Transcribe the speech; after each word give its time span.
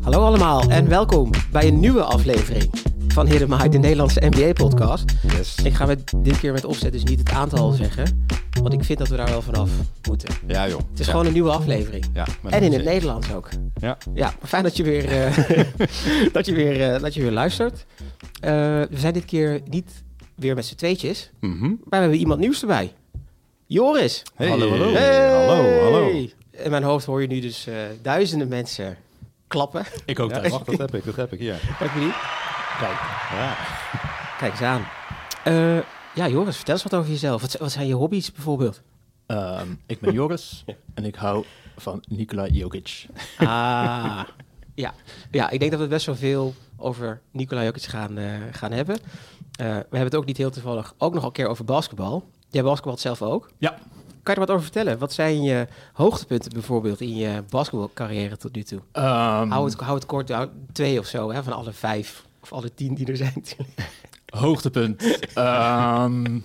Hallo 0.00 0.24
allemaal 0.24 0.70
en 0.70 0.88
welkom 0.88 1.30
bij 1.52 1.68
een 1.68 1.80
nieuwe 1.80 2.02
aflevering 2.02 2.70
van 3.08 3.26
Hidden 3.26 3.70
de 3.70 3.78
Nederlandse 3.78 4.20
NBA-podcast. 4.28 5.04
Yes. 5.36 5.54
Ik 5.64 5.74
ga 5.74 5.86
met, 5.86 6.12
dit 6.16 6.38
keer 6.38 6.52
met 6.52 6.64
opzet 6.64 6.92
dus 6.92 7.04
niet 7.04 7.18
het 7.18 7.30
aantal 7.30 7.70
zeggen, 7.72 8.26
want 8.62 8.72
ik 8.72 8.84
vind 8.84 8.98
dat 8.98 9.08
we 9.08 9.16
daar 9.16 9.28
wel 9.28 9.42
vanaf 9.42 9.70
moeten. 10.08 10.34
Ja, 10.46 10.68
joh. 10.68 10.78
Het 10.90 10.98
is 11.00 11.06
ja. 11.06 11.10
gewoon 11.12 11.26
een 11.26 11.32
nieuwe 11.32 11.50
aflevering. 11.50 12.04
Ja, 12.12 12.26
En 12.50 12.62
in 12.62 12.72
het. 12.72 12.84
Nederlands 12.84 13.32
ook. 13.32 13.48
Ja. 13.80 13.98
Ja, 14.14 14.34
fijn 14.42 14.62
dat 14.62 14.76
je 14.76 14.82
weer, 14.82 15.04
eh, 15.04 15.36
dat 16.32 16.46
je 16.46 16.54
weer, 16.54 16.94
eh, 16.94 17.00
dat 17.02 17.14
je 17.14 17.22
weer 17.22 17.32
luistert. 17.32 17.86
Eh, 18.40 18.50
we 18.90 18.98
zijn 18.98 19.12
dit 19.12 19.24
keer 19.24 19.60
niet 19.70 20.02
weer 20.34 20.54
met 20.54 20.66
z'n 20.66 20.74
tweetjes, 20.74 21.30
Mhm. 21.40 21.60
maar 21.62 21.76
we 21.88 21.96
hebben 21.96 22.18
iemand 22.18 22.40
nieuws 22.40 22.60
erbij. 22.60 22.92
Joris. 23.68 24.22
Hey. 24.34 24.48
Hallo, 24.48 24.70
hallo. 24.70 24.92
Hey! 24.92 25.30
Hallo, 25.30 25.82
hallo. 25.82 26.08
In 26.50 26.70
mijn 26.70 26.82
hoofd 26.82 27.06
hoor 27.06 27.20
je 27.20 27.26
nu 27.26 27.40
dus 27.40 27.66
eh, 27.66 27.74
duizenden 28.02 28.48
mensen 28.48 28.96
klappen. 29.46 29.84
Ik 30.04 30.18
ook 30.18 30.30
Ja, 30.30 30.38
thuis. 30.38 30.52
wacht, 30.52 30.66
dat 30.66 30.78
heb 30.78 30.94
ik, 30.94 31.04
dat 31.04 31.16
heb 31.16 31.32
ik, 31.32 31.40
ja. 31.40 31.54
Heb 31.82 31.92
je 31.94 32.00
die? 32.00 32.12
Kijk. 32.78 32.98
ja. 33.30 33.56
Kijk 34.38 34.52
eens 34.52 34.62
aan. 34.62 34.86
Eh, 35.44 35.78
ja, 36.14 36.28
Joris, 36.28 36.56
vertel 36.56 36.74
eens 36.74 36.82
wat 36.82 36.94
over 36.94 37.10
jezelf. 37.10 37.40
Wat, 37.40 37.56
wat 37.56 37.72
zijn 37.72 37.86
je 37.86 37.94
hobby's 37.94 38.32
bijvoorbeeld? 38.32 38.82
Ehm, 39.26 39.68
ik 39.86 40.00
ben 40.00 40.12
Joris 40.12 40.64
en 40.94 41.04
ik 41.04 41.14
hou 41.14 41.44
van 41.76 42.02
Nikola 42.08 42.46
Jokic. 42.46 43.06
Ah, 43.38 44.20
ja. 44.74 44.94
ja, 45.30 45.50
ik 45.50 45.58
denk 45.58 45.70
dat 45.70 45.80
we 45.80 45.86
best 45.86 46.06
wel 46.06 46.16
veel 46.16 46.54
over 46.76 47.20
Nikola 47.30 47.64
Jokic 47.64 47.82
gaan, 47.82 48.18
eh, 48.18 48.32
gaan 48.52 48.72
hebben. 48.72 48.96
Eh, 48.96 49.66
we 49.66 49.72
hebben 49.74 50.00
het 50.00 50.14
ook 50.16 50.24
niet 50.26 50.36
heel 50.36 50.50
toevallig 50.50 50.94
ook 50.98 51.14
nog 51.14 51.24
een 51.24 51.32
keer 51.32 51.46
over 51.46 51.64
basketbal. 51.64 52.24
Jij 52.50 52.62
basketbalt 52.62 53.00
zelf 53.00 53.22
ook. 53.22 53.50
Ja. 53.58 53.70
Kan 54.22 54.34
je 54.36 54.40
er 54.42 54.46
wat 54.46 54.50
over 54.50 54.62
vertellen? 54.72 54.98
Wat 54.98 55.12
zijn 55.12 55.42
je 55.42 55.66
hoogtepunten 55.92 56.52
bijvoorbeeld 56.52 57.00
in 57.00 57.16
je 57.16 57.42
basketbalcarrière 57.48 58.36
tot 58.36 58.54
nu 58.54 58.62
toe? 58.62 58.80
Ehm, 58.92 59.48
Hou, 59.50 59.64
het, 59.70 59.80
hou 59.80 59.94
het 59.94 60.06
kort, 60.06 60.30
hou- 60.30 60.48
twee 60.72 60.98
of 60.98 61.06
zo, 61.06 61.32
hè, 61.32 61.42
van 61.42 61.52
alle 61.52 61.72
vijf 61.72 62.26
of 62.40 62.52
alle 62.52 62.74
tien 62.74 62.94
die 62.94 63.06
er 63.06 63.16
zijn. 63.16 63.44
Hoogtepunt. 64.44 65.18
Ehm, 65.34 66.38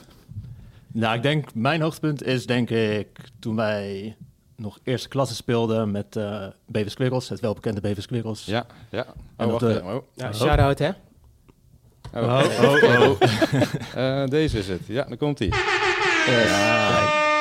nou, 0.87 1.15
ik 1.15 1.21
denk, 1.21 1.53
mijn 1.53 1.81
hoogtepunt 1.81 2.23
is 2.23 2.45
denk 2.45 2.69
ik 2.69 3.07
toen 3.39 3.55
wij 3.55 4.15
nog 4.55 4.79
eerste 4.83 5.07
klasse 5.07 5.35
speelden 5.35 5.91
met 5.91 6.15
eh 6.15 6.45
Bevis 6.65 7.29
het 7.29 7.39
welbekende 7.39 7.81
Bevis 7.81 8.03
Squiggles. 8.03 8.45
Ja, 8.45 8.65
ja. 8.91 9.05
En 9.37 9.45
Oh, 9.45 9.51
wacht 9.51 9.63
eh. 9.63 9.85
Oh. 9.85 10.03
Ja, 10.13 10.27
Oh. 10.27 10.33
shout-out 10.33 10.79
hè. 10.79 10.89
Oh, 12.13 12.43
Oh, 12.61 12.83
oh, 12.83 13.09
oh. 13.09 13.21
Eh, 13.95 14.27
deze 14.27 14.57
is 14.57 14.67
het. 14.67 14.81
Ja, 14.87 15.03
daar 15.03 15.17
komt 15.17 15.39
hij. 15.39 15.47
Yes. 15.47 16.51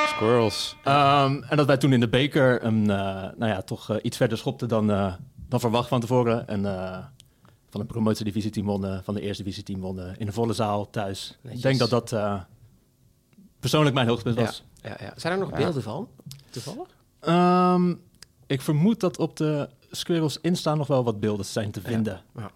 Squirrels. 0.09 0.75
Ehm, 0.83 1.41
en 1.49 1.57
dat 1.57 1.65
wij 1.65 1.77
toen 1.77 1.93
in 1.93 1.99
de 1.99 2.09
beker 2.09 2.63
een, 2.65 2.81
eh, 2.89 2.97
nou 3.37 3.45
ja, 3.45 3.61
toch 3.61 3.89
eh, 3.89 3.97
iets 4.01 4.17
verder 4.17 4.37
schopten 4.37 4.67
dan, 4.67 4.91
eh, 4.91 5.13
dan 5.49 5.59
verwacht 5.59 5.87
van 5.87 5.99
tevoren. 5.99 6.47
En 6.47 6.65
eh, 6.65 6.97
van 7.69 7.81
een 7.81 7.87
promotiedivisieteam 7.87 8.65
wonnen, 8.65 9.03
van 9.03 9.13
de 9.13 9.21
eerste 9.21 9.43
divisieteam 9.43 9.79
wonnen, 9.79 10.15
in 10.17 10.27
een 10.27 10.33
volle 10.33 10.53
zaal 10.53 10.89
thuis. 10.89 11.37
Netjes. 11.41 11.61
Ik 11.63 11.67
denk 11.67 11.79
dat 11.79 11.89
dat 11.89 12.11
eh, 12.11 12.41
persoonlijk 13.59 13.95
mijn 13.95 14.07
hoogtepunt 14.07 14.37
Ja. 14.37 14.43
was. 14.45 14.63
Ja, 14.81 14.97
ja. 14.99 15.13
Zijn 15.15 15.33
er 15.33 15.39
nog 15.39 15.49
Ja. 15.49 15.55
beelden 15.57 15.83
van? 15.83 16.07
Toevallig? 16.49 16.87
Ehm, 17.19 17.93
ik 18.47 18.61
vermoed 18.61 18.99
dat 18.99 19.17
op 19.17 19.37
de 19.37 19.69
Squirrels 19.91 20.37
Insta 20.41 20.75
nog 20.75 20.87
wel 20.87 21.03
wat 21.03 21.19
beelden 21.19 21.45
zijn 21.45 21.71
te 21.71 21.81
vinden. 21.81 22.21
Ja, 22.35 22.51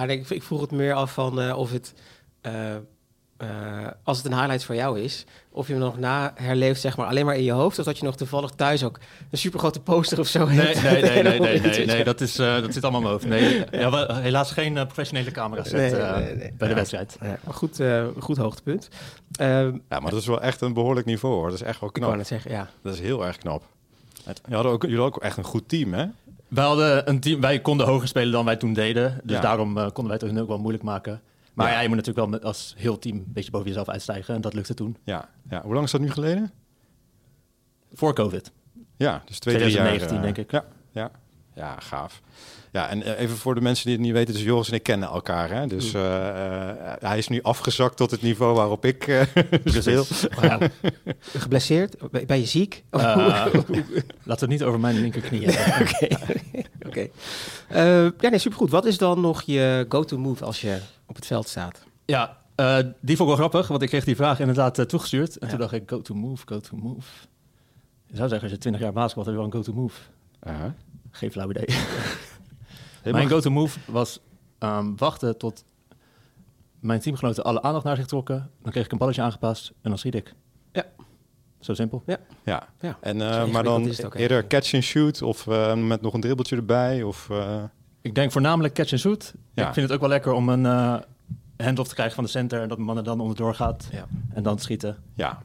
ik, 0.00 0.30
ik 0.30 0.42
vroeg 0.42 0.60
het 0.60 0.70
meer 0.70 0.92
af 0.94 1.12
van 1.12 1.40
eh, 1.40 1.58
of 1.58 1.70
het, 1.72 1.94
eh, 2.40 2.74
eh, 3.36 3.86
als 4.02 4.16
het 4.16 4.26
een 4.26 4.34
highlight 4.38 4.64
voor 4.64 4.74
jou 4.74 5.00
is, 5.00 5.24
of 5.50 5.66
je 5.66 5.72
hem 5.72 5.82
nog 5.82 5.98
na 5.98 6.32
herleeft, 6.34 6.80
zeg 6.80 6.96
maar, 6.96 7.06
alleen 7.06 7.26
maar 7.26 7.36
in 7.36 7.42
je 7.42 7.52
hoofd, 7.52 7.78
of 7.78 7.84
dat 7.84 7.98
je 7.98 8.04
nog 8.04 8.16
toevallig 8.16 8.50
thuis 8.50 8.84
ook 8.84 8.98
een 9.30 9.38
supergrote 9.38 9.80
poster 9.80 10.18
of 10.20 10.26
zo 10.26 10.46
Nee, 10.46 10.56
hebt. 10.58 10.82
nee, 10.82 11.02
nee, 11.02 11.22
nee, 11.22 11.40
nee, 11.40 11.60
nee, 11.76 11.86
nee, 11.86 12.04
dat, 12.04 12.20
is, 12.20 12.38
eh, 12.38 12.60
dat 12.60 12.72
zit 12.74 12.82
allemaal 12.84 13.00
in 13.20 13.28
mijn 13.28 13.42
hoofd. 13.42 13.70
Nee, 13.70 13.80
ja, 13.90 14.14
helaas 14.20 14.50
geen 14.52 14.72
professionele 14.74 15.30
camera 15.30 15.64
set 15.64 15.72
Nee, 15.72 15.96
eh, 15.96 16.16
nee, 16.16 16.24
nee. 16.34 16.36
bij 16.36 16.52
de 16.58 16.66
Ja. 16.68 16.74
wedstrijd. 16.74 17.16
Ja, 17.20 17.38
maar 17.44 17.54
goed, 17.54 17.80
eh, 17.80 18.06
goed 18.18 18.36
hoogtepunt. 18.36 18.88
Ehm, 19.32 19.78
Ja, 19.88 20.00
maar 20.00 20.10
dat 20.10 20.20
is 20.20 20.26
wel 20.26 20.42
echt 20.42 20.60
een 20.60 20.72
behoorlijk 20.72 21.06
niveau, 21.06 21.34
hoor. 21.34 21.44
Dat 21.50 21.54
is 21.60 21.62
echt 21.66 21.80
wel 21.80 21.88
ik 21.88 21.96
wou 21.96 22.06
knap. 22.08 22.16
net 22.16 22.26
zeggen, 22.26 22.50
ja. 22.50 22.68
Dat 22.82 22.94
is 22.94 23.00
heel 23.00 23.26
erg 23.26 23.36
knap. 23.38 23.62
Het, 24.24 24.40
je 24.48 24.54
hadden 24.54 24.72
ook, 24.72 24.82
jullie 24.82 24.96
hadden 24.98 25.16
ook 25.16 25.22
echt 25.22 25.36
een 25.36 25.44
goed 25.44 25.68
team, 25.68 25.92
hè? 25.94 26.06
Wij, 26.54 26.64
hadden 26.64 27.08
een 27.08 27.20
team, 27.20 27.40
wij 27.40 27.60
konden 27.60 27.86
hoger 27.86 28.08
spelen 28.08 28.32
dan 28.32 28.44
wij 28.44 28.56
toen 28.56 28.72
deden. 28.72 29.20
Dus 29.24 29.36
Ja. 29.36 29.42
daarom 29.42 29.78
eh, 29.78 29.82
konden 29.84 30.04
wij 30.06 30.12
het 30.12 30.22
hun 30.22 30.40
ook 30.40 30.48
wel 30.48 30.58
moeilijk 30.58 30.84
maken. 30.84 31.20
Maar 31.54 31.66
Ja. 31.66 31.72
ja. 31.72 31.80
je 31.80 31.88
moet 31.88 31.96
natuurlijk 31.96 32.26
wel 32.26 32.34
met, 32.38 32.44
als 32.44 32.74
heel 32.76 32.98
team 32.98 33.16
een 33.16 33.24
beetje 33.32 33.50
boven 33.50 33.68
jezelf 33.68 33.88
uitstijgen. 33.88 34.34
En 34.34 34.40
dat 34.40 34.54
lukte 34.54 34.74
toen. 34.74 34.96
Ja. 35.04 35.28
ja. 35.50 35.62
Hoe 35.62 35.72
lang 35.72 35.84
is 35.86 35.92
dat 35.92 36.00
nu 36.00 36.10
geleden? 36.10 36.50
Voor 37.92 38.14
COVID. 38.14 38.52
Ja, 38.96 39.22
dus 39.24 39.38
twee, 39.38 39.54
drie 39.56 39.70
jaar. 39.70 39.86
2019, 39.86 40.16
eh, 40.16 40.22
denk 40.22 40.36
ik. 40.38 40.50
Ja, 40.50 40.64
ja. 40.90 41.10
ja, 41.54 41.80
gaaf. 41.80 42.20
Ja, 42.72 42.88
en 42.88 43.02
eh, 43.02 43.20
even 43.20 43.36
voor 43.36 43.54
de 43.54 43.60
mensen 43.60 43.84
die 43.86 43.94
het 43.94 44.02
niet 44.04 44.12
weten, 44.12 44.34
dus 44.34 44.42
Joris 44.42 44.68
en 44.68 44.74
ik 44.74 44.82
kennen 44.82 45.08
elkaar. 45.08 45.50
Hè? 45.50 45.66
Dus 45.66 45.94
eh, 45.94 46.28
eh, 46.68 46.92
hij 47.00 47.18
is 47.18 47.28
nu 47.28 47.42
afgezakt 47.42 47.96
tot 47.96 48.10
het 48.10 48.22
niveau 48.22 48.54
waarop 48.54 48.84
ik 48.84 49.06
eh 49.06 49.22
speel. 49.64 50.04
Oh 50.38 50.42
ja, 50.42 50.58
Geblesseerd? 51.18 51.96
Ben 52.26 52.38
je 52.38 52.46
ziek? 52.46 52.84
eh, 52.90 53.00
laten 53.04 53.54
we 54.24 54.32
het 54.32 54.48
niet 54.48 54.62
over 54.62 54.80
mijn 54.80 55.00
linkerknie 55.00 55.46
hebben. 55.46 55.88
Oké. 55.88 56.16
Oké. 56.86 57.08
Eh, 57.68 58.04
ja, 58.20 58.28
nee, 58.30 58.38
supergoed. 58.38 58.70
Wat 58.70 58.84
is 58.84 58.98
dan 58.98 59.20
nog 59.20 59.42
je 59.42 59.86
go-to 59.88 60.18
move 60.18 60.44
als 60.44 60.60
je 60.60 60.78
op 61.06 61.14
het 61.16 61.26
veld 61.26 61.48
staat? 61.48 61.84
Ja, 62.04 62.38
eh, 62.54 62.76
die 63.00 63.16
vond 63.16 63.30
ik 63.30 63.36
wel 63.38 63.48
grappig, 63.48 63.68
want 63.68 63.82
ik 63.82 63.88
kreeg 63.88 64.04
die 64.04 64.16
vraag 64.16 64.40
inderdaad 64.40 64.88
toegestuurd. 64.88 65.36
En 65.36 65.46
Ja. 65.46 65.48
toen 65.48 65.58
dacht 65.60 65.72
ik, 65.72 65.82
go 65.86 66.02
to 66.02 66.14
move, 66.14 66.42
go 66.46 66.60
to 66.60 66.76
move. 66.76 67.08
Je 68.06 68.16
zou 68.16 68.28
zeggen, 68.28 68.42
als 68.48 68.50
je 68.56 68.58
20 68.62 68.80
jaar 68.82 68.92
basketbal 68.92 69.24
heb 69.24 69.32
je 69.32 69.38
wel 69.40 69.48
een 69.50 69.52
go 69.64 69.72
to 69.72 69.72
move. 69.80 70.00
Aha. 70.42 70.74
Geen 71.10 71.30
flauw 71.32 71.50
idee. 71.50 71.66
Mijn 73.04 73.28
go 73.28 73.40
to 73.40 73.50
move 73.50 73.78
was 73.92 74.20
ehm, 74.58 74.86
wachten 74.96 75.38
tot 75.38 75.64
mijn 76.80 77.00
teamgenoten 77.00 77.44
alle 77.44 77.62
aandacht 77.62 77.84
naar 77.84 77.96
zich 77.96 78.06
trokken. 78.06 78.50
Dan 78.62 78.72
kreeg 78.72 78.84
ik 78.84 78.92
een 78.92 78.98
balletje 78.98 79.22
aangepast 79.22 79.72
en 79.82 79.90
dan 79.90 79.98
schiet 79.98 80.14
ik. 80.14 80.34
Ja. 80.72 80.84
Zo 81.60 81.74
simpel. 81.74 82.02
Ja, 82.06 82.18
Ja. 82.44 82.68
en, 83.00 83.20
eh, 83.20 83.46
maar 83.46 83.62
dan 83.62 83.82
is 83.88 83.96
het 83.96 84.06
ook 84.06 84.14
eerder 84.14 84.46
catch 84.46 84.74
and 84.74 84.82
shoot 84.82 85.22
of 85.22 85.46
eh, 85.46 85.74
met 85.74 86.00
nog 86.02 86.14
een 86.14 86.20
dribbeltje 86.20 86.56
erbij? 86.56 87.02
Of, 87.02 87.30
eh, 87.30 87.62
Ik 88.00 88.14
denk 88.14 88.32
voornamelijk 88.32 88.74
catch 88.74 88.90
and 88.92 89.00
shoot. 89.00 89.34
Ja. 89.54 89.66
Ik 89.68 89.74
vind 89.74 89.86
het 89.86 89.94
ook 89.94 90.00
wel 90.00 90.08
lekker 90.08 90.32
om 90.32 90.48
een 90.48 90.66
eh 90.66 90.94
hand-off 91.56 91.88
te 91.88 91.94
krijgen 91.94 92.14
van 92.14 92.24
de 92.24 92.30
center 92.30 92.60
en 92.62 92.68
dat 92.68 92.78
de 92.78 92.84
man 92.84 92.96
er 92.96 93.04
dan 93.04 93.20
onderdoor 93.20 93.54
gaat 93.54 93.88
Ja. 93.92 94.06
en 94.34 94.42
dan 94.42 94.58
schieten. 94.58 94.96
ja, 95.14 95.42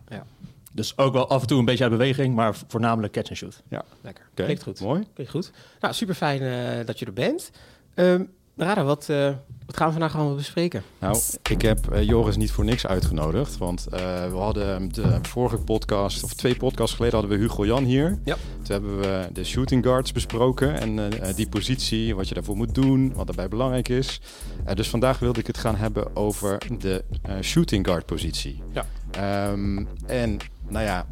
Dus 0.78 0.98
ook 0.98 1.14
wel 1.14 1.30
af 1.30 1.42
en 1.42 1.48
toe 1.48 1.60
een 1.60 1.66
beetje 1.66 1.84
uit 1.84 1.92
beweging, 1.92 2.36
maar 2.36 2.56
voornamelijk 2.68 3.14
catch 3.14 3.30
and 3.30 3.38
shoot. 3.38 3.64
Lekker. 4.02 4.26
oké. 4.32 4.44
Klinkt 4.44 4.64
goed. 4.64 4.80
Mooi. 4.80 5.04
Klinkt 5.14 5.32
goed. 5.32 5.52
Nou, 5.80 5.94
super 5.94 6.16
fijn 6.16 6.40
dat 6.86 7.00
je 7.00 7.06
er 7.06 7.14
bent. 7.14 7.52
Ehm 7.94 8.24
Rada, 8.58 8.84
wat, 8.84 9.10
eh, 9.10 9.30
wat 9.66 9.78
gaan 9.78 9.86
we 9.86 9.92
vandaag 9.92 10.16
allemaal 10.16 10.36
bespreken? 10.36 10.84
Nou, 11.00 11.20
ik 11.50 11.62
heb 11.62 11.92
eh, 11.92 12.04
Joris 12.04 12.38
niet 12.38 12.52
voor 12.52 12.66
niks 12.66 12.88
uitgenodigd. 12.88 13.58
Want 13.58 13.88
eh, 13.88 14.00
we 14.30 14.38
hadden 14.38 14.94
de 14.94 15.20
vorige 15.22 15.58
podcast, 15.58 16.24
of 16.24 16.34
twee 16.34 16.56
podcasts 16.56 16.96
geleden, 16.96 17.20
hadden 17.20 17.38
we 17.38 17.44
Hugo 17.44 17.66
Jan 17.66 17.84
hier. 17.84 18.20
Ja. 18.24 18.36
Toen 18.36 18.72
hebben 18.72 19.00
we 19.00 19.30
de 19.34 19.44
shooting 19.44 19.84
guards 19.84 20.12
besproken. 20.12 20.80
En 20.80 21.22
eh, 21.22 21.36
die 21.36 21.50
positie, 21.50 22.16
wat 22.16 22.28
je 22.28 22.34
daarvoor 22.34 22.58
moet 22.58 22.76
doen, 22.76 23.14
wat 23.14 23.26
daarbij 23.26 23.48
belangrijk 23.48 23.90
is. 23.90 24.22
Eh, 24.66 24.76
dus 24.76 24.90
vandaag 24.90 25.20
wilde 25.20 25.40
ik 25.40 25.48
het 25.48 25.58
gaan 25.58 25.76
hebben 25.76 26.16
over 26.16 26.58
de 26.80 27.04
eh, 27.22 27.36
shooting 27.42 27.86
guard 27.86 28.06
positie. 28.06 28.64
Ja. 28.74 28.86
Ehm, 29.12 29.84
en 30.06 30.38
nou 30.68 30.86
ja, 30.86 31.06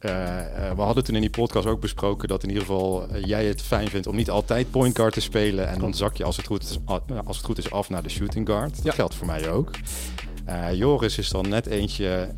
eh, 0.00 0.68
eh, 0.70 0.76
we 0.76 0.82
hadden 0.82 1.04
toen 1.04 1.14
in 1.14 1.20
die 1.20 1.30
podcast 1.30 1.66
ook 1.66 1.80
besproken 1.80 2.28
dat 2.28 2.42
in 2.42 2.48
ieder 2.48 2.64
geval 2.64 3.08
eh, 3.08 3.24
jij 3.24 3.44
het 3.44 3.62
fijn 3.62 3.88
vindt 3.88 4.06
om 4.06 4.16
niet 4.16 4.30
altijd 4.30 4.70
point 4.70 4.96
guard 4.96 5.12
te 5.12 5.20
spelen. 5.20 5.68
En 5.68 5.78
dan 5.78 5.94
zak 5.94 6.16
je 6.16 6.24
als 6.24 6.36
het 6.36 6.46
goed 6.46 6.62
is, 6.62 6.78
als 7.24 7.36
het 7.36 7.46
goed 7.46 7.58
is 7.58 7.70
af 7.70 7.88
naar 7.90 8.02
de 8.02 8.08
shooting 8.08 8.46
guard. 8.46 8.76
Dat 8.76 8.84
Ja. 8.84 8.92
geldt 8.92 9.14
voor 9.14 9.26
mij 9.26 9.50
ook. 9.50 9.70
Joris 10.72 11.18
is 11.18 11.28
dan 11.28 11.48
net 11.48 11.66
eentje 11.66 12.28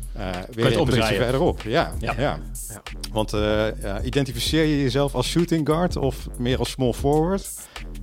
weer 0.51 0.77
een 0.77 0.85
positie 0.85 1.15
verderop. 1.15 1.61
Ja, 1.61 1.93
ja. 1.99 2.13
Ja. 2.17 2.21
Ja. 2.21 2.39
Want 3.11 3.33
identificeer 4.03 4.63
je 4.65 4.81
jezelf 4.81 5.15
als 5.15 5.27
shooting 5.27 5.67
guard 5.67 5.95
of 5.95 6.27
meer 6.37 6.57
als 6.59 6.69
small 6.71 6.93
forward? 6.93 7.49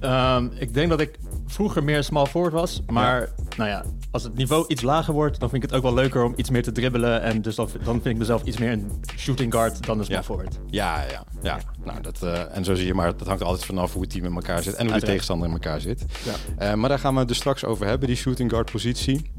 Ehm, 0.00 0.48
ik 0.58 0.74
denk 0.74 0.88
dat 0.88 1.00
ik 1.00 1.18
vroeger 1.48 1.84
meer 1.84 2.04
small 2.04 2.26
forward 2.26 2.52
was. 2.54 2.82
Maar 2.86 3.28
nou 3.56 3.68
ja, 3.70 3.84
als 4.10 4.22
het 4.22 4.34
niveau 4.34 4.64
iets 4.68 4.82
lager 4.82 5.14
wordt, 5.14 5.40
dan 5.40 5.50
vind 5.50 5.62
ik 5.62 5.68
het 5.68 5.78
ook 5.78 5.84
wel 5.84 5.94
leuker 5.94 6.24
om 6.24 6.32
iets 6.36 6.50
meer 6.50 6.62
te 6.62 6.72
dribbelen. 6.72 7.22
En 7.22 7.42
dus 7.42 7.54
dan, 7.54 7.68
dan 7.84 7.92
vind 7.92 8.06
ik 8.06 8.16
mezelf 8.18 8.42
iets 8.44 8.58
meer 8.58 8.72
een 8.72 8.90
shooting 9.16 9.52
guard 9.52 9.86
dan 9.86 9.98
een 9.98 10.04
small 10.04 10.16
Ja. 10.16 10.22
forward. 10.22 10.58
Ja, 10.66 11.02
ja, 11.10 11.24
ja. 11.42 11.58
Nou, 11.84 12.00
dat, 12.00 12.22
eh, 12.22 12.56
en 12.56 12.64
zo 12.64 12.74
zie 12.74 12.86
je 12.86 12.94
maar, 12.94 13.16
dat 13.16 13.26
hangt 13.26 13.42
altijd 13.42 13.64
vanaf 13.64 13.92
hoe 13.92 14.02
het 14.02 14.10
team 14.10 14.24
in 14.24 14.34
elkaar 14.34 14.62
zit 14.62 14.74
en 14.74 14.90
hoe 14.90 15.00
de 15.00 15.06
tegenstander 15.06 15.46
in 15.48 15.52
elkaar 15.54 15.80
zit. 15.80 16.04
Ja. 16.24 16.32
Eh, 16.70 16.74
maar 16.74 16.88
daar 16.88 16.98
gaan 16.98 17.12
we 17.12 17.18
het 17.18 17.28
dus 17.28 17.36
straks 17.36 17.64
over 17.64 17.86
hebben, 17.86 18.08
die 18.08 18.16
shooting 18.16 18.50
guard 18.50 18.70
positie. 18.70 19.30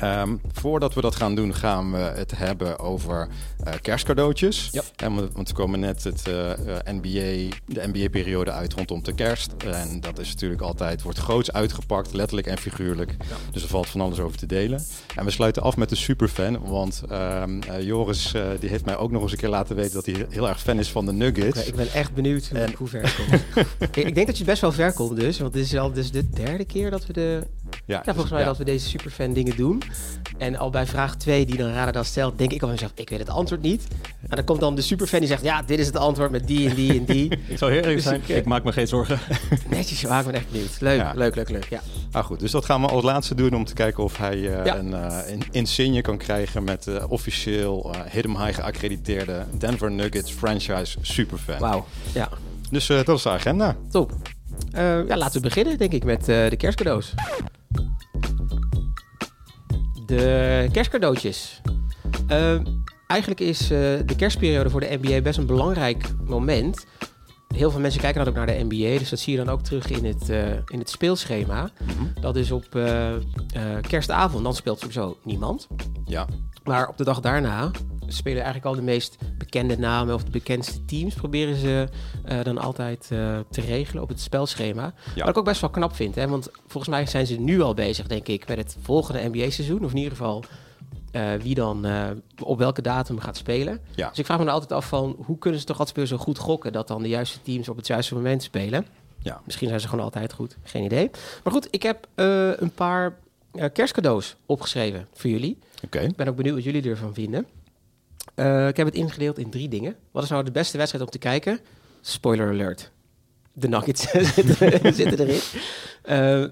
Ehm, 0.00 0.36
voordat 0.52 0.94
we 0.94 1.00
dat 1.00 1.14
gaan 1.16 1.34
doen, 1.34 1.54
gaan 1.54 1.92
we 1.92 1.98
het 1.98 2.38
hebben 2.38 2.78
over 2.78 3.28
uh, 3.28 3.57
kerstcadeautjes. 3.82 4.68
Yep. 4.72 4.84
En 4.96 5.16
we, 5.16 5.28
want 5.32 5.48
we 5.48 5.54
komen 5.54 5.80
net 5.80 6.04
het 6.04 6.28
uh, 6.28 6.50
NBA, 6.84 7.56
de 7.66 7.88
NBA-periode 7.92 8.50
uit 8.50 8.72
rondom 8.72 9.02
de 9.02 9.14
kerst. 9.14 9.52
En 9.58 10.00
dat 10.00 10.18
is 10.18 10.28
natuurlijk 10.28 10.60
altijd, 10.60 11.02
wordt 11.02 11.18
groots 11.18 11.52
uitgepakt, 11.52 12.12
letterlijk 12.12 12.46
en 12.46 12.58
figuurlijk. 12.58 13.14
Ja. 13.18 13.36
Dus 13.52 13.62
er 13.62 13.68
valt 13.68 13.88
van 13.88 14.00
alles 14.00 14.18
over 14.18 14.38
te 14.38 14.46
delen. 14.46 14.84
En 15.16 15.24
we 15.24 15.30
sluiten 15.30 15.62
af 15.62 15.76
met 15.76 15.88
de 15.88 15.96
superfan. 15.96 16.58
Want 16.66 17.02
um, 17.12 17.60
Joris 17.80 18.34
die 18.60 18.68
heeft 18.68 18.84
mij 18.84 18.96
ook 18.96 19.10
nog 19.10 19.22
eens 19.22 19.32
een 19.32 19.38
keer 19.38 19.48
laten 19.48 19.76
weten 19.76 19.92
dat 19.92 20.06
hij 20.06 20.26
heel 20.30 20.48
erg 20.48 20.60
fan 20.60 20.78
is 20.78 20.90
van 20.90 21.06
de 21.06 21.12
Nuggets. 21.12 21.58
Okay, 21.58 21.68
ik 21.68 21.74
ben 21.74 21.92
echt 21.92 22.14
benieuwd 22.14 22.50
en... 22.52 22.72
hoe 22.76 22.88
ver 22.88 23.02
het 23.02 23.14
komt. 23.14 23.66
ik, 23.96 23.96
ik 23.96 24.14
denk 24.14 24.26
dat 24.26 24.38
je 24.38 24.44
best 24.44 24.60
wel 24.60 24.72
ver 24.72 24.92
komt 24.92 25.16
dus. 25.16 25.38
Want 25.38 25.52
dit 25.52 25.64
is 25.64 25.76
al 25.76 25.92
dus 25.92 26.10
de 26.10 26.30
derde 26.30 26.64
keer 26.64 26.90
dat 26.90 27.06
we 27.06 27.12
de... 27.12 27.46
Ja, 27.84 28.02
ja 28.04 28.12
volgens 28.12 28.30
mij 28.30 28.40
ja. 28.40 28.46
dat 28.46 28.58
we 28.58 28.64
deze 28.64 28.88
superfan 28.88 29.32
dingen 29.32 29.56
doen. 29.56 29.82
En 30.38 30.56
al 30.56 30.70
bij 30.70 30.86
vraag 30.86 31.16
2 31.16 31.46
die 31.46 31.56
dan 31.56 31.72
Radar 31.72 31.92
dan 31.92 32.04
stelt, 32.04 32.38
denk 32.38 32.52
ik 32.52 32.62
al 32.62 32.68
mezelf, 32.68 32.92
ik 32.94 33.08
weet 33.08 33.18
het 33.18 33.28
antwoord 33.28 33.57
niet. 33.60 33.86
En 34.28 34.36
dan 34.36 34.44
komt 34.44 34.60
dan 34.60 34.74
de 34.74 34.82
superfan 34.82 35.18
die 35.18 35.28
zegt, 35.28 35.42
ja, 35.42 35.62
dit 35.62 35.78
is 35.78 35.86
het 35.86 35.96
antwoord 35.96 36.30
met 36.30 36.46
die 36.46 36.68
en 36.68 36.74
die 36.74 36.98
en 36.98 37.04
die. 37.04 37.30
ik 37.48 37.58
zou 37.58 37.70
heel 37.70 37.80
eerlijk 37.80 37.96
dus 37.96 38.04
zijn, 38.04 38.20
ik, 38.20 38.28
ik, 38.28 38.44
maak 38.44 38.64
me 38.64 38.72
geen 38.72 38.86
zorgen. 38.86 39.18
Netjes, 39.70 40.02
maar 40.02 40.20
ik 40.20 40.26
ben 40.26 40.34
echt 40.34 40.50
benieuwd. 40.50 40.80
Leuk, 40.80 40.98
ja. 40.98 41.12
leuk, 41.14 41.34
leuk, 41.34 41.48
leuk, 41.48 41.68
ja. 41.68 41.80
Ah 42.12 42.24
goed, 42.24 42.40
dus 42.40 42.50
dat 42.50 42.64
gaan 42.64 42.80
we 42.80 42.86
als 42.86 43.02
laatste 43.02 43.34
doen 43.34 43.54
om 43.54 43.64
te 43.64 43.74
kijken 43.74 44.04
of 44.04 44.16
hij 44.16 44.36
uh, 44.36 44.64
ja. 44.64 44.76
een, 44.76 44.90
uh, 44.90 45.18
een 45.26 45.42
insigne 45.50 46.00
kan 46.00 46.16
krijgen 46.16 46.64
met 46.64 46.86
uh, 46.86 47.04
officieel 47.08 47.94
uh, 47.94 48.00
Hidden 48.10 48.44
High 48.44 48.54
geaccrediteerde 48.54 49.44
Denver 49.58 49.90
Nuggets 49.90 50.32
franchise 50.32 50.98
superfan. 51.00 51.58
Wauw, 51.58 51.86
ja. 52.14 52.28
Dus 52.70 52.86
dat 52.86 53.08
is 53.08 53.22
de 53.22 53.30
agenda. 53.30 53.76
Top. 53.90 54.12
ja, 54.72 55.16
laten 55.16 55.42
we 55.42 55.48
beginnen 55.48 55.78
denk 55.78 55.92
ik 55.92 56.04
met 56.04 56.24
de 56.24 56.54
kerstcadeaus. 56.56 57.14
De 60.06 60.68
kerstcadeautjes. 60.72 61.60
Eigenlijk 63.08 63.40
is 63.40 63.62
uh, 63.62 63.68
de 64.06 64.16
kerstperiode 64.16 64.70
voor 64.70 64.80
de 64.80 64.98
NBA 65.00 65.20
best 65.20 65.38
een 65.38 65.46
belangrijk 65.46 66.04
moment. 66.26 66.86
Heel 67.54 67.70
veel 67.70 67.80
mensen 67.80 68.00
kijken 68.00 68.24
dan 68.24 68.28
ook 68.28 68.38
naar 68.38 68.46
de 68.46 68.64
NBA, 68.68 68.98
dus 68.98 69.10
dat 69.10 69.18
zie 69.18 69.32
je 69.36 69.44
dan 69.44 69.54
ook 69.54 69.62
terug 69.62 69.90
in 69.90 70.04
het, 70.04 70.30
uh, 70.30 70.52
in 70.52 70.78
het 70.78 70.90
speelschema. 70.90 71.70
Mm 71.78 71.88
-hmm. 71.96 72.12
Dat 72.20 72.36
is 72.36 72.50
op 72.50 72.66
kerstavond, 73.80 74.44
dan 74.44 74.54
speelt 74.54 74.78
sowieso 74.78 75.18
niemand. 75.22 75.66
Ja. 76.04 76.26
Maar 76.64 76.88
op 76.88 76.96
de 76.96 77.04
dag 77.04 77.20
daarna 77.20 77.70
spelen 78.06 78.42
eigenlijk 78.42 78.64
al 78.64 78.74
de 78.74 78.82
meest 78.82 79.18
bekende 79.38 79.78
namen 79.78 80.14
of 80.14 80.24
de 80.24 80.30
bekendste 80.30 80.84
teams. 80.84 81.14
Proberen 81.14 81.56
ze 81.56 81.88
uh, 82.28 82.42
dan 82.42 82.58
altijd 82.58 83.08
uh, 83.12 83.38
te 83.50 83.60
regelen 83.60 84.02
op 84.02 84.08
het 84.08 84.20
spelschema. 84.20 84.94
Ja. 85.14 85.20
Wat 85.20 85.28
ik 85.28 85.38
ook 85.38 85.44
best 85.44 85.60
wel 85.60 85.70
knap 85.70 85.94
vind. 85.94 86.14
Hè? 86.14 86.28
Want 86.28 86.50
volgens 86.66 86.92
mij 86.94 87.06
zijn 87.06 87.26
ze 87.26 87.40
nu 87.40 87.60
al 87.60 87.74
bezig, 87.74 88.06
denk 88.06 88.28
ik, 88.28 88.48
met 88.48 88.56
het 88.56 88.76
volgende 88.80 89.28
NBA-seizoen. 89.28 89.84
Of 89.84 89.90
in 89.90 89.96
ieder 89.96 90.12
geval 90.12 90.44
uh, 91.12 91.34
wie 91.34 91.54
dan 91.54 91.86
op 92.42 92.58
welke 92.58 92.82
datum 92.82 93.18
gaat 93.18 93.36
spelen. 93.36 93.80
Ja. 93.94 94.08
Dus 94.08 94.18
ik 94.18 94.24
vraag 94.24 94.38
me 94.38 94.44
dan 94.44 94.52
altijd 94.52 94.72
af 94.72 94.88
van 94.88 95.16
hoe 95.24 95.38
kunnen 95.38 95.60
ze 95.60 95.66
toch 95.66 95.78
altijd 95.78 96.08
zo 96.08 96.16
goed 96.16 96.38
gokken 96.38 96.72
dat 96.72 96.88
dan 96.88 97.02
de 97.02 97.08
juiste 97.08 97.42
teams 97.42 97.68
op 97.68 97.76
het 97.76 97.86
juiste 97.86 98.14
moment 98.14 98.42
spelen. 98.42 98.86
Ja. 99.18 99.40
Misschien 99.44 99.68
zijn 99.68 99.80
ze 99.80 99.88
gewoon 99.88 100.04
altijd 100.04 100.32
goed. 100.32 100.56
Geen 100.62 100.84
idee. 100.84 101.10
Maar 101.44 101.52
goed, 101.52 101.68
ik 101.70 101.82
heb 101.82 102.06
een 102.14 102.72
paar 102.74 103.18
kerstcadeaus 103.72 104.36
opgeschreven 104.46 105.08
voor 105.12 105.30
jullie. 105.30 105.58
Okay. 105.84 106.04
Ik 106.04 106.16
ben 106.16 106.28
ook 106.28 106.36
benieuwd 106.36 106.54
wat 106.54 106.64
jullie 106.64 106.90
ervan 106.90 107.14
vinden. 107.14 107.46
Ik 108.68 108.76
heb 108.76 108.86
het 108.86 108.94
ingedeeld 108.94 109.38
in 109.38 109.50
drie 109.50 109.68
dingen. 109.68 109.96
Wat 110.10 110.22
is 110.22 110.28
nou 110.28 110.44
de 110.44 110.50
beste 110.50 110.76
wedstrijd 110.76 111.04
om 111.04 111.10
te 111.10 111.18
kijken? 111.18 111.60
Spoiler 112.00 112.48
alert. 112.48 112.90
De 113.52 113.68
Nuggets 113.68 114.10
zitten, 114.96 115.18
erin. 115.18 115.40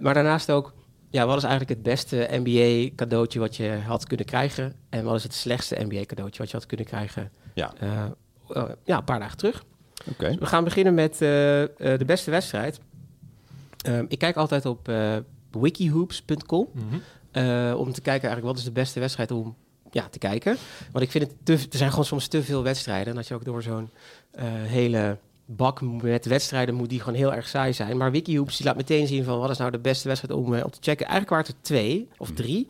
Maar 0.00 0.14
daarnaast 0.14 0.50
ook, 0.50 0.72
ja, 1.10 1.26
wat 1.26 1.36
is 1.36 1.42
eigenlijk 1.42 1.74
het 1.74 1.82
beste 1.82 2.28
NBA 2.30 2.94
cadeautje 2.94 3.38
wat 3.38 3.56
je 3.56 3.78
had 3.86 4.06
kunnen 4.06 4.26
krijgen? 4.26 4.74
En 4.88 5.04
wat 5.04 5.14
is 5.14 5.22
het 5.22 5.34
slechtste 5.34 5.84
NBA 5.88 6.04
cadeautje 6.04 6.38
wat 6.38 6.50
je 6.50 6.56
had 6.56 6.66
kunnen 6.66 6.86
krijgen? 6.86 7.30
Ja, 7.54 7.72
uh, 7.82 8.64
ja 8.84 8.96
een 8.98 9.04
paar 9.04 9.18
dagen 9.18 9.36
terug. 9.36 9.64
Okay. 10.10 10.30
Dus 10.30 10.38
we 10.38 10.46
gaan 10.46 10.64
beginnen 10.64 10.94
met 10.94 11.18
de 11.18 12.02
beste 12.06 12.30
wedstrijd. 12.30 12.80
ik 14.08 14.18
kijk 14.18 14.36
altijd 14.36 14.66
op 14.66 14.92
wikihoops.com 15.50 16.68
mm 16.72 16.82
-hmm. 16.88 17.74
om 17.74 17.92
te 17.92 18.00
kijken 18.00 18.28
eigenlijk 18.28 18.42
wat 18.42 18.56
is 18.56 18.64
de 18.64 18.72
beste 18.72 19.00
wedstrijd 19.00 19.30
om 19.30 19.56
ja, 19.90 20.08
te 20.08 20.18
kijken. 20.18 20.56
Want 20.92 21.04
ik 21.04 21.10
vind 21.10 21.24
het 21.24 21.34
te, 21.42 21.52
er 21.52 21.78
zijn 21.78 21.90
gewoon 21.90 22.04
soms 22.04 22.28
te 22.28 22.42
veel 22.42 22.62
wedstrijden. 22.62 23.08
En 23.08 23.14
dat 23.14 23.28
je 23.28 23.34
ook 23.34 23.44
door 23.44 23.62
zo'n 23.62 23.90
hele 24.66 25.18
bak 25.46 25.80
met 25.80 26.26
wedstrijden 26.26 26.74
moet 26.74 26.88
die 26.88 27.00
gewoon 27.00 27.18
heel 27.18 27.34
erg 27.34 27.48
saai 27.48 27.72
zijn. 27.72 27.96
Maar 27.96 28.10
Wikihoops 28.10 28.56
die 28.56 28.66
laat 28.66 28.76
meteen 28.76 29.06
zien 29.06 29.24
van 29.24 29.38
wat 29.38 29.50
is 29.50 29.58
nou 29.58 29.70
de 29.70 29.78
beste 29.78 30.08
wedstrijd 30.08 30.40
om, 30.40 30.54
uh, 30.54 30.64
om 30.64 30.70
te 30.70 30.78
checken. 30.80 31.06
Eigenlijk 31.06 31.30
waren 31.30 31.46
het 31.46 31.54
er 31.56 31.62
twee 31.62 32.08
of 32.16 32.30
drie. 32.30 32.68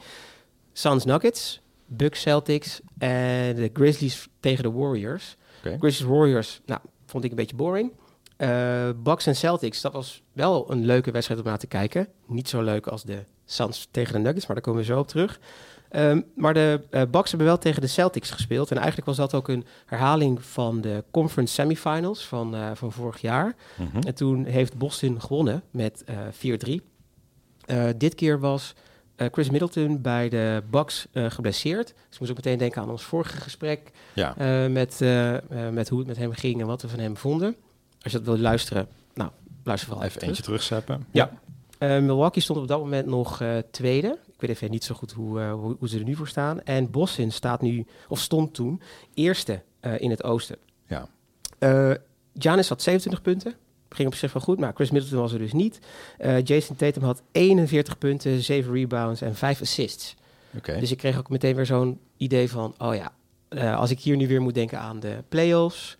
Suns 0.73 1.05
Nuggets, 1.05 1.61
Bucks 1.87 2.21
Celtics 2.21 2.81
en 2.99 3.55
de 3.55 3.71
Grizzlies 3.73 4.29
tegen 4.41 4.63
de 4.63 4.71
Warriors. 4.71 5.37
Okay. 5.59 5.79
Grizzlies 5.79 6.09
Warriors, 6.09 6.61
nou, 6.67 6.81
vond 7.07 7.25
ik 7.25 7.31
een 7.31 7.37
beetje 7.37 7.57
boring. 7.57 7.93
Uh, 8.39 8.89
Bucks 9.03 9.27
en 9.27 9.37
Celtics, 9.37 9.81
dat 9.81 9.93
was 9.93 10.23
wel 10.33 10.71
een 10.71 10.85
leuke 10.85 11.11
wedstrijd 11.11 11.41
om 11.41 11.47
naar 11.47 11.59
te 11.59 11.67
kijken. 11.67 12.09
Niet 12.27 12.49
zo 12.49 12.63
leuk 12.63 12.87
als 12.87 13.03
de 13.03 13.25
Suns 13.45 13.89
tegen 13.91 14.13
de 14.13 14.19
Nuggets, 14.19 14.47
maar 14.47 14.57
daar 14.57 14.65
komen 14.65 14.81
we 14.81 14.87
zo 14.87 14.99
op 14.99 15.09
terug. 15.09 15.41
Um, 15.97 16.25
maar 16.35 16.55
de 16.55 16.81
uh, 16.91 17.03
Bucks 17.11 17.31
hebben 17.31 17.49
wel 17.49 17.59
tegen 17.59 17.81
de 17.81 17.87
Celtics 17.87 18.31
gespeeld. 18.31 18.71
En 18.71 18.77
eigenlijk 18.77 19.07
was 19.07 19.17
dat 19.17 19.35
ook 19.35 19.49
een 19.49 19.65
herhaling 19.87 20.45
van 20.45 20.81
de 20.81 21.05
conference 21.11 21.55
semifinals 21.55 22.27
van, 22.27 22.55
uh, 22.55 22.71
van 22.75 22.93
vorig 22.93 23.21
jaar. 23.21 23.55
Mm 23.77 23.89
-hmm. 23.93 24.03
En 24.03 24.15
toen 24.15 24.45
heeft 24.45 24.77
Boston 24.79 25.21
gewonnen 25.21 25.63
met 25.71 26.05
uh, 26.43 26.79
4-3. 27.71 27.97
dit 27.97 28.15
keer 28.15 28.41
was 28.41 28.75
Chris 29.17 29.51
Middleton 29.51 30.03
bij 30.03 30.29
de 30.29 30.63
Bucks 30.71 31.07
geblesseerd. 31.13 31.87
Dus 31.87 31.95
ik 32.13 32.19
moest 32.19 32.31
ook 32.31 32.37
meteen 32.37 32.59
denken 32.59 32.83
aan 32.83 32.91
ons 32.91 33.03
vorige 33.03 33.37
gesprek. 33.37 33.91
Ja. 34.13 34.35
met, 34.69 35.01
met 35.71 35.89
hoe 35.89 35.99
het 35.99 36.07
met 36.07 36.17
hem 36.17 36.33
ging 36.33 36.61
en 36.61 36.67
wat 36.67 36.83
we 36.83 36.89
van 36.89 36.99
hem 36.99 37.17
vonden. 37.17 37.57
Als 38.03 38.13
je 38.13 38.19
dat 38.19 38.27
wil 38.27 38.39
luisteren, 38.39 38.89
nou, 39.15 39.31
luister 39.65 39.89
vooral 39.89 40.07
even 40.07 40.23
eentje 40.23 40.43
terugzeppen. 40.43 41.07
Ja. 41.11 41.31
ja. 41.79 42.01
Milwaukee 42.01 42.43
stond 42.43 42.59
op 42.59 42.69
dat 42.69 42.79
moment 42.79 43.07
nog 43.07 43.43
tweede. 43.71 44.19
Ik 44.37 44.43
weet 44.43 44.51
even 44.51 44.71
niet 44.71 44.85
zo 44.85 44.95
goed 44.95 45.13
hoe, 45.13 45.41
uh, 45.41 45.53
hoe, 45.53 45.77
hoe, 45.79 45.89
ze 45.89 45.99
er 45.99 46.05
nu 46.05 46.15
voor 46.15 46.29
staan. 46.29 46.63
En 46.63 46.91
Boston 46.91 47.31
staat 47.31 47.61
nu, 47.61 47.87
of 48.09 48.21
stond 48.21 48.55
toen, 48.55 48.83
eerste 49.15 49.63
uh, 49.81 50.01
in 50.01 50.11
het 50.11 50.25
oosten. 50.25 50.57
Ja. 50.87 51.09
Uh, 51.59 51.95
Giannis 52.35 52.69
had 52.69 52.83
27 52.83 53.23
punten. 53.23 53.55
Ging 53.89 54.09
op 54.09 54.15
zich 54.15 54.33
wel 54.33 54.43
goed, 54.43 54.59
maar 54.59 54.73
Chris 54.75 54.91
Middleton 54.91 55.21
was 55.21 55.33
er 55.33 55.39
dus 55.39 55.53
niet. 55.53 55.79
Jason 56.45 56.77
Tatum 56.77 57.03
had 57.03 57.23
41 57.33 57.99
punten, 57.99 58.43
7 58.43 58.73
rebounds 58.73 59.21
en 59.21 59.35
5 59.35 59.61
assists. 59.61 60.17
Okay. 60.57 60.81
Dus 60.81 60.91
ik 60.91 60.99
kreeg 60.99 61.19
ook 61.19 61.29
meteen 61.29 61.55
weer 61.55 61.67
zo'n 61.67 62.01
idee 62.17 62.51
van, 62.51 62.75
oh 62.79 62.95
ja, 62.95 63.13
als 63.75 63.91
ik 63.91 64.01
hier 64.01 64.17
nu 64.17 64.29
weer 64.29 64.43
moet 64.43 64.55
denken 64.55 64.81
aan 64.81 65.01
de 65.01 65.25
playoffs. 65.29 65.97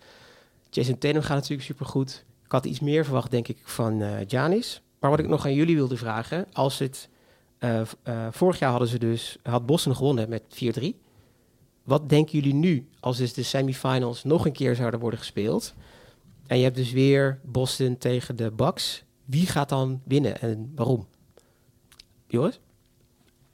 Jason 0.69 0.97
Tatum 0.97 1.21
gaat 1.21 1.35
natuurlijk 1.35 1.67
supergoed. 1.67 2.23
Ik 2.45 2.51
had 2.51 2.65
iets 2.65 2.79
meer 2.79 3.03
verwacht, 3.03 3.31
denk 3.31 3.47
ik, 3.47 3.57
van 3.63 4.03
Giannis. 4.27 4.81
Maar 4.99 5.09
wat 5.09 5.19
ik 5.19 5.27
nog 5.27 5.45
aan 5.45 5.53
jullie 5.53 5.75
wilde 5.75 5.97
vragen, 5.97 6.45
als 6.53 6.79
het 6.79 7.09
uh, 7.59 7.81
uh, 8.03 8.27
vorig 8.31 8.59
jaar 8.59 8.69
hadden 8.69 8.87
ze 8.87 8.99
dus, 8.99 9.37
had 9.43 9.65
Boston 9.65 9.95
gewonnen 9.95 10.29
met 10.29 10.43
4-3. 10.79 11.05
Wat 11.83 12.09
denken 12.09 12.39
jullie 12.39 12.53
nu 12.53 12.89
als 12.99 13.17
dus 13.17 13.33
de 13.33 13.43
semifinals 13.43 14.23
nog 14.23 14.45
een 14.45 14.51
keer 14.51 14.75
zouden 14.75 14.99
worden 14.99 15.19
gespeeld? 15.19 15.73
En 16.47 16.57
je 16.57 16.63
hebt 16.63 16.75
dus 16.75 16.91
weer 16.91 17.39
Boston 17.43 17.97
tegen 17.97 18.35
de 18.35 18.51
Bucks. 18.51 19.03
Wie 19.25 19.47
gaat 19.47 19.69
dan 19.69 20.01
winnen 20.05 20.41
en 20.41 20.71
waarom? 20.75 21.07
Joris? 22.27 22.59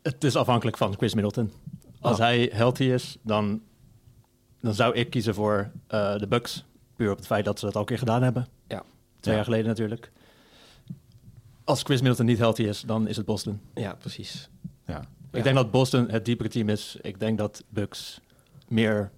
Het 0.01 0.23
is 0.23 0.35
afhankelijk 0.35 0.77
van 0.77 0.95
Chris 0.97 1.13
Middleton. 1.13 1.51
Als 1.99 2.17
oh. 2.17 2.23
hij 2.23 2.49
healthy 2.53 2.83
is, 2.83 3.17
dan, 3.21 3.61
dan 4.61 4.73
zou 4.73 4.93
ik 4.93 5.09
kiezen 5.09 5.33
voor 5.33 5.71
uh, 5.89 6.17
de 6.17 6.27
Bucks. 6.27 6.65
Puur 6.95 7.11
op 7.11 7.17
het 7.17 7.25
feit 7.25 7.45
dat 7.45 7.59
ze 7.59 7.65
dat 7.65 7.73
al 7.75 7.81
een 7.81 7.87
keer 7.87 7.97
gedaan 7.97 8.23
hebben. 8.23 8.47
Ja. 8.67 8.79
Twee 8.79 8.85
ja. 9.19 9.31
jaar 9.33 9.43
geleden 9.43 9.67
natuurlijk. 9.67 10.11
Als 11.63 11.83
Chris 11.83 12.01
Middleton 12.01 12.25
niet 12.25 12.37
healthy 12.37 12.63
is, 12.63 12.81
dan 12.81 13.07
is 13.07 13.17
het 13.17 13.25
Boston. 13.25 13.61
Ja, 13.73 13.93
precies. 13.93 14.49
Ja. 14.85 14.99
Ik 14.99 15.37
ja. 15.37 15.43
denk 15.43 15.55
dat 15.55 15.71
Boston 15.71 16.09
het 16.09 16.25
diepere 16.25 16.49
team 16.49 16.69
is. 16.69 16.97
Ik 17.01 17.19
denk 17.19 17.37
dat 17.37 17.63
Bucks 17.69 18.19
meer 18.67 19.11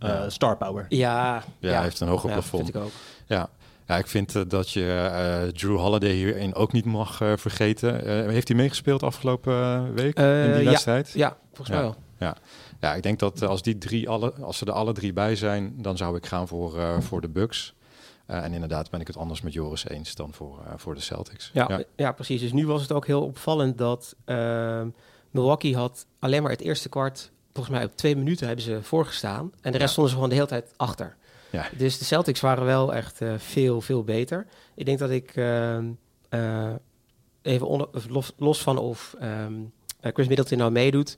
uh, 0.00 0.08
ja. 0.08 0.30
star 0.30 0.56
power. 0.56 0.86
Ja, 0.88 1.44
ja, 1.58 1.72
hij 1.72 1.82
heeft 1.82 2.00
een 2.00 2.08
hoger 2.08 2.30
plafond. 2.30 2.62
Vind 2.62 2.76
ik 2.76 2.82
ook. 2.82 2.92
Ja. 3.26 3.48
Ja, 3.86 3.98
ik 3.98 4.06
vind 4.06 4.34
uh, 4.34 4.42
dat 4.48 4.70
je 4.70 5.10
uh, 5.44 5.52
Drew 5.52 5.76
Holiday 5.76 6.12
hierin 6.12 6.54
ook 6.54 6.72
niet 6.72 6.84
mag 6.84 7.20
uh, 7.20 7.32
vergeten. 7.36 8.08
heeft 8.30 8.48
hij 8.48 8.56
meegespeeld 8.56 9.02
afgelopen 9.02 9.94
week 9.94 10.18
in 10.18 10.52
die 10.56 10.64
wedstrijd? 10.64 11.12
Ja, 11.12 11.26
ja 11.26 11.36
volgens 11.46 11.68
mij 11.68 11.80
wel. 11.80 11.96
Ja. 12.18 12.36
ja, 12.80 12.94
ik 12.94 13.02
denk 13.02 13.18
dat 13.18 13.42
als 13.42 13.62
die 13.62 13.78
drie 13.78 14.08
alle, 14.08 14.32
als 14.32 14.58
ze 14.58 14.64
er 14.64 14.72
alle 14.72 14.92
drie 14.92 15.12
bij 15.12 15.36
zijn, 15.36 15.74
dan 15.76 15.96
zou 15.96 16.16
ik 16.16 16.26
gaan 16.26 16.48
voor, 16.48 17.02
voor 17.02 17.20
de 17.20 17.28
Bucks. 17.28 17.74
Uh, 18.26 18.44
en 18.44 18.52
inderdaad 18.52 18.90
ben 18.90 19.00
ik 19.00 19.06
het 19.06 19.16
anders 19.16 19.40
met 19.40 19.52
Joris 19.52 19.88
eens 19.88 20.14
dan 20.14 20.32
voor, 20.32 20.58
uh, 20.66 20.72
voor 20.76 20.94
de 20.94 21.00
Celtics. 21.00 21.50
Ja, 21.52 21.66
ja. 21.68 21.82
ja, 21.96 22.12
precies. 22.12 22.40
Dus 22.40 22.52
nu 22.52 22.66
was 22.66 22.82
het 22.82 22.92
ook 22.92 23.06
heel 23.06 23.22
opvallend 23.22 23.78
dat 23.78 24.16
uh, 24.26 24.82
Milwaukee 25.30 25.76
had 25.76 26.06
alleen 26.18 26.42
maar 26.42 26.50
het 26.50 26.60
eerste 26.60 26.88
kwart, 26.88 27.30
volgens 27.52 27.76
mij 27.76 27.84
op 27.84 27.96
twee 27.96 28.16
minuten 28.16 28.46
hebben 28.46 28.64
ze 28.64 28.82
voorgestaan. 28.82 29.52
En 29.60 29.72
de 29.72 29.78
rest 29.78 29.80
ja. 29.80 29.86
stonden 29.86 30.10
ze 30.10 30.14
gewoon 30.14 30.28
de 30.30 30.36
hele 30.36 30.48
tijd 30.48 30.72
achter. 30.76 31.16
Ja. 31.50 31.68
Dus 31.76 31.98
de 31.98 32.04
Celtics 32.04 32.40
waren 32.40 32.64
wel 32.64 32.94
echt 32.94 33.20
veel, 33.36 33.80
veel 33.80 34.04
beter. 34.04 34.46
Ik 34.74 34.86
denk 34.86 34.98
dat 34.98 35.10
ik 35.10 35.36
ehm, 35.36 35.90
even 37.42 37.66
onder, 37.66 37.88
los, 38.08 38.32
los, 38.36 38.62
van 38.62 38.78
of 38.78 39.16
um, 39.22 39.72
Chris 40.00 40.28
Middleton 40.28 40.58
nou 40.58 40.70
meedoet, 40.70 41.16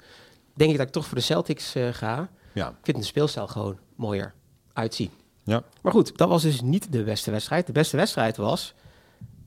denk 0.54 0.70
ik 0.70 0.76
dat 0.76 0.86
ik 0.86 0.92
toch 0.92 1.06
voor 1.06 1.16
de 1.16 1.22
Celtics 1.22 1.74
eh, 1.74 1.88
ga. 1.92 2.28
Ja. 2.52 2.68
Ik 2.68 2.74
vind 2.82 2.96
de 2.96 3.04
speelstijl 3.04 3.46
gewoon 3.46 3.78
mooier 3.94 4.34
uitzien. 4.72 5.10
Ja. 5.44 5.62
Maar 5.82 5.92
goed, 5.92 6.16
dat 6.16 6.28
was 6.28 6.42
dus 6.42 6.60
niet 6.60 6.92
de 6.92 7.02
beste 7.02 7.30
wedstrijd. 7.30 7.66
De 7.66 7.72
beste 7.72 7.96
wedstrijd 7.96 8.36
was 8.36 8.74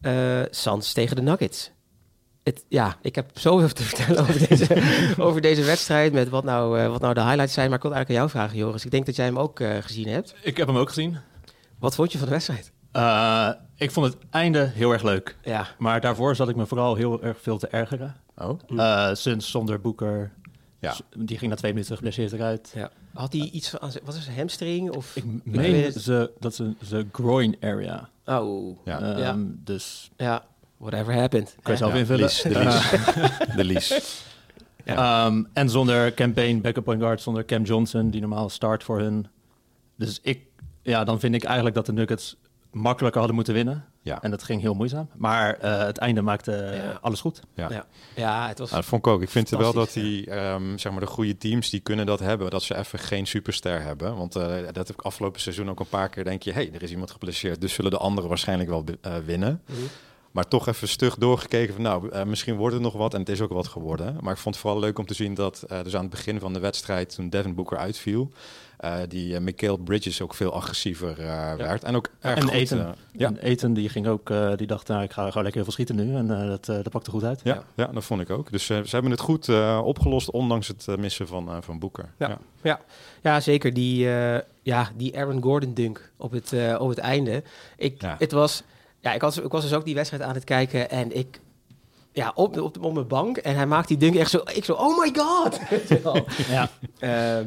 eh 0.02 0.42
Suns 0.50 0.94
tegen 0.94 1.16
de 1.16 1.22
Nuggets. 1.22 1.72
Het, 2.44 2.66
ja, 2.70 2.98
ik 3.02 3.16
heb 3.16 3.30
zoveel 3.34 3.68
te 3.68 3.84
vertellen 3.84 4.22
over 4.22 4.48
deze, 4.48 4.84
over 5.26 5.42
deze 5.42 5.64
wedstrijd. 5.64 6.14
Met 6.14 6.30
wat 6.30 6.44
nou, 6.44 6.80
eh, 6.80 6.88
wat 6.88 7.02
nou 7.02 7.14
de 7.14 7.22
highlights 7.22 7.54
zijn. 7.54 7.68
Maar 7.68 7.78
ik 7.78 7.84
wil 7.84 7.94
eigenlijk 7.94 8.22
aan 8.22 8.28
jou 8.28 8.40
vragen, 8.46 8.66
Joris. 8.66 8.86
Ik 8.86 8.92
denk 8.92 9.06
dat 9.06 9.16
jij 9.16 9.26
hem 9.26 9.40
ook 9.40 9.60
eh, 9.60 9.78
gezien 9.82 10.08
hebt. 10.08 10.36
Ik 10.42 10.58
heb 10.58 10.68
hem 10.68 10.78
ook 10.78 10.88
gezien. 10.88 11.18
Wat 11.80 11.96
vond 11.96 12.12
je 12.12 12.18
van 12.18 12.28
de 12.28 12.34
wedstrijd? 12.34 12.72
Eh, 12.92 13.50
ik 13.76 13.92
vond 13.92 14.06
het 14.06 14.18
einde 14.30 14.72
heel 14.74 14.92
erg 14.92 15.04
leuk. 15.04 15.38
Ja, 15.42 15.68
Maar 15.78 16.02
daarvoor 16.02 16.36
zat 16.36 16.50
ik 16.50 16.56
me 16.56 16.66
vooral 16.66 16.96
heel 16.96 17.24
erg 17.24 17.38
veel 17.42 17.58
te 17.58 17.68
ergeren. 17.68 18.16
Oh, 18.38 18.60
Eh 18.78 19.10
Suns 19.14 19.52
zonder 19.52 19.82
Boeker. 19.82 20.32
Ja. 20.80 20.92
S- 20.94 21.02
Die 21.18 21.38
ging 21.38 21.52
na 21.52 21.58
twee 21.58 21.74
minuten 21.74 21.96
geblesseerd 21.96 22.32
eruit. 22.32 22.72
ja. 22.76 22.92
Had 23.14 23.34
hij 23.34 23.42
iets 23.42 23.70
van, 23.70 23.80
wat 24.04 24.16
is 24.16 24.26
het, 24.28 24.36
hamstring? 24.36 24.92
Of, 24.96 25.16
Ik 25.16 25.24
meen 25.44 25.84
het. 25.84 25.94
ze, 25.96 26.32
dat 26.40 26.56
ze 26.56 26.74
ze 26.86 27.06
groin 27.12 27.56
area. 27.62 28.10
Oh, 28.26 28.78
ja. 28.86 29.00
Ehm, 29.02 29.20
Ja. 29.20 29.36
Dus 29.64 30.10
ja. 30.18 30.46
Whatever 30.78 31.14
happened. 31.14 31.56
kan 31.62 31.72
je 31.74 31.78
zelf 31.80 31.92
Ja, 31.94 31.98
invullen. 32.00 32.22
Lies, 32.24 32.42
de 32.42 32.60
Lies. 32.60 32.90
de 33.56 33.64
Lies. 33.64 34.22
Ehm, 34.86 35.44
en 35.54 35.70
zonder 35.70 36.14
campaign, 36.14 36.62
backup 36.62 36.84
point 36.84 37.02
guard, 37.02 37.22
zonder 37.22 37.46
Cam 37.46 37.64
Johnson, 37.64 38.10
die 38.10 38.22
normaal 38.22 38.50
start 38.50 38.84
voor 38.84 39.00
hun. 39.00 39.28
Dus 39.96 40.20
ik, 40.22 40.42
ja, 40.82 41.04
dan 41.04 41.20
vind 41.20 41.36
ik 41.36 41.44
eigenlijk 41.44 41.76
dat 41.76 41.86
de 41.86 41.94
Nuggets 41.94 42.36
makkelijker 42.72 43.18
hadden 43.20 43.36
moeten 43.36 43.54
winnen. 43.54 43.86
Ja. 44.08 44.22
En 44.22 44.32
dat 44.32 44.44
ging 44.44 44.62
heel 44.62 44.74
moeizaam. 44.74 45.10
Maar 45.16 45.54
eh, 45.54 45.78
het 45.78 45.98
einde 45.98 46.22
maakte 46.22 46.52
eh, 46.52 46.84
Ja. 46.84 46.98
alles 47.02 47.22
goed. 47.22 47.42
Ja. 47.54 47.70
Ja, 47.70 47.86
ja 48.16 48.48
het 48.48 48.60
was... 48.60 48.70
Nou, 48.70 48.82
dat 48.82 48.90
vond 48.90 49.06
ik 49.06 49.12
ook. 49.12 49.22
Ik 49.22 49.30
vind 49.30 49.50
wel 49.50 49.74
dat 49.74 49.94
die, 49.94 50.30
ehm, 50.30 50.78
zeg 50.78 50.92
maar, 50.92 51.02
de 51.02 51.08
goede 51.08 51.38
teams, 51.38 51.70
die 51.70 51.80
kunnen 51.80 52.06
dat 52.06 52.20
hebben. 52.20 52.50
Dat 52.50 52.64
ze 52.64 52.78
even 52.78 53.00
geen 53.00 53.28
superster 53.28 53.82
hebben. 53.82 54.16
Want 54.16 54.36
eh, 54.36 54.56
dat 54.74 54.88
heb 54.88 54.90
ik 54.90 55.02
afgelopen 55.02 55.42
seizoen 55.42 55.70
ook 55.70 55.80
een 55.80 55.88
paar 55.88 56.10
keer. 56.10 56.24
Denk 56.24 56.44
je, 56.44 56.52
hé, 56.52 56.62
hey, 56.64 56.72
er 56.74 56.84
is 56.84 56.92
iemand 56.92 57.12
geblesseerd. 57.12 57.62
Dus 57.62 57.74
zullen 57.74 57.92
de 57.92 57.98
anderen 57.98 58.30
waarschijnlijk 58.30 58.70
wel 58.70 58.84
eh, 59.02 59.18
winnen. 59.26 59.62
Mhm. 59.66 59.80
Maar 60.32 60.48
toch 60.48 60.68
even 60.68 60.88
stug 60.88 61.16
doorgekeken 61.16 61.74
van, 61.74 61.84
nou, 61.84 62.26
misschien 62.26 62.56
wordt 62.56 62.74
het 62.74 62.84
nog 62.84 62.94
wat. 62.94 63.14
En 63.14 63.20
het 63.20 63.30
is 63.30 63.42
ook 63.42 63.52
wat 63.52 63.68
geworden. 63.68 64.18
Maar 64.22 64.34
ik 64.34 64.40
vond 64.40 64.56
het 64.56 64.64
vooral 64.64 64.80
leuk 64.80 65.00
om 65.00 65.06
te 65.06 65.14
zien 65.14 65.34
dat, 65.34 65.64
eh, 65.68 65.84
dus 65.84 65.96
aan 65.96 66.02
het 66.02 66.10
begin 66.10 66.40
van 66.40 66.54
de 66.54 66.60
wedstrijd, 66.60 67.16
toen 67.16 67.30
Devin 67.30 67.56
Booker 67.56 67.78
uitviel, 67.78 68.32
die 69.08 69.34
uh, 69.34 69.40
Michael 69.40 69.78
Bridges 69.78 70.22
ook 70.22 70.34
veel 70.34 70.54
agressiever 70.54 71.20
eh, 71.20 71.54
werd. 71.54 71.84
En 71.84 71.96
ook 71.96 72.10
erg 72.20 72.36
en 72.38 72.44
goed, 72.44 72.52
Eten. 72.52 72.80
eh, 72.80 72.90
ja. 73.12 73.28
En 73.28 73.38
Eten 73.38 73.74
die 73.74 73.90
ging 73.90 74.08
ook, 74.08 74.30
eh, 74.30 74.52
die 74.56 74.68
dacht, 74.68 74.88
nou, 74.88 75.04
ik 75.04 75.12
ga 75.12 75.28
gewoon 75.28 75.44
lekker 75.44 75.54
heel 75.54 75.64
veel 75.64 75.72
schieten 75.86 75.96
nu. 75.96 76.16
En 76.16 76.42
eh, 76.42 76.48
dat, 76.48 76.70
eh, 76.70 76.76
dat 76.76 76.90
pakte 76.90 77.10
goed 77.12 77.24
uit. 77.24 77.42
Ja, 77.44 77.64
ja, 77.76 77.86
dat 77.88 78.04
vond 78.04 78.22
ik 78.22 78.30
ook. 78.30 78.52
Dus 78.52 78.70
eh, 78.70 78.82
ze 78.82 78.90
hebben 78.90 79.12
het 79.12 79.20
goed 79.20 79.50
eh, 79.50 79.82
opgelost, 79.84 80.32
ondanks 80.32 80.68
het 80.68 80.88
eh, 80.88 80.96
missen 80.96 81.28
van, 81.28 81.50
eh, 81.50 81.58
van 81.60 81.80
Booker. 81.80 82.10
Ja. 82.18 82.38
Ja, 82.62 82.80
ja 83.22 83.40
zeker. 83.40 83.74
Die, 83.74 84.10
eh, 84.16 84.42
ja, 84.62 84.90
die 84.96 85.18
Aaron 85.18 85.42
Gordon 85.44 85.74
dunk 85.74 86.12
op 86.18 86.32
het, 86.32 86.54
eh, 86.54 86.76
op 86.80 86.90
het 86.90 86.98
einde. 86.98 87.44
Ik, 87.78 88.02
Ja. 88.02 88.16
het 88.20 88.32
was, 88.32 88.64
ja, 89.00 89.14
ik, 89.14 89.22
was, 89.22 89.38
ik 89.38 89.52
was 89.52 89.62
dus 89.64 89.74
ook 89.74 89.86
die 89.86 89.96
wedstrijd 89.96 90.24
aan 90.24 90.34
het 90.34 90.44
kijken 90.44 90.90
en 90.90 91.16
ik... 91.18 91.40
Ja, 92.12 92.32
op, 92.36 92.58
op, 92.62 92.84
op 92.84 92.94
mijn 92.94 93.08
bank. 93.08 93.38
En 93.38 93.56
hij 93.56 93.66
maakt 93.66 93.88
die 93.88 93.98
dunk 93.98 94.16
echt 94.16 94.30
zo... 94.30 94.42
Ik 94.54 94.66
zo, 94.66 94.74
oh 94.74 94.98
my 95.00 95.12
god! 95.16 95.60
Ja. 96.50 96.70
Eh, 97.00 97.46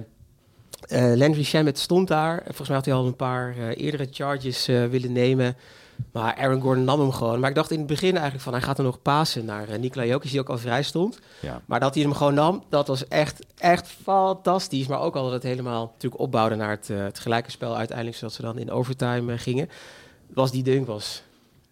eh, 0.89 1.13
Landry 1.15 1.45
Shamet 1.45 1.79
stond 1.79 2.09
daar. 2.09 2.43
Volgens 2.45 2.69
mij 2.69 2.77
had 2.77 2.87
hij 2.87 2.95
al 2.95 3.07
een 3.07 3.17
paar 3.17 3.57
eh, 3.57 3.85
eerdere 3.85 4.09
charges 4.11 4.69
eh, 4.69 4.87
willen 4.87 5.13
nemen. 5.13 5.57
Maar 6.13 6.35
Aaron 6.35 6.61
Gordon 6.61 6.85
nam 6.85 7.01
hem 7.01 7.13
gewoon. 7.13 7.41
Maar 7.41 7.49
ik 7.49 7.55
dacht 7.55 7.71
in 7.71 7.79
het 7.79 7.87
begin 7.87 8.13
eigenlijk 8.13 8.43
van... 8.43 8.53
hij 8.53 8.63
gaat 8.63 8.79
er 8.79 8.85
nog 8.85 9.03
pasen 9.03 9.45
naar 9.45 9.79
Nikola 9.79 10.05
Jokic, 10.07 10.31
die 10.31 10.41
ook 10.41 10.49
al 10.49 10.59
vrij 10.59 10.83
stond. 10.83 11.19
Ja. 11.41 11.63
Maar 11.67 11.81
dat 11.81 11.95
hij 11.95 12.03
hem 12.03 12.13
gewoon 12.13 12.35
nam, 12.35 12.65
dat 12.69 12.87
was 12.87 13.09
echt, 13.09 13.47
echt 13.59 13.89
fantastisch. 14.03 14.87
Maar 14.87 15.01
ook 15.01 15.17
al 15.17 15.23
dat 15.23 15.33
het 15.33 15.43
helemaal 15.43 15.91
natuurlijk 15.93 16.23
opbouwde 16.23 16.55
naar 16.55 16.71
het, 16.71 16.89
het 16.89 17.19
gelijke 17.19 17.51
spel 17.51 17.77
uiteindelijk... 17.77 18.17
zodat 18.17 18.35
ze 18.35 18.43
dan 18.43 18.59
in 18.59 18.71
overtime 18.71 19.39
gingen. 19.39 19.69
Was 20.35 20.51
die 20.51 20.63
dunk 20.63 20.87
was... 20.87 21.23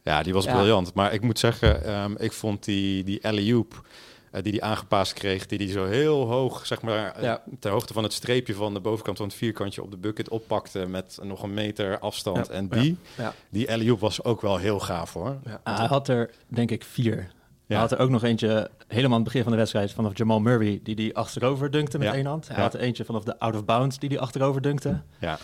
Ja, 0.03 0.23
die 0.23 0.33
was 0.33 0.45
Ja. 0.45 0.53
briljant. 0.53 0.95
Maar 0.95 1.13
ik 1.13 1.21
moet 1.21 1.39
zeggen, 1.39 1.85
ehm, 1.85 2.15
ik 2.19 2.33
vond 2.33 2.65
die, 2.65 3.05
die 3.05 3.27
alley-oop 3.27 3.87
eh, 4.31 4.43
die 4.43 4.53
hij 4.53 4.61
aangepast 4.61 5.13
kreeg, 5.13 5.47
die 5.47 5.59
hij 5.59 5.69
zo 5.69 5.85
heel 5.87 6.27
hoog, 6.27 6.67
zeg 6.67 6.83
maar, 6.83 7.13
eh, 7.13 7.23
Ja. 7.23 7.43
ter 7.61 7.71
hoogte 7.71 7.93
van 7.93 8.03
het 8.03 8.13
streepje 8.13 8.55
van 8.55 8.75
de 8.75 8.81
bovenkant 8.81 9.17
van 9.17 9.27
het 9.27 9.37
vierkantje 9.37 9.83
op 9.83 9.91
de 9.91 9.97
bucket 9.97 10.29
oppakte 10.29 10.87
met 10.87 11.19
nog 11.23 11.43
een 11.43 11.55
meter 11.55 11.99
afstand. 11.99 12.47
Ja. 12.47 12.53
En 12.53 12.69
die, 12.69 12.97
Ja. 13.17 13.35
die 13.51 13.73
alley-oop 13.73 14.01
was 14.01 14.25
ook 14.25 14.41
wel 14.41 14.57
heel 14.57 14.81
gaaf 14.81 15.13
hoor. 15.13 15.37
Ja. 15.45 15.61
Hij 15.77 15.87
had 15.87 16.09
er, 16.09 16.31
denk 16.49 16.71
ik, 16.71 16.85
vier. 16.85 17.17
Ja. 17.17 17.75
Hij 17.75 17.77
had 17.83 17.93
er 17.93 17.99
ook 17.99 18.11
nog 18.11 18.23
eentje 18.23 18.71
helemaal 18.87 19.11
aan 19.11 19.15
het 19.15 19.25
begin 19.25 19.43
van 19.43 19.53
de 19.53 19.59
wedstrijd 19.59 19.93
vanaf 19.93 20.17
Jamal 20.19 20.41
Murray, 20.41 20.81
die 20.83 20.95
die 20.95 21.17
achterover 21.17 21.71
dunkte 21.71 21.99
met 21.99 22.13
één 22.15 22.27
hand. 22.27 22.49
Hij 22.49 22.63
had 22.63 22.75
er 22.75 22.81
eentje 22.81 23.05
vanaf 23.05 23.25
de 23.25 23.39
out 23.39 23.55
of 23.55 23.65
bounds, 23.65 23.99
die 23.99 24.09
die 24.09 24.21
achterover 24.21 24.63
dunkte. 24.63 25.01
Ja, 25.19 25.39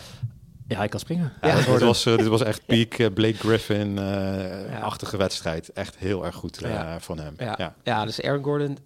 Ja, 0.67 0.77
hij 0.77 0.87
kan 0.87 0.99
springen. 0.99 1.33
ja, 1.41 1.47
Ja. 1.47 1.55
dit, 1.55 1.81
was, 1.81 2.05
eh, 2.05 2.17
dit 2.17 2.27
was 2.27 2.43
echt 2.43 2.65
peak 2.65 2.93
eh, 2.93 3.07
Blake 3.13 3.37
Griffin-achtige 3.37 5.11
Ja. 5.11 5.17
wedstrijd. 5.17 5.71
Echt 5.73 5.95
heel 5.97 6.25
erg 6.25 6.35
goed 6.35 6.61
eh, 6.63 6.71
Ja. 6.71 6.99
van 6.99 7.19
hem. 7.19 7.33
Ja, 7.37 7.55
Ja. 7.57 7.73
ja. 7.83 8.05
dus 8.05 8.21
Aaron 8.21 8.43
Gordon, 8.43 8.77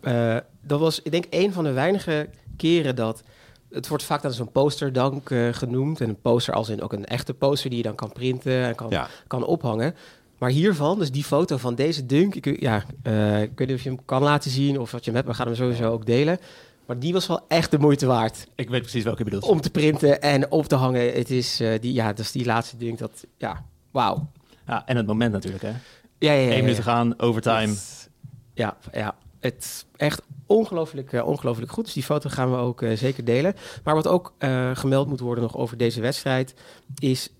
eh, 0.00 0.36
dat 0.62 0.80
was, 0.80 1.02
ik 1.02 1.10
denk, 1.10 1.24
een 1.30 1.52
van 1.52 1.64
de 1.64 1.72
weinige 1.72 2.28
keren 2.56 2.96
dat... 2.96 3.22
Het 3.70 3.88
wordt 3.88 4.04
vaak 4.04 4.22
dan 4.22 4.32
zo'n 4.32 4.52
posterdank 4.52 5.30
eh 5.30 5.48
genoemd. 5.52 6.00
En 6.00 6.08
een 6.08 6.20
poster 6.20 6.54
als 6.54 6.68
in 6.68 6.82
ook 6.82 6.92
een 6.92 7.04
echte 7.04 7.34
poster 7.34 7.68
die 7.70 7.78
je 7.78 7.84
dan 7.84 7.94
kan 7.94 8.12
printen 8.12 8.64
en 8.64 8.74
kan, 8.74 8.90
Ja. 8.90 9.08
kan 9.26 9.44
ophangen. 9.44 9.94
Maar 10.38 10.50
hiervan, 10.50 10.98
dus 10.98 11.10
die 11.10 11.24
foto 11.24 11.56
van 11.56 11.74
deze 11.74 12.06
dunk... 12.06 12.34
Ik, 12.34 12.60
ja, 12.60 12.84
eh, 13.02 13.42
ik 13.42 13.50
weet 13.54 13.68
niet 13.68 13.76
of 13.76 13.82
je 13.82 13.88
hem 13.88 14.04
kan 14.04 14.22
laten 14.22 14.50
zien 14.50 14.80
of 14.80 14.90
wat 14.90 15.04
je 15.04 15.10
hem 15.10 15.14
hebt. 15.20 15.28
We 15.30 15.34
gaan 15.36 15.46
hem 15.46 15.56
sowieso 15.56 15.90
ook 15.92 16.06
delen. 16.06 16.38
Maar 16.86 16.98
die 16.98 17.12
was 17.12 17.26
wel 17.26 17.40
echt 17.48 17.70
de 17.70 17.78
moeite 17.78 18.06
waard 18.06 18.46
Ik 18.54 18.68
weet 18.70 18.80
precies 18.80 19.04
welke 19.04 19.18
je 19.18 19.24
bedoelt. 19.24 19.44
om 19.44 19.60
te 19.60 19.70
printen 19.70 20.20
en 20.20 20.50
op 20.50 20.66
te 20.66 20.74
hangen. 20.74 21.12
Het 21.12 21.30
is, 21.30 21.60
eh, 21.60 21.80
die, 21.80 21.92
ja, 21.92 22.12
dus 22.12 22.32
die 22.32 22.44
laatste 22.44 22.76
dunk, 22.76 22.98
dat, 22.98 23.26
ja, 23.36 23.64
wauw. 23.90 24.30
Ja, 24.66 24.86
en 24.86 24.96
het 24.96 25.06
moment 25.06 25.32
natuurlijk, 25.32 25.62
hè. 25.62 25.68
Ja, 26.18 26.32
ja, 26.32 26.32
ja, 26.32 26.52
Eén 26.52 26.60
minuut 26.60 26.76
ja. 26.76 26.82
gaan, 26.82 27.20
overtime. 27.20 27.66
Het- 27.66 28.10
Ja, 28.54 28.76
ja. 28.92 29.16
Het 29.40 29.54
is 29.64 29.84
echt 29.96 30.22
ongelooflijk, 30.46 31.12
eh, 31.12 31.26
ongelooflijk 31.26 31.72
goed. 31.72 31.84
Dus 31.84 31.92
die 31.94 32.02
foto 32.02 32.30
gaan 32.30 32.50
we 32.50 32.56
ook 32.56 32.82
eh, 32.82 32.96
zeker 32.96 33.24
delen. 33.24 33.54
Maar 33.84 33.94
wat 33.94 34.06
ook 34.06 34.34
gemeld 34.72 35.08
moet 35.08 35.20
worden 35.20 35.42
nog 35.44 35.56
over 35.56 35.76
deze 35.76 36.00
wedstrijd... 36.00 36.54
is 36.98 37.30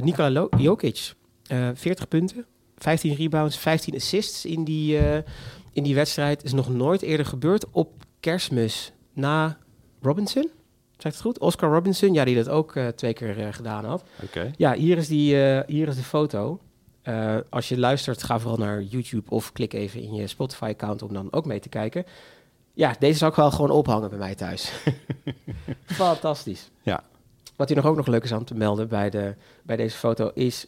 Nikola 0.00 0.46
Jokic. 0.58 1.14
Eh 1.46 1.68
40 1.74 2.08
punten, 2.08 2.46
15 2.76 3.14
rebounds, 3.14 3.56
15 3.56 3.94
assists 3.94 4.44
in 4.44 4.64
die, 4.64 4.98
in 5.72 5.82
die 5.82 5.94
wedstrijd. 5.94 6.44
Is 6.44 6.52
nog 6.52 6.68
nooit 6.68 7.02
eerder 7.02 7.26
gebeurd 7.26 7.64
op 7.70 8.03
kerstmis 8.24 8.92
na 9.12 9.58
Robinson. 10.02 10.42
Zeg 10.96 11.12
ik 11.12 11.12
het 11.12 11.20
goed? 11.20 11.38
Oscar 11.38 11.70
Robinson, 11.70 12.12
ja, 12.12 12.24
die 12.24 12.34
dat 12.34 12.48
ook 12.48 12.76
eh, 12.76 12.86
twee 12.86 13.12
keer 13.12 13.38
eh, 13.38 13.52
gedaan 13.52 13.84
had. 13.84 14.04
Oké. 14.22 14.52
Ja, 14.56 14.74
hier 14.74 14.96
is, 14.96 15.08
die, 15.08 15.42
eh, 15.42 15.60
hier 15.66 15.88
is 15.88 15.96
de 15.96 16.02
foto. 16.02 16.60
Als 17.50 17.68
je 17.68 17.78
luistert, 17.78 18.22
ga 18.22 18.38
vooral 18.38 18.58
naar 18.58 18.82
YouTube 18.82 19.30
of 19.30 19.52
klik 19.52 19.72
even 19.72 20.02
in 20.02 20.14
je 20.14 20.26
Spotify-account 20.26 21.02
om 21.02 21.12
dan 21.12 21.28
ook 21.30 21.44
mee 21.44 21.60
te 21.60 21.68
kijken. 21.68 22.04
Ja, 22.72 22.94
deze 22.98 23.18
zou 23.18 23.30
ik 23.30 23.36
wel 23.36 23.50
gewoon 23.50 23.70
ophangen 23.70 24.08
bij 24.08 24.18
mij 24.18 24.34
thuis. 24.34 24.72
Fantastisch. 25.84 26.70
Ja. 26.82 27.04
Wat 27.56 27.68
hier 27.68 27.76
nog 27.76 27.86
ook 27.86 27.96
nog 27.96 28.06
leuk 28.06 28.24
is 28.24 28.32
aan 28.32 28.44
te 28.44 28.54
melden 28.54 28.88
bij, 28.88 29.10
de, 29.10 29.34
bij 29.62 29.76
deze 29.76 29.96
foto 29.96 30.30
is 30.34 30.66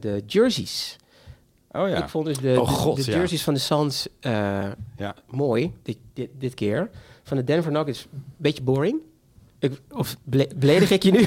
de 0.00 0.22
jerseys. 0.26 0.96
Oh 1.72 1.88
ja. 1.88 2.02
Ik 2.02 2.08
vond 2.08 2.26
dus 2.26 2.38
de, 2.38 2.56
Oh, 2.60 2.66
de- 2.68 2.72
God, 2.74 3.04
de, 3.04 3.10
ja. 3.10 3.16
jerseys 3.18 3.42
van 3.42 3.54
de 3.54 3.60
Suns 3.60 4.08
eh, 4.20 4.32
Ja. 4.96 5.14
mooi, 5.30 5.74
dit, 5.82 5.98
dit, 6.12 6.28
dit 6.38 6.54
keer. 6.54 6.90
Van 7.22 7.36
de 7.36 7.44
Denver 7.44 7.72
Nuggets 7.72 8.06
een 8.12 8.22
beetje 8.36 8.62
boring. 8.62 9.00
Ik, 9.58 9.80
of 9.90 10.16
ble- 10.24 10.48
beledig 10.56 10.90
ik 10.90 11.02
je 11.02 11.10
nu? 11.10 11.20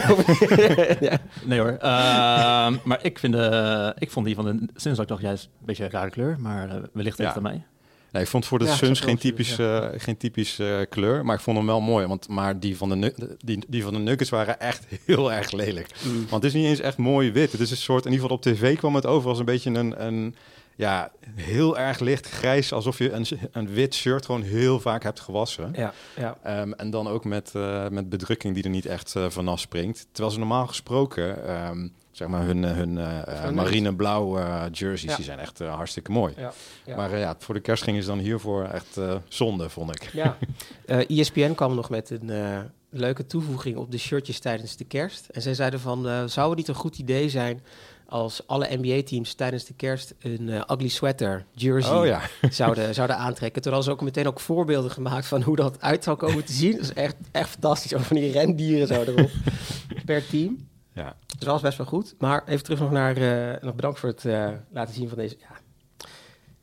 ja. 1.10 1.18
Nee 1.46 1.60
hoor. 1.60 1.70
Ehm, 1.72 2.76
maar 2.84 3.00
ik, 3.02 3.20
vind 3.20 3.34
de, 3.34 3.96
ik 3.98 4.12
vond 4.12 4.26
die 4.26 4.36
van 4.36 4.46
de 4.46 4.68
Suns 4.76 5.00
ook 5.00 5.08
toch 5.08 5.22
juist 5.22 5.44
een 5.60 5.66
beetje 5.66 5.84
een 5.84 5.90
rare 5.90 6.10
kleur. 6.10 6.36
Maar 6.40 6.70
eh, 6.70 6.76
wellicht 6.94 7.18
ligt 7.18 7.34
het 7.36 7.38
aan 7.46 7.52
mij. 7.52 7.64
Nee, 8.12 8.24
ik 8.24 8.30
vond 8.30 8.46
voor 8.46 8.60
de 8.60 8.66
Ja, 8.66 8.76
Suns 8.76 9.00
ik 9.00 9.06
geen 9.06 9.18
typisch, 9.18 9.58
eh, 9.58 9.88
geen 9.98 10.18
typisch 10.18 10.60
eh, 10.60 10.80
kleur, 10.90 11.26
maar 11.26 11.36
ik 11.36 11.42
vond 11.42 11.58
hem 11.58 11.66
wel 11.66 11.82
mooi. 11.82 12.08
Want, 12.08 12.28
maar 12.28 12.60
die 12.60 12.78
van, 12.78 12.90
de, 12.90 13.36
die, 13.38 13.64
die 13.68 13.84
van 13.84 13.94
de 13.94 14.00
Nuggets 14.00 14.30
waren 14.30 14.60
echt 14.60 14.86
heel 15.06 15.32
erg 15.34 15.52
lelijk. 15.52 15.88
Mm. 16.04 16.14
Want 16.30 16.44
het 16.44 16.54
is 16.54 16.54
niet 16.54 16.66
eens 16.66 16.80
echt 16.80 16.98
mooi 16.98 17.32
wit. 17.32 17.52
Het 17.52 17.62
is 17.62 17.72
een 17.72 17.78
soort, 17.78 18.06
in 18.06 18.12
ieder 18.12 18.30
geval 18.30 18.38
op 18.38 18.44
tv 18.44 18.78
kwam 18.78 18.96
het 18.96 19.06
over 19.06 19.30
als 19.30 19.40
een 19.40 19.46
beetje 19.46 19.70
een, 19.70 20.06
een 20.06 20.36
ja, 20.76 21.12
heel 21.36 21.78
erg 21.78 22.00
licht 22.00 22.30
grijs. 22.30 22.74
Alsof 22.74 22.98
je 22.98 23.12
een, 23.12 23.26
een 23.52 23.68
wit 23.68 23.96
shirt 23.96 24.26
gewoon 24.26 24.42
heel 24.42 24.80
vaak 24.80 25.04
hebt 25.04 25.20
gewassen. 25.20 25.74
Ja, 25.76 25.94
ja. 26.16 26.38
Ehm, 26.44 26.72
en 26.72 26.90
dan 26.90 27.08
ook 27.08 27.26
met, 27.26 27.52
eh, 27.56 27.88
met 27.88 28.10
bedrukking 28.10 28.54
die 28.54 28.64
er 28.64 28.70
niet 28.70 28.86
echt 28.86 29.16
eh, 29.16 29.30
vanaf 29.30 29.60
springt. 29.60 30.08
Terwijl 30.12 30.34
ze 30.34 30.40
normaal 30.40 30.68
gesproken, 30.68 31.48
ehm, 31.48 31.88
zeg 32.22 32.30
maar, 32.30 32.46
hun, 32.46 32.64
eh, 32.66 32.72
hun 32.72 32.98
eh, 32.98 33.46
eh, 33.48 33.54
marineblauw 33.54 34.38
eh, 34.38 34.64
jerseys, 34.72 35.10
Ja. 35.10 35.16
die 35.16 35.26
zijn 35.26 35.40
echt 35.40 35.60
hartstikke 35.60 36.12
mooi. 36.12 36.34
Ja, 36.38 36.52
ja. 36.86 36.96
Maar 36.96 37.12
eh, 37.14 37.20
ja, 37.20 37.36
voor 37.40 37.54
de 37.54 37.60
kerst 37.62 37.84
gingen 37.84 38.02
ze 38.02 38.08
dan 38.10 38.20
hiervoor 38.20 38.64
echt 38.66 38.98
eh, 38.98 39.16
zonde, 39.28 39.70
vond 39.70 39.96
ik. 39.96 40.10
Ja, 40.14 40.38
Eh 40.86 41.20
ESPN 41.20 41.54
kwam 41.54 41.76
nog 41.76 41.90
met 41.90 42.10
een 42.10 42.30
eh, 42.30 42.60
leuke 42.90 43.26
toevoeging 43.26 43.78
op 43.78 43.92
de 43.92 43.98
shirtjes 43.98 44.40
tijdens 44.40 44.76
de 44.76 44.84
kerst. 44.86 45.28
En 45.28 45.42
zij 45.42 45.54
zeiden 45.54 45.80
van, 45.80 46.08
eh, 46.10 46.24
zou 46.26 46.48
het 46.50 46.58
niet 46.58 46.68
een 46.68 46.76
goed 46.76 46.98
idee 46.98 47.30
zijn 47.30 47.62
als 48.08 48.48
alle 48.48 48.68
NBA-teams 48.72 49.34
tijdens 49.34 49.66
de 49.66 49.74
kerst 49.74 50.14
een 50.20 50.50
eh, 50.50 50.62
ugly 50.68 50.88
sweater 50.88 51.46
jersey 51.52 51.98
Oh 51.98 52.06
ja. 52.06 52.22
zouden, 52.50 52.94
zouden 52.94 53.18
aantrekken. 53.18 53.62
Toen 53.62 53.72
hadden 53.74 53.92
ze 53.92 53.98
ook 54.00 54.06
meteen 54.06 54.28
ook 54.28 54.40
voorbeelden 54.40 54.92
gemaakt 54.92 55.26
van 55.26 55.42
hoe 55.42 55.56
dat 55.56 55.82
uit 55.82 56.04
zou 56.04 56.18
komen 56.18 56.46
te 56.46 56.54
zien. 56.54 56.72
Dat 56.72 56.82
is 56.82 56.94
echt, 56.94 57.16
echt 57.32 57.50
fantastisch. 57.50 57.94
Ook 57.94 58.02
van 58.02 58.16
die 58.18 58.32
rendieren 58.32 58.88
zo 58.88 59.02
erop 59.02 59.30
per 60.06 60.28
team. 60.28 60.70
Ja. 60.94 61.16
Dus 61.38 61.48
was 61.48 61.62
best 61.62 61.78
wel 61.78 61.88
goed. 61.88 62.16
Maar 62.20 62.44
even 62.48 62.64
terug 62.64 62.80
nog 62.80 62.92
naar... 62.92 63.18
eh, 63.18 63.62
nog 63.64 63.76
bedankt 63.76 64.00
voor 64.00 64.10
het 64.10 64.26
eh, 64.26 64.50
laten 64.72 64.94
zien 64.94 65.10
van 65.10 65.18
deze... 65.18 65.36
Ja. 65.40 65.60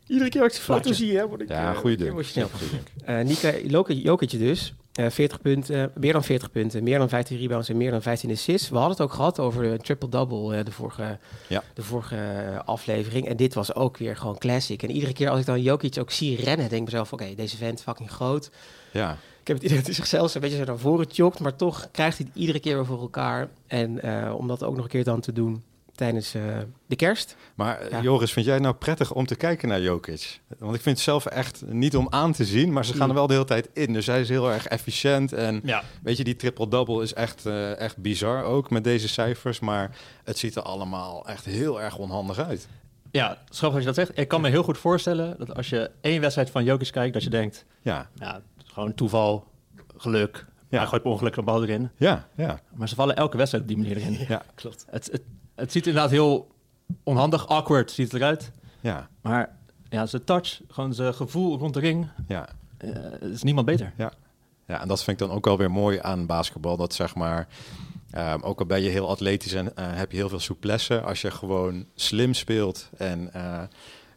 Iedere 0.07 0.31
keer 0.31 0.43
als 0.43 0.53
ik 0.53 0.59
de 0.59 0.65
foto 0.65 0.93
zie, 0.93 1.17
hè, 1.17 1.29
word 1.29 1.41
ik, 1.41 1.49
Ja, 1.49 1.71
eh, 1.73 1.77
goede 1.77 1.97
dunk. 1.97 2.11
emotioneel. 2.11 2.49
Eh 3.05 3.21
Nika 3.21 3.91
Jokic 3.93 4.31
dus. 4.31 4.75
Eh 4.93 5.07
40 5.11 5.41
punten, 5.41 5.91
meer 5.95 6.13
dan 6.13 6.25
40 6.25 6.51
punten, 6.51 6.83
meer 6.83 6.99
dan 6.99 7.09
15 7.09 7.39
rebounds 7.39 7.69
en 7.69 7.77
meer 7.77 7.91
dan 7.91 8.03
15 8.03 8.31
assists. 8.31 8.69
We 8.69 8.75
hadden 8.77 8.93
het 8.93 9.01
ook 9.01 9.13
gehad 9.13 9.39
over 9.39 9.63
de 9.63 9.77
triple-double 9.79 10.63
de 10.63 10.71
vorige, 10.73 11.19
Ja. 11.49 11.63
de 11.75 11.83
vorige 11.83 12.17
aflevering. 12.65 13.29
En 13.29 13.37
dit 13.37 13.55
was 13.55 13.75
ook 13.75 13.97
weer 13.97 14.17
gewoon 14.17 14.39
classic. 14.39 14.83
En 14.83 14.91
iedere 14.91 15.13
keer 15.13 15.29
als 15.31 15.41
ik 15.41 15.47
dan 15.47 15.63
Jokic 15.63 15.99
ook 15.99 16.11
zie 16.11 16.37
rennen, 16.37 16.69
denk 16.69 16.81
ik 16.81 16.85
mezelf, 16.85 17.13
oké, 17.13 17.35
deze 17.35 17.57
vent 17.57 17.83
fucking 17.83 18.11
groot. 18.11 18.51
ja. 18.93 19.17
Ik 19.49 19.55
heb 19.55 19.63
het 19.63 19.73
idee 19.73 19.77
dat 19.77 19.87
hij 19.87 19.95
zichzelf 19.95 20.35
een 20.35 20.41
beetje 20.41 20.57
zo 20.57 20.65
naar 20.65 20.79
voren 20.79 21.07
jokt, 21.13 21.41
maar 21.41 21.57
toch 21.57 21.89
krijgt 21.91 22.19
hij 22.19 22.27
het 22.29 22.37
iedere 22.41 22.61
keer 22.61 22.75
weer 22.75 22.87
voor 22.87 23.01
elkaar. 23.01 23.49
En 23.67 24.03
eh, 24.03 24.35
om 24.35 24.49
dat 24.49 24.63
ook 24.63 24.75
nog 24.75 24.85
een 24.85 24.91
keer 24.91 25.05
dan 25.05 25.21
te 25.21 25.33
doen 25.33 25.63
tijdens 25.99 26.35
eh, 26.35 26.43
de 26.87 26.97
kerst. 26.97 27.37
Maar 27.55 27.79
eh, 27.81 27.91
Ja. 27.91 28.01
Joris, 28.01 28.33
vind 28.33 28.45
jij 28.47 28.55
het 28.55 28.63
nou 28.63 28.75
prettig 28.75 29.13
om 29.13 29.27
te 29.27 29.35
kijken 29.35 29.69
naar 29.69 29.81
Jokic? 29.81 30.41
Want 30.59 30.75
ik 30.75 30.81
vind 30.81 30.97
het 30.97 31.05
zelf 31.05 31.27
echt 31.27 31.63
niet 31.67 31.97
om 31.97 32.07
aan 32.11 32.33
te 32.33 32.45
zien, 32.45 32.73
maar 32.73 32.85
ze 32.85 32.95
gaan 32.95 33.09
er 33.09 33.15
wel 33.15 33.27
de 33.27 33.33
hele 33.33 33.45
tijd 33.45 33.69
in. 33.73 33.93
Dus 33.93 34.07
hij 34.07 34.21
is 34.21 34.29
heel 34.29 34.53
erg 34.53 34.67
efficiënt 34.67 35.33
en 35.33 35.61
Ja, 35.65 35.83
weet 36.03 36.17
je, 36.17 36.25
die 36.25 36.37
triple-double 36.37 37.03
is 37.03 37.15
echt, 37.15 37.47
eh, 37.47 37.79
echt 37.79 37.97
bizar 37.97 38.43
ook 38.45 38.71
met 38.71 38.85
deze 38.85 39.09
cijfers. 39.09 39.61
Maar 39.61 39.97
het 40.25 40.39
ziet 40.39 40.57
er 40.57 40.63
allemaal 40.63 41.27
echt 41.27 41.45
heel 41.45 41.81
erg 41.83 41.97
onhandig 41.97 42.39
uit. 42.39 42.69
ja 43.11 43.39
is 43.51 43.59
grappig 43.59 43.85
dat 43.85 43.89
je 43.89 44.01
dat 44.01 44.07
zegt. 44.07 44.19
Ik 44.19 44.29
kan 44.29 44.41
me 44.41 44.49
heel 44.49 44.63
goed 44.63 44.79
voorstellen 44.79 45.35
dat 45.39 45.55
als 45.55 45.69
je 45.69 45.91
één 46.01 46.21
wedstrijd 46.21 46.51
van 46.51 46.65
Jokic 46.65 46.91
kijkt, 46.93 47.13
dat 47.15 47.23
je 47.23 47.31
denkt, 47.31 47.65
Ja, 47.83 48.09
ja, 48.15 48.41
is 48.58 48.58
gewoon 48.79 48.95
toeval, 48.95 49.47
geluk. 49.97 50.47
Ja. 50.69 50.79
Hij 50.79 50.87
gooit 50.87 51.03
per 51.03 51.11
ongeluk 51.11 51.37
een 51.37 51.45
bal 51.45 51.63
erin. 51.63 51.91
ja, 51.97 52.29
ja. 52.35 52.61
Maar 52.75 52.89
ze 52.89 52.95
vallen 52.95 53.17
elke 53.17 53.37
wedstrijd 53.37 53.65
op 53.65 53.71
die 53.71 53.79
manier 53.79 53.97
erin. 53.97 54.27
Ja, 54.29 54.43
klopt. 54.55 54.87
Het, 54.91 55.09
het, 55.13 55.23
het 55.55 55.73
ziet 55.73 55.87
inderdaad 55.87 56.11
heel 56.11 56.51
onhandig, 57.03 57.49
awkward 57.49 57.91
ziet 57.91 58.13
het 58.13 58.21
eruit. 58.21 58.51
ja, 58.81 59.09
Maar 59.21 59.57
ja, 59.89 60.07
zijn 60.07 60.25
touch, 60.25 60.61
gewoon 60.69 60.95
zijn 60.95 61.15
gevoel 61.15 61.59
rond 61.59 61.75
de 61.75 61.81
ring, 61.81 62.09
ja. 62.29 62.49
eh, 62.79 62.91
is 63.21 63.43
niemand 63.43 63.67
beter. 63.67 63.93
Ja, 63.97 64.81
en 64.81 64.89
dat 64.89 65.05
vind 65.05 65.21
ik 65.21 65.27
dan 65.27 65.37
ook 65.37 65.45
wel 65.45 65.59
weer 65.59 65.71
mooi 65.71 65.99
aan 66.03 66.27
basketbal. 66.27 66.77
Dat 66.77 66.95
zeg 66.95 67.15
maar, 67.15 67.49
ehm, 68.11 68.41
ook 68.41 68.59
al 68.61 68.67
ben 68.67 68.83
je 68.83 68.89
heel 68.89 69.09
atletisch 69.09 69.53
en 69.53 69.77
eh, 69.77 69.87
heb 69.89 70.11
je 70.11 70.17
heel 70.17 70.29
veel 70.29 70.41
souplesse, 70.41 71.01
als 71.01 71.21
je 71.21 71.31
gewoon 71.31 71.87
slim 71.95 72.35
speelt 72.35 72.91
en 72.97 73.33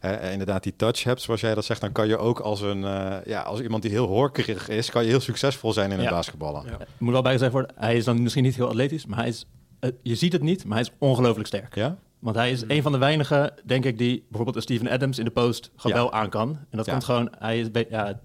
eh, 0.02 0.14
eh, 0.14 0.32
inderdaad 0.32 0.64
die 0.64 0.76
touch 0.76 1.04
hebt, 1.04 1.22
zoals 1.22 1.42
jij 1.42 1.56
dat 1.56 1.66
zegt, 1.66 1.82
dan 1.82 1.92
kan 1.92 2.08
je 2.08 2.18
ook 2.18 2.40
als 2.40 2.62
een, 2.62 2.84
eh, 2.84 3.16
ja, 3.26 3.42
als 3.42 3.60
iemand 3.62 3.82
die 3.82 3.92
heel 3.92 4.08
horkerig 4.08 4.68
is, 4.70 4.90
kan 4.90 5.04
je 5.04 5.10
heel 5.10 5.20
succesvol 5.20 5.74
zijn 5.74 5.92
in 5.92 5.98
het 5.98 6.08
Ja. 6.08 6.12
basketballen. 6.14 6.64
Ja. 6.66 6.78
Moet 6.98 7.12
wel 7.14 7.22
bijgezegd 7.22 7.52
worden, 7.52 7.72
hij 7.78 7.96
is 7.96 8.06
dan 8.06 8.22
misschien 8.24 8.44
niet 8.44 8.56
heel 8.56 8.68
atletisch, 8.68 9.06
maar 9.06 9.18
hij 9.20 9.28
is, 9.28 9.46
eh, 9.80 9.90
je 10.02 10.16
ziet 10.16 10.34
het 10.34 10.42
niet, 10.42 10.66
maar 10.66 10.78
hij 10.78 10.86
is 10.88 10.92
ongelooflijk 10.98 11.48
sterk. 11.48 11.76
Ja? 11.76 11.98
Want 12.20 12.36
hij 12.36 12.52
is 12.52 12.64
een 12.68 12.82
van 12.82 12.92
de 12.92 12.98
weinigen, 12.98 13.54
denk 13.66 13.86
ik, 13.86 13.98
die 13.98 14.24
bijvoorbeeld 14.28 14.56
een 14.56 14.62
Steven 14.62 14.90
Adams 14.90 15.20
in 15.20 15.26
de 15.26 15.32
post 15.32 15.72
gewoon 15.76 15.98
Ja. 15.98 16.04
wel 16.04 16.14
aan 16.14 16.30
kan. 16.30 16.50
En 16.70 16.78
dat 16.78 16.86
Ja. 16.86 16.92
komt 16.92 17.04
gewoon, 17.04 17.32
hij 17.40 17.60
is, 17.60 17.68
ja, 17.90 18.06
het 18.08 18.18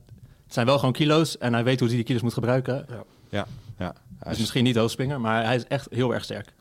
zijn 0.54 0.66
wel 0.66 0.78
gewoon 0.78 0.92
kilo's 0.94 1.38
en 1.38 1.52
hij 1.52 1.64
weet 1.64 1.78
hoe 1.78 1.88
hij 1.88 1.96
die 1.96 2.06
kilo's 2.06 2.22
moet 2.22 2.32
gebruiken. 2.34 2.86
Ja. 2.88 3.04
ja. 3.28 3.46
Hij 3.76 3.92
Hij 4.18 4.26
is 4.26 4.32
is- 4.32 4.38
misschien 4.38 4.64
niet 4.64 4.76
hoofdspringer, 4.76 5.20
maar 5.20 5.44
hij 5.44 5.56
is 5.56 5.66
echt 5.66 5.86
heel 5.90 6.14
erg 6.14 6.24
sterk. 6.24 6.52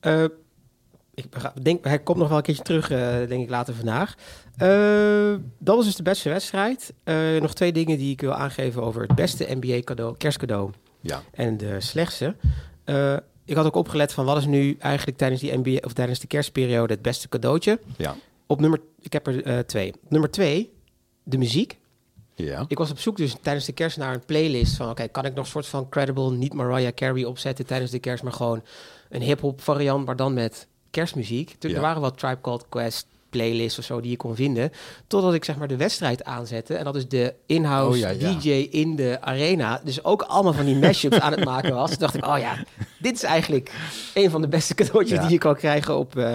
Eh, 0.00 0.24
ik 1.54 1.64
denk, 1.64 1.84
hij 1.84 1.98
komt 1.98 2.18
nog 2.18 2.28
wel 2.28 2.36
een 2.36 2.42
keertje 2.42 2.62
terug, 2.62 2.90
eh, 2.90 3.28
denk 3.28 3.42
ik, 3.42 3.50
later 3.50 3.74
vandaag. 3.74 4.14
Eh, 4.56 5.34
dat 5.58 5.76
was 5.76 5.84
dus 5.84 5.96
de 5.96 6.02
beste 6.02 6.28
wedstrijd. 6.28 6.92
Eh, 7.04 7.16
nog 7.40 7.54
twee 7.54 7.72
dingen 7.72 7.98
die 7.98 8.12
ik 8.12 8.20
wil 8.20 8.34
aangeven 8.34 8.82
over 8.82 9.02
het 9.02 9.14
beste 9.14 9.46
NBA-cadeau, 9.60 10.16
kerstcadeau 10.16 10.70
ja. 11.00 11.22
en 11.30 11.56
de 11.56 11.80
slechtste. 11.80 12.36
Ik 13.44 13.56
had 13.56 13.66
ook 13.66 13.74
opgelet 13.74 14.12
van 14.12 14.24
wat 14.24 14.36
is 14.36 14.46
nu 14.46 14.76
eigenlijk 14.78 15.18
tijdens 15.18 15.40
die 15.40 15.58
NBA 15.58 15.78
of 15.84 15.92
tijdens 15.92 16.18
de 16.18 16.26
kerstperiode 16.26 16.92
het 16.92 17.02
beste 17.02 17.28
cadeautje. 17.28 17.78
Ja. 17.96 18.16
Op 18.46 18.60
nummer, 18.60 18.80
ik 19.00 19.12
heb 19.12 19.26
er 19.26 19.66
twee. 19.66 19.92
Nummer 20.08 20.30
twee, 20.30 20.72
de 21.22 21.38
muziek. 21.38 21.78
Ja. 22.34 22.64
Ik 22.68 22.78
was 22.78 22.90
op 22.90 22.98
zoek 22.98 23.16
dus 23.16 23.36
tijdens 23.42 23.64
de 23.66 23.72
kerst 23.72 23.96
naar 23.96 24.14
een 24.14 24.24
playlist 24.24 24.76
van... 24.76 24.90
oké, 24.90 25.08
kan 25.08 25.24
ik 25.24 25.34
nog 25.34 25.44
een 25.44 25.50
soort 25.50 25.66
van 25.66 25.88
credible, 25.88 26.30
niet 26.30 26.54
Mariah 26.54 26.94
Carey 26.94 27.24
opzetten 27.24 27.66
tijdens 27.66 27.90
de 27.90 27.98
kerst... 27.98 28.22
maar 28.22 28.32
gewoon 28.32 28.62
een 29.08 29.22
hip-hop 29.22 29.60
variant, 29.60 30.06
maar 30.06 30.16
dan 30.16 30.34
met 30.34 30.68
kerstmuziek. 30.90 31.54
Toen, 31.58 31.70
Ja. 31.70 31.76
Er 31.76 31.82
waren 31.82 32.00
wat 32.02 32.18
Tribe 32.18 32.40
Called 32.40 32.64
Quest 32.68 33.06
playlists 33.30 33.78
of 33.78 33.84
zo 33.84 34.00
die 34.00 34.10
je 34.10 34.16
kon 34.16 34.34
vinden... 34.34 34.72
totdat 35.06 35.34
ik 35.34 35.44
zeg 35.44 35.56
maar 35.56 35.68
de 35.68 35.76
wedstrijd 35.76 36.24
aanzette. 36.24 36.74
En 36.74 36.84
dat 36.84 36.96
is 36.96 37.08
de 37.08 37.34
in-house 37.46 38.06
Oh, 38.06 38.20
ja, 38.20 38.28
ja. 38.28 38.38
DJ 38.38 38.48
in 38.70 38.96
de 38.96 39.18
arena. 39.20 39.80
Dus 39.84 40.04
ook 40.04 40.22
allemaal 40.22 40.52
van 40.52 40.64
die 40.64 40.76
mashups 40.76 41.20
aan 41.20 41.32
het 41.32 41.44
maken 41.44 41.74
was. 41.74 41.90
Toen 41.90 41.98
dacht 41.98 42.14
ik, 42.14 42.26
oh 42.26 42.38
ja, 42.38 42.64
dit 42.98 43.14
is 43.14 43.22
eigenlijk 43.22 43.72
een 44.14 44.30
van 44.30 44.40
de 44.40 44.48
beste 44.48 44.74
cadeautjes 44.74 45.16
Ja. 45.18 45.22
die 45.22 45.32
je 45.32 45.38
kan 45.38 45.56
krijgen 45.56 45.96
op... 45.98 46.16
eh, 46.16 46.34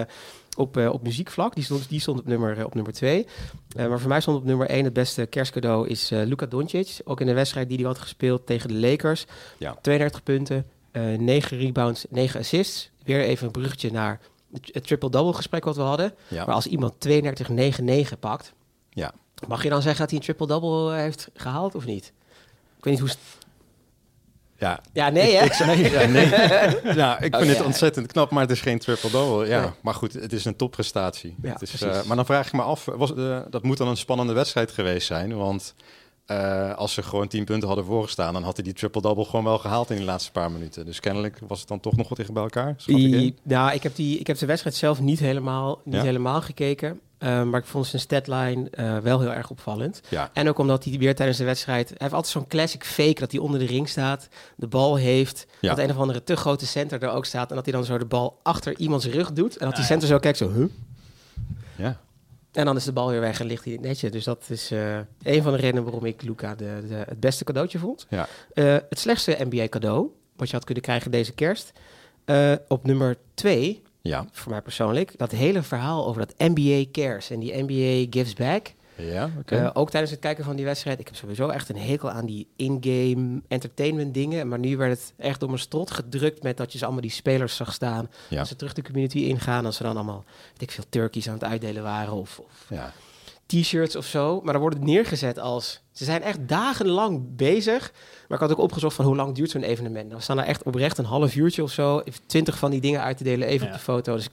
op, 0.56 0.76
eh, 0.76 0.92
op 0.92 1.02
muziekvlak. 1.02 1.54
Die 1.54 1.64
stond, 1.64 1.88
die 1.88 2.00
stond 2.00 2.18
op, 2.18 2.26
nummer, 2.26 2.58
eh, 2.58 2.64
op 2.64 2.74
nummer 2.74 2.92
twee. 2.92 3.26
Maar 3.76 3.98
voor 4.00 4.08
mij 4.08 4.20
stond 4.20 4.36
op 4.36 4.44
nummer 4.44 4.68
1 4.70 4.84
het 4.84 4.92
beste 4.92 5.26
kerstcadeau 5.26 5.88
is 5.88 6.08
Luka 6.10 6.46
Doncic. 6.46 6.98
Ook 7.04 7.20
in 7.20 7.26
de 7.26 7.32
wedstrijd 7.34 7.68
die 7.68 7.76
hij 7.78 7.86
had 7.86 7.98
gespeeld 7.98 8.46
tegen 8.46 8.68
de 8.68 8.74
Lakers. 8.74 9.24
Ja. 9.58 9.76
32 9.82 10.22
punten, 10.22 10.66
eh 10.90 11.02
9 11.18 11.58
rebounds, 11.58 12.04
9 12.10 12.40
assists. 12.40 12.90
Weer 13.04 13.20
even 13.20 13.46
een 13.46 13.52
bruggetje 13.52 13.90
naar 13.92 14.20
het, 14.72 14.86
triple-double 14.86 15.32
gesprek 15.32 15.64
wat 15.64 15.76
we 15.76 15.82
hadden. 15.82 16.14
Ja. 16.28 16.44
Maar 16.44 16.54
als 16.54 16.66
iemand 16.66 16.92
32-9-9 17.08 18.18
pakt, 18.20 18.52
Ja. 18.90 19.12
mag 19.48 19.62
je 19.62 19.68
dan 19.68 19.82
zeggen 19.82 20.00
dat 20.00 20.10
hij 20.10 20.18
een 20.18 20.24
triple-double 20.24 20.92
eh, 20.94 21.00
heeft 21.00 21.28
gehaald 21.34 21.74
of 21.74 21.84
niet? 21.84 22.12
Ik 22.78 22.84
weet 22.84 23.00
niet 23.00 23.02
hoe... 23.02 23.18
Ja. 24.58 24.80
Ja, 24.92 25.08
nee 25.10 25.36
hè? 25.36 25.64
Nee, 25.66 25.90
ja, 25.98 26.06
nee. 26.06 26.28
ja, 27.02 27.20
ik 27.20 27.36
vind 27.36 27.48
het 27.56 27.62
ontzettend 27.64 28.06
knap, 28.12 28.30
maar 28.30 28.42
het 28.42 28.50
is 28.50 28.60
geen 28.60 28.78
triple-double. 28.78 29.46
Ja, 29.46 29.60
Nee. 29.60 29.70
maar 29.80 29.94
goed, 29.94 30.12
het 30.12 30.32
is 30.32 30.44
een 30.44 30.56
topprestatie. 30.56 31.36
Ja, 31.42 31.52
het 31.52 31.62
is, 31.62 31.82
eh, 31.82 32.02
maar 32.04 32.16
dan 32.16 32.26
vraag 32.26 32.46
ik 32.46 32.52
me 32.52 32.62
af, 32.62 32.84
was, 32.84 33.14
eh, 33.14 33.40
dat 33.50 33.62
moet 33.62 33.76
dan 33.76 33.88
een 33.88 33.96
spannende 33.96 34.32
wedstrijd 34.32 34.70
geweest 34.70 35.06
zijn, 35.06 35.36
want 35.36 35.74
eh, 36.26 36.74
als 36.74 36.92
ze 36.92 37.02
gewoon 37.02 37.28
10 37.28 37.44
punten 37.44 37.66
hadden 37.68 37.86
voorgestaan, 37.86 38.32
dan 38.32 38.42
had 38.42 38.54
hij 38.56 38.64
die 38.64 38.72
triple-double 38.72 39.24
gewoon 39.24 39.44
wel 39.44 39.58
gehaald 39.58 39.90
in 39.90 39.96
de 39.96 40.04
laatste 40.04 40.32
paar 40.32 40.50
minuten. 40.50 40.86
Dus 40.86 41.00
kennelijk 41.00 41.38
was 41.46 41.58
het 41.58 41.68
dan 41.68 41.80
toch 41.80 41.96
nog 41.96 42.08
wat 42.08 42.18
dicht 42.18 42.32
bij 42.32 42.42
elkaar. 42.42 42.76
Die, 42.86 43.34
nou, 43.42 43.72
ik 43.72 43.82
heb, 43.82 43.94
die, 43.94 44.18
ik 44.18 44.26
heb 44.26 44.38
de 44.38 44.46
wedstrijd 44.46 44.76
zelf 44.76 45.00
niet 45.00 45.18
helemaal, 45.20 45.80
niet 45.84 45.94
Ja? 45.94 46.02
helemaal 46.02 46.40
gekeken. 46.42 47.00
Eh, 47.18 47.42
maar 47.42 47.60
ik 47.60 47.66
vond 47.66 47.86
zijn 47.86 48.02
statline 48.02 48.70
eh, 48.70 48.98
wel 48.98 49.20
heel 49.20 49.32
erg 49.32 49.50
opvallend. 49.50 50.00
Ja, 50.08 50.30
En 50.32 50.48
ook 50.48 50.58
omdat 50.58 50.84
hij 50.84 50.98
weer 50.98 51.14
tijdens 51.14 51.38
de 51.38 51.44
wedstrijd... 51.44 51.88
Hij 51.88 51.96
heeft 51.98 52.12
altijd 52.12 52.32
zo'n 52.32 52.46
classic 52.46 52.84
fake 52.84 53.20
dat 53.20 53.32
hij 53.32 53.40
onder 53.40 53.60
de 53.60 53.66
ring 53.66 53.88
staat. 53.88 54.28
De 54.56 54.66
bal 54.66 54.96
heeft. 54.96 55.46
Ja. 55.60 55.68
Dat 55.74 55.78
een 55.84 55.90
of 55.90 55.96
andere 55.96 56.24
te 56.24 56.36
grote 56.36 56.66
center 56.66 57.02
er 57.02 57.08
ook 57.10 57.24
staat. 57.24 57.50
En 57.50 57.56
dat 57.56 57.64
hij 57.64 57.74
dan 57.74 57.84
zo 57.84 57.98
de 57.98 58.04
bal 58.04 58.40
achter 58.42 58.78
iemands 58.78 59.06
rug 59.06 59.32
doet. 59.32 59.56
En 59.56 59.64
dat 59.66 59.74
die 59.74 59.84
Ja, 59.84 59.90
center 59.90 60.08
zo 60.08 60.18
kijkt 60.18 60.38
zo... 60.38 60.50
Huh? 60.52 60.66
ja. 61.76 62.00
En 62.54 62.64
dan 62.64 62.76
is 62.76 62.84
de 62.84 62.92
bal 62.92 63.10
weer 63.10 63.20
weg 63.20 63.40
en 63.40 63.46
ligt 63.46 63.64
hij 63.64 63.72
in 63.72 63.78
het 63.78 63.88
netje. 63.88 64.10
Dus 64.10 64.24
dat 64.24 64.44
is 64.48 64.70
eh, 64.70 64.96
een 65.22 65.42
van 65.42 65.52
de 65.52 65.58
redenen 65.58 65.84
waarom 65.84 66.04
ik 66.04 66.22
Luca 66.22 66.54
de, 66.54 66.84
de, 66.88 66.94
het 66.94 67.20
beste 67.20 67.44
cadeautje 67.44 67.78
vond. 67.78 68.06
Ja. 68.08 68.28
Eh, 68.52 68.64
het 68.88 68.98
slechtste 68.98 69.36
NBA 69.38 69.68
cadeau, 69.68 70.10
wat 70.36 70.48
je 70.48 70.54
had 70.54 70.64
kunnen 70.64 70.82
krijgen 70.82 71.10
deze 71.10 71.32
kerst. 71.32 71.72
Eh, 72.24 72.52
op 72.68 72.86
nummer 72.86 73.16
twee, 73.34 73.82
Ja, 74.00 74.26
voor 74.32 74.50
mij 74.50 74.62
persoonlijk, 74.62 75.18
dat 75.18 75.30
hele 75.30 75.62
verhaal 75.62 76.06
over 76.06 76.26
dat 76.26 76.34
NBA 76.38 76.84
cares 76.92 77.30
en 77.30 77.40
die 77.40 77.62
NBA 77.62 78.06
gives 78.10 78.34
back. 78.34 78.72
Ja 78.96 79.30
oké. 79.38 79.56
Eh, 79.56 79.70
ook 79.72 79.90
tijdens 79.90 80.12
het 80.12 80.20
kijken 80.20 80.44
van 80.44 80.56
die 80.56 80.64
wedstrijd. 80.64 81.00
Ik 81.00 81.06
heb 81.06 81.16
sowieso 81.16 81.48
echt 81.48 81.68
een 81.68 81.76
hekel 81.78 82.10
aan 82.10 82.26
die 82.26 82.46
in-game 82.56 83.40
entertainment 83.48 84.14
dingen. 84.14 84.48
Maar 84.48 84.58
nu 84.58 84.76
werd 84.76 84.90
het 84.98 85.12
echt 85.16 85.40
door 85.40 85.48
mijn 85.48 85.60
strot 85.60 85.90
gedrukt 85.90 86.42
met 86.42 86.56
dat 86.56 86.72
je 86.72 86.78
ze 86.78 86.84
allemaal 86.84 87.02
die 87.02 87.10
spelers 87.10 87.56
zag 87.56 87.72
staan. 87.72 88.10
Ja. 88.28 88.38
Als 88.38 88.48
ze 88.48 88.56
terug 88.56 88.72
de 88.72 88.82
community 88.82 89.18
ingaan. 89.18 89.66
Als 89.66 89.76
ze 89.76 89.82
dan 89.82 89.94
allemaal, 89.94 90.24
weet 90.50 90.62
ik 90.62 90.70
veel, 90.70 90.84
turkeys 90.88 91.26
aan 91.28 91.34
het 91.34 91.44
uitdelen 91.44 91.82
waren. 91.82 92.12
Of, 92.12 92.38
of 92.38 92.66
ja. 92.70 92.92
t-shirts 93.46 93.96
of 93.96 94.06
zo. 94.06 94.40
Maar 94.42 94.52
dan 94.52 94.62
wordt 94.62 94.76
het 94.76 94.86
neergezet 94.86 95.38
als... 95.38 95.82
Ze 95.92 96.04
zijn 96.04 96.22
echt 96.22 96.48
dagenlang 96.48 97.36
bezig. 97.36 97.92
Maar 98.28 98.38
ik 98.38 98.48
had 98.48 98.52
ook 98.52 98.64
opgezocht 98.64 98.96
van 98.96 99.04
hoe 99.04 99.16
lang 99.16 99.34
duurt 99.34 99.50
zo'n 99.50 99.62
evenement. 99.62 100.12
We 100.12 100.20
staan 100.20 100.38
er 100.38 100.44
echt 100.44 100.62
oprecht 100.62 100.98
een 100.98 101.04
half 101.04 101.34
uurtje 101.36 101.62
of 101.62 101.70
zo. 101.70 102.02
Twintig 102.26 102.58
van 102.58 102.70
die 102.70 102.80
dingen 102.80 103.00
uit 103.02 103.16
te 103.16 103.24
delen, 103.24 103.48
even 103.48 103.66
Ja. 103.66 103.72
op 103.72 103.78
de 103.78 103.84
foto. 103.84 104.14
Dus 104.14 104.24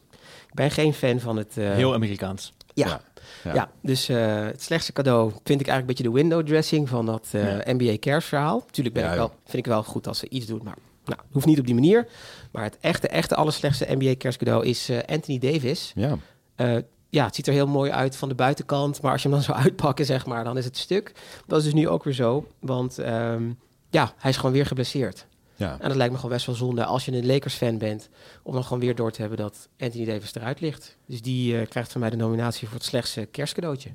ik 0.48 0.54
ben 0.54 0.72
geen 0.72 0.94
fan 0.94 1.20
van 1.20 1.38
het... 1.38 1.58
eh, 1.58 1.72
Heel 1.72 1.94
Amerikaans. 1.94 2.54
ja, 2.74 3.02
Ja. 3.44 3.72
dus 3.82 4.10
eh, 4.10 4.44
het 4.46 4.62
slechtste 4.62 4.94
cadeau 4.94 5.32
vind 5.32 5.62
ik 5.62 5.68
eigenlijk 5.68 5.80
een 5.80 5.86
beetje 5.86 6.04
de 6.04 6.12
window 6.30 6.48
dressing 6.48 6.90
van 6.90 7.06
dat 7.06 7.28
eh, 7.32 7.66
Ja. 7.66 7.74
NBA 7.74 7.98
Cares 8.00 8.26
verhaal. 8.26 8.66
Tuurlijk 8.72 8.96
ben 8.96 9.04
Ja, 9.06 9.12
ik 9.12 9.18
wel, 9.18 9.32
vind 9.44 9.58
ik 9.58 9.66
wel 9.66 9.84
goed 9.84 10.08
als 10.08 10.20
ze 10.20 10.30
iets 10.30 10.46
doen, 10.46 10.62
maar 10.64 10.78
nou, 11.06 11.20
hoeft 11.32 11.46
niet 11.46 11.60
op 11.60 11.66
die 11.66 11.76
manier. 11.76 12.08
Maar 12.52 12.64
het 12.64 12.78
echte, 12.82 13.08
echte 13.08 13.36
allerslechtste 13.36 13.86
NBA 13.90 14.16
Cares 14.18 14.38
cadeau 14.38 14.66
is 14.66 14.90
eh, 14.90 14.98
Anthony 15.08 15.38
Davis. 15.40 15.92
ja. 15.96 16.18
Eh, 16.56 16.78
ja, 17.10 17.26
het 17.26 17.36
ziet 17.36 17.48
er 17.48 17.54
heel 17.54 17.68
mooi 17.68 17.92
uit 17.92 18.16
van 18.16 18.30
de 18.30 18.36
buitenkant, 18.36 19.02
maar 19.02 19.12
als 19.12 19.22
je 19.22 19.28
hem 19.28 19.38
dan 19.38 19.46
zou 19.54 19.58
uitpakken, 19.58 20.06
zeg 20.06 20.26
maar, 20.26 20.44
dan 20.44 20.58
is 20.58 20.66
het 20.66 20.78
stuk. 20.78 21.12
Dat 21.48 21.58
is 21.58 21.64
dus 21.64 21.74
nu 21.74 21.88
ook 21.88 22.04
weer 22.04 22.14
zo, 22.14 22.48
want 22.60 23.00
ehm, 23.00 23.52
ja, 23.90 24.14
hij 24.18 24.30
is 24.30 24.38
gewoon 24.38 24.52
weer 24.52 24.66
geblesseerd. 24.66 25.26
Ja, 25.62 25.78
En 25.80 25.88
dat 25.88 25.98
lijkt 25.98 26.12
me 26.12 26.18
gewoon 26.20 26.34
best 26.36 26.46
wel 26.46 26.56
zonde 26.56 26.86
als 26.86 27.06
je 27.06 27.12
een 27.12 27.26
Lakers-fan 27.26 27.78
bent, 27.78 28.10
om 28.44 28.54
dan 28.54 28.64
gewoon 28.64 28.80
weer 28.80 28.96
door 28.96 29.12
te 29.12 29.20
hebben 29.22 29.38
dat 29.40 29.70
Anthony 29.80 30.06
Davis 30.06 30.36
eruit 30.36 30.60
ligt. 30.60 30.98
Dus 31.06 31.22
die 31.22 31.58
eh, 31.58 31.68
krijgt 31.68 31.92
van 31.92 32.02
mij 32.02 32.10
de 32.10 32.16
nominatie 32.16 32.68
voor 32.68 32.78
het 32.78 32.86
slechtste 32.86 33.26
kerstcadeautje. 33.26 33.90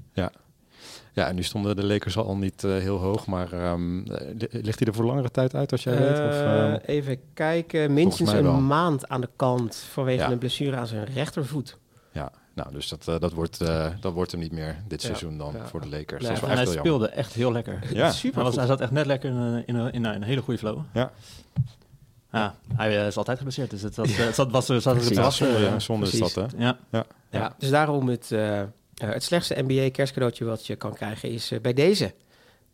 ja, 1.13 1.29
en 1.29 1.35
nu 1.35 1.43
stonden 1.43 1.77
de 1.77 1.85
Lakers 1.87 2.17
al 2.17 2.37
niet 2.37 2.65
eh, 2.65 2.71
heel 2.71 2.97
hoog, 2.99 3.27
maar 3.27 3.53
ehm, 3.53 3.99
eh, 3.99 4.27
li- 4.39 4.49
ligt 4.63 4.79
hij 4.79 4.89
er 4.89 4.95
voor 4.95 5.05
langere 5.05 5.31
tijd 5.31 5.55
uit 5.55 5.73
als 5.73 5.83
jij 5.83 5.99
weet? 5.99 6.11
Of, 6.11 6.17
Eh, 6.17 6.65
ehm, 6.73 6.79
even 6.85 7.19
kijken, 7.35 7.93
minstens 7.93 8.33
een 8.33 8.67
maand 8.67 9.09
aan 9.09 9.21
de 9.21 9.29
kant 9.37 9.77
vanwege 9.77 10.23
Ja. 10.23 10.31
een 10.31 10.39
blessure 10.39 10.77
aan 10.77 10.87
zijn 10.87 11.05
rechtervoet. 11.05 11.79
ja, 12.13 12.33
nou, 12.57 12.73
dus 12.73 12.89
dat, 12.89 13.09
eh, 13.09 13.19
dat, 13.21 13.33
wordt, 13.33 13.61
eh, 13.61 13.87
dat 14.01 14.13
wordt 14.13 14.31
hem 14.31 14.41
niet 14.41 14.53
meer 14.53 14.77
dit 14.89 15.01
Ja, 15.03 15.07
seizoen 15.07 15.39
dan 15.39 15.53
ja. 15.57 15.67
voor 15.67 15.81
de 15.81 15.89
Lakers. 15.89 16.23
Nee, 16.23 16.29
dat 16.29 16.31
is 16.33 16.41
wel 16.41 16.51
En 16.51 16.57
echt 16.59 16.65
hij 16.67 16.75
heel 16.75 16.85
jammer. 16.85 17.07
speelde 17.09 17.09
echt 17.09 17.33
heel 17.33 17.53
lekker. 17.53 17.95
Ja, 17.95 18.11
Super 18.11 18.35
Hij, 18.37 18.45
was, 18.45 18.57
hij 18.57 18.67
zat 18.67 18.81
echt 18.81 18.91
net 18.91 19.07
lekker 19.07 19.31
in, 19.31 19.37
een- 19.37 19.67
in, 19.67 19.75
een- 19.75 19.93
in, 19.93 20.05
een- 20.05 20.15
in 20.15 20.23
een 20.23 20.29
hele 20.29 20.41
goede 20.43 20.59
flow. 20.59 20.79
Ja. 20.93 21.13
Ja, 22.33 22.55
hij 22.77 23.01
eh, 23.01 23.07
is 23.07 23.17
altijd 23.17 23.37
geblesseerd, 23.37 23.71
dus 23.71 23.83
het, 23.83 23.97
was, 23.97 24.17
het 24.17 24.35
zat, 24.35 24.51
was, 24.51 24.67
ja, 24.67 25.47
ja, 25.59 25.79
zonde 25.79 26.07
is 26.07 26.19
dat, 26.19 26.35
hè? 26.35 26.45
ja. 26.57 26.79
Ja. 26.91 27.05
Ja, 27.31 27.55
dus 27.59 27.71
daarom 27.71 28.09
het, 28.09 28.31
het 28.95 29.23
slechtste 29.23 29.65
NBA 29.67 29.91
kerstcadeautje 29.91 30.45
wat 30.45 30.67
je 30.67 30.77
kan 30.77 30.95
krijgen 30.95 31.31
is 31.31 31.53
bij 31.63 31.73
deze. 31.73 32.15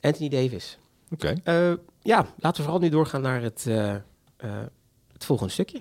Anthony 0.00 0.28
Davis. 0.28 0.78
Oké. 1.10 1.34
Eh, 1.44 1.72
ja, 2.02 2.26
laten 2.36 2.56
we 2.56 2.62
vooral 2.62 2.78
nu 2.78 2.88
doorgaan 2.88 3.20
naar 3.22 3.42
het, 3.42 3.64
eh, 3.66 3.90
eh, 3.94 4.00
het 5.12 5.24
volgende 5.24 5.52
stukje. 5.52 5.80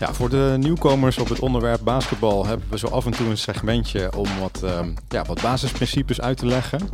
Ja, 0.00 0.12
voor 0.14 0.28
de 0.28 0.56
nieuwkomers 0.58 1.18
op 1.18 1.28
het 1.28 1.38
onderwerp 1.38 1.80
basketbal 1.84 2.46
hebben 2.46 2.66
we 2.70 2.78
zo 2.78 2.86
af 2.86 3.06
en 3.06 3.12
toe 3.12 3.28
een 3.28 3.38
segmentje 3.38 4.16
om 4.16 4.26
wat, 4.40 4.60
ehm, 4.64 4.90
ja, 5.08 5.24
wat 5.24 5.40
basisprincipes 5.42 6.20
uit 6.20 6.36
te 6.36 6.46
leggen. 6.46 6.88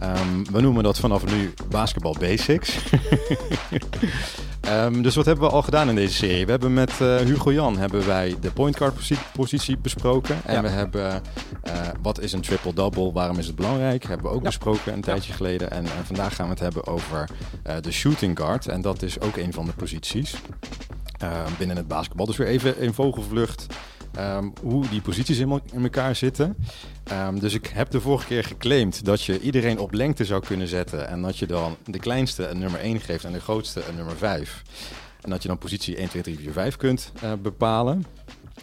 Ehm, 0.00 0.44
we 0.52 0.60
noemen 0.60 0.82
dat 0.82 0.98
vanaf 0.98 1.24
nu 1.26 1.54
basketbal 1.70 2.16
basics. 2.18 2.76
Ehm, 4.60 5.02
dus 5.02 5.14
wat 5.14 5.24
hebben 5.24 5.44
we 5.48 5.50
al 5.54 5.62
gedaan 5.62 5.88
in 5.88 5.94
deze 5.94 6.14
serie? 6.14 6.44
We 6.44 6.50
hebben 6.50 6.74
met 6.74 6.90
eh, 7.00 7.16
Hugo 7.16 7.52
Jan 7.52 7.78
hebben 7.78 8.06
wij 8.06 8.36
de 8.40 8.50
point 8.50 8.76
guard 8.76 8.94
posi- 8.94 9.18
positie 9.32 9.76
besproken. 9.78 10.36
En 10.44 10.54
Ja. 10.54 10.62
we 10.62 10.68
hebben 10.68 11.22
eh, 11.62 11.72
wat 12.02 12.20
is 12.20 12.32
een 12.32 12.40
triple-double, 12.40 13.12
waarom 13.12 13.38
is 13.38 13.46
het 13.46 13.56
belangrijk? 13.56 14.04
Hebben 14.04 14.26
we 14.26 14.32
ook 14.32 14.42
Ja. 14.42 14.46
besproken 14.48 14.92
een 14.92 15.00
tijdje 15.00 15.32
geleden. 15.32 15.70
En, 15.70 15.84
en 15.84 16.04
vandaag 16.06 16.34
gaan 16.34 16.44
we 16.46 16.50
het 16.52 16.60
hebben 16.60 16.86
over 16.86 17.28
eh, 17.62 17.74
de 17.80 17.92
shooting 17.92 18.38
guard. 18.38 18.66
En 18.66 18.80
dat 18.82 19.02
is 19.02 19.20
ook 19.20 19.36
een 19.36 19.52
van 19.52 19.64
de 19.66 19.72
posities 19.72 20.32
eh, 20.32 20.40
binnen 21.58 21.76
het 21.76 21.88
basketbal. 21.88 22.26
Dus 22.26 22.36
weer 22.36 22.46
even 22.46 22.78
in 22.78 22.94
vogelvlucht 22.94 23.66
ehm, 24.12 24.48
hoe 24.62 24.88
die 24.88 25.00
posities 25.00 25.38
in, 25.38 25.60
elkaar 25.82 26.16
zitten. 26.16 26.56
Ehm, 27.04 27.38
dus 27.38 27.54
ik 27.54 27.66
heb 27.66 27.90
de 27.90 28.00
vorige 28.00 28.26
keer 28.26 28.44
geclaimd 28.44 29.04
dat 29.04 29.22
je 29.22 29.40
iedereen 29.40 29.78
op 29.78 29.92
lengte 29.92 30.24
zou 30.24 30.42
kunnen 30.46 30.68
zetten. 30.68 31.08
En 31.08 31.22
dat 31.22 31.38
je 31.38 31.46
dan 31.46 31.76
de 31.84 31.98
kleinste 31.98 32.46
een 32.46 32.58
nummer 32.58 32.80
1 32.80 33.00
geeft 33.00 33.24
en 33.24 33.32
de 33.32 33.40
grootste 33.40 33.82
een 33.88 33.94
nummer 33.94 34.16
5. 34.16 34.62
En 35.20 35.30
dat 35.30 35.42
je 35.42 35.48
dan 35.48 35.58
positie 35.58 35.96
1, 35.96 36.08
2, 36.08 36.22
3, 36.22 36.38
4, 36.38 36.52
5 36.52 36.76
kunt 36.76 37.12
eh, 37.20 37.32
bepalen. 37.42 38.04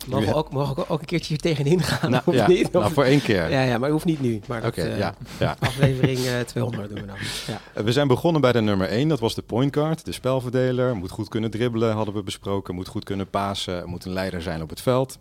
Mogen 0.08 0.28
we 0.28 0.34
ook, 0.34 0.52
mogen 0.52 0.76
we 0.76 0.90
ook 0.90 1.00
een 1.00 1.06
keertje 1.06 1.28
hier 1.28 1.38
tegenin 1.38 1.82
gaan? 1.82 2.12
Nou, 2.12 2.24
of 2.26 2.34
ja, 2.34 2.48
niet? 2.48 2.72
nou, 2.72 2.92
voor 2.94 3.04
één 3.04 3.22
keer. 3.22 3.50
ja, 3.52 3.62
ja, 3.62 3.78
maar 3.78 3.90
hoeft 3.90 4.06
niet 4.06 4.22
nu. 4.22 4.42
Maar 4.48 4.66
Oké, 4.66 4.82
dat, 4.84 4.92
eh, 4.92 4.98
ja, 4.98 5.16
ja. 5.40 5.56
Aflevering 5.60 6.20
eh, 6.20 6.40
200 6.40 6.90
doen 6.90 7.00
we 7.02 7.06
dan. 7.06 7.16
Ja. 7.48 7.62
Eh, 7.74 7.84
We 7.84 7.92
zijn 7.92 8.08
begonnen 8.08 8.42
bij 8.42 8.52
de 8.52 8.62
nummer 8.62 8.88
1, 8.88 9.08
dat 9.08 9.20
was 9.20 9.36
de 9.36 9.42
point 9.42 9.76
guard, 9.76 10.06
de 10.06 10.12
spelverdeler. 10.12 10.96
Moet 10.96 11.12
goed 11.12 11.30
kunnen 11.30 11.52
dribbelen, 11.52 11.94
hadden 11.94 12.14
we 12.14 12.24
besproken. 12.24 12.76
Moet 12.76 12.88
goed 12.88 13.04
kunnen 13.04 13.30
pasen, 13.30 13.90
moet 13.90 14.06
een 14.06 14.14
leider 14.14 14.42
zijn 14.42 14.62
op 14.62 14.70
het 14.70 14.82
veld. 14.82 15.18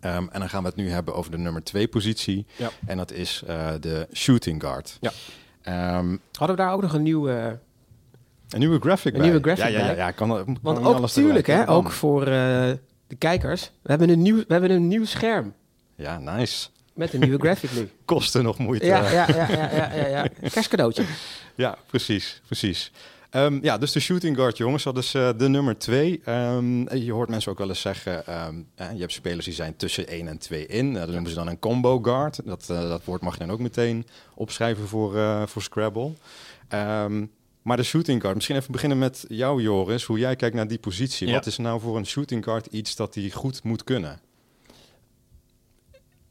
Ehm, 0.00 0.26
en 0.30 0.40
dan 0.40 0.48
gaan 0.48 0.62
we 0.62 0.68
het 0.68 0.76
nu 0.76 0.90
hebben 0.90 1.14
over 1.14 1.30
de 1.30 1.38
nummer 1.38 1.64
2 1.64 1.88
positie. 1.88 2.46
Ja. 2.56 2.70
En 2.86 2.96
dat 2.96 3.12
is 3.12 3.42
eh, 3.46 3.68
de 3.80 4.08
shooting 4.14 4.62
guard. 4.62 4.98
Ja. 5.00 5.10
Ehm, 5.62 6.16
Hadden 6.32 6.56
we 6.56 6.62
daar 6.62 6.72
ook 6.72 6.82
nog 6.82 6.92
een 6.92 7.02
nieuwe... 7.02 7.58
een 8.48 8.58
nieuwe 8.58 8.80
graphic 8.80 9.12
Een 9.12 9.18
bij. 9.18 9.28
nieuwe 9.28 9.42
graphic 9.42 9.64
ja, 9.76 9.86
ja, 9.86 9.90
ja, 9.92 10.10
kan, 10.10 10.28
kan 10.28 10.58
Want 10.62 10.84
ook 10.84 11.00
natuurlijk, 11.00 11.46
hè, 11.46 11.68
ook 11.68 11.90
voor 11.90 12.26
eh, 12.26 12.70
de 13.08 13.16
kijkers. 13.16 13.70
We 13.82 13.90
hebben, 13.90 14.08
een 14.08 14.22
nieuw, 14.22 14.36
we 14.36 14.52
hebben 14.52 14.70
een 14.70 14.88
nieuw 14.88 15.04
scherm. 15.04 15.54
Ja, 15.94 16.18
nice. 16.18 16.68
Met 16.94 17.12
een 17.12 17.20
nieuwe 17.20 17.38
graphic 17.38 17.72
nu. 17.72 17.88
Kosten 18.04 18.42
nog 18.42 18.58
moeite. 18.58 18.86
Ja, 18.86 19.10
ja, 19.10 19.26
ja, 19.28 19.50
ja, 19.50 19.70
ja, 19.72 19.94
ja, 19.94 20.06
ja. 20.06 20.28
Kerstcadeautje. 20.50 21.04
Ja, 21.54 21.78
precies, 21.86 22.40
precies. 22.46 22.92
Ehm, 23.30 23.58
ja, 23.62 23.78
dus 23.78 23.92
de 23.92 24.00
shooting 24.00 24.36
guard, 24.36 24.56
jongens, 24.56 24.82
dat 24.82 24.98
is 24.98 25.14
eh, 25.14 25.30
de 25.36 25.48
nummer 25.48 25.78
twee. 25.78 26.20
Ehm, 26.24 26.94
je 26.96 27.12
hoort 27.12 27.28
mensen 27.28 27.52
ook 27.52 27.58
wel 27.58 27.68
eens 27.68 27.80
zeggen, 27.80 28.26
ehm, 28.26 28.54
eh, 28.74 28.92
je 28.92 29.00
hebt 29.00 29.12
spelers 29.12 29.44
die 29.44 29.54
zijn 29.54 29.76
tussen 29.76 30.12
1 30.14 30.28
en 30.28 30.38
2 30.38 30.66
in. 30.66 30.94
Eh, 30.94 31.00
dat 31.00 31.10
noemen 31.10 31.30
ze 31.30 31.36
dan 31.36 31.48
een 31.48 31.58
combo 31.58 31.98
guard. 32.02 32.40
Dat, 32.44 32.70
eh, 32.70 32.88
dat 32.88 33.04
woord 33.04 33.22
mag 33.22 33.32
je 33.32 33.38
dan 33.38 33.50
ook 33.50 33.58
meteen 33.58 34.06
opschrijven 34.34 34.88
voor, 34.88 35.12
voor 35.48 35.62
Scrabble. 35.62 36.12
Maar 37.68 37.76
de 37.76 37.82
shooting 37.82 38.20
guard, 38.20 38.34
misschien 38.34 38.56
even 38.56 38.72
beginnen 38.72 38.98
met 38.98 39.24
jou, 39.28 39.62
Joris. 39.62 40.04
Hoe 40.04 40.18
jij 40.18 40.36
kijkt 40.36 40.54
naar 40.56 40.68
die 40.68 40.78
positie. 40.78 41.26
Ja. 41.28 41.32
Wat 41.34 41.46
is 41.46 41.56
nou 41.58 41.80
voor 41.80 41.96
een 41.96 42.06
shooting 42.06 42.44
guard 42.44 42.66
iets 42.66 42.96
dat 42.96 43.14
hij 43.14 43.30
goed 43.30 43.62
moet 43.62 43.84
kunnen? 43.84 44.20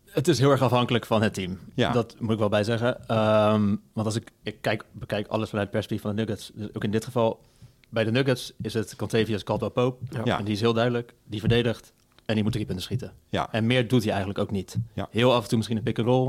Het 0.05 0.27
is 0.27 0.39
heel 0.39 0.51
erg 0.51 0.61
afhankelijk 0.61 1.05
van 1.05 1.21
het 1.21 1.33
team. 1.33 1.59
Ja. 1.75 1.91
Dat 1.91 2.15
moet 2.19 2.31
ik 2.31 2.39
wel 2.39 2.49
bij 2.49 2.63
zeggen. 2.63 3.07
Ehm, 3.07 3.75
want 3.93 4.05
als 4.05 4.15
ik, 4.15 4.31
ik 4.43 4.61
kijk, 4.61 4.83
bekijk 4.91 5.27
alles 5.27 5.49
vanuit 5.49 5.67
het 5.67 5.75
perspectief 5.75 6.01
van 6.01 6.15
de 6.15 6.21
Nuggets, 6.21 6.51
dus 6.53 6.67
ook 6.73 6.83
in 6.83 6.91
dit 6.91 7.05
geval, 7.05 7.41
bij 7.89 8.03
de 8.03 8.11
Nuggets 8.11 8.53
is 8.61 8.73
het 8.73 8.95
Contavious 8.95 9.43
Caldwell 9.43 9.69
Pope. 9.69 10.05
Ja. 10.09 10.21
Ja. 10.23 10.37
En 10.39 10.45
die 10.45 10.53
is 10.53 10.61
heel 10.61 10.73
duidelijk, 10.73 11.13
die 11.25 11.39
verdedigt 11.39 11.93
en 12.25 12.33
die 12.33 12.43
moet 12.43 12.51
drie 12.53 12.65
punten 12.65 12.83
schieten. 12.83 13.13
Ja, 13.29 13.51
En 13.51 13.65
meer 13.65 13.87
doet 13.87 14.01
hij 14.01 14.09
eigenlijk 14.11 14.39
ook 14.39 14.51
niet. 14.51 14.77
Ja. 14.93 15.07
Heel 15.11 15.33
af 15.33 15.41
en 15.41 15.47
toe 15.47 15.57
misschien 15.57 15.77
een 15.77 15.83
pick-and-roll, 15.83 16.25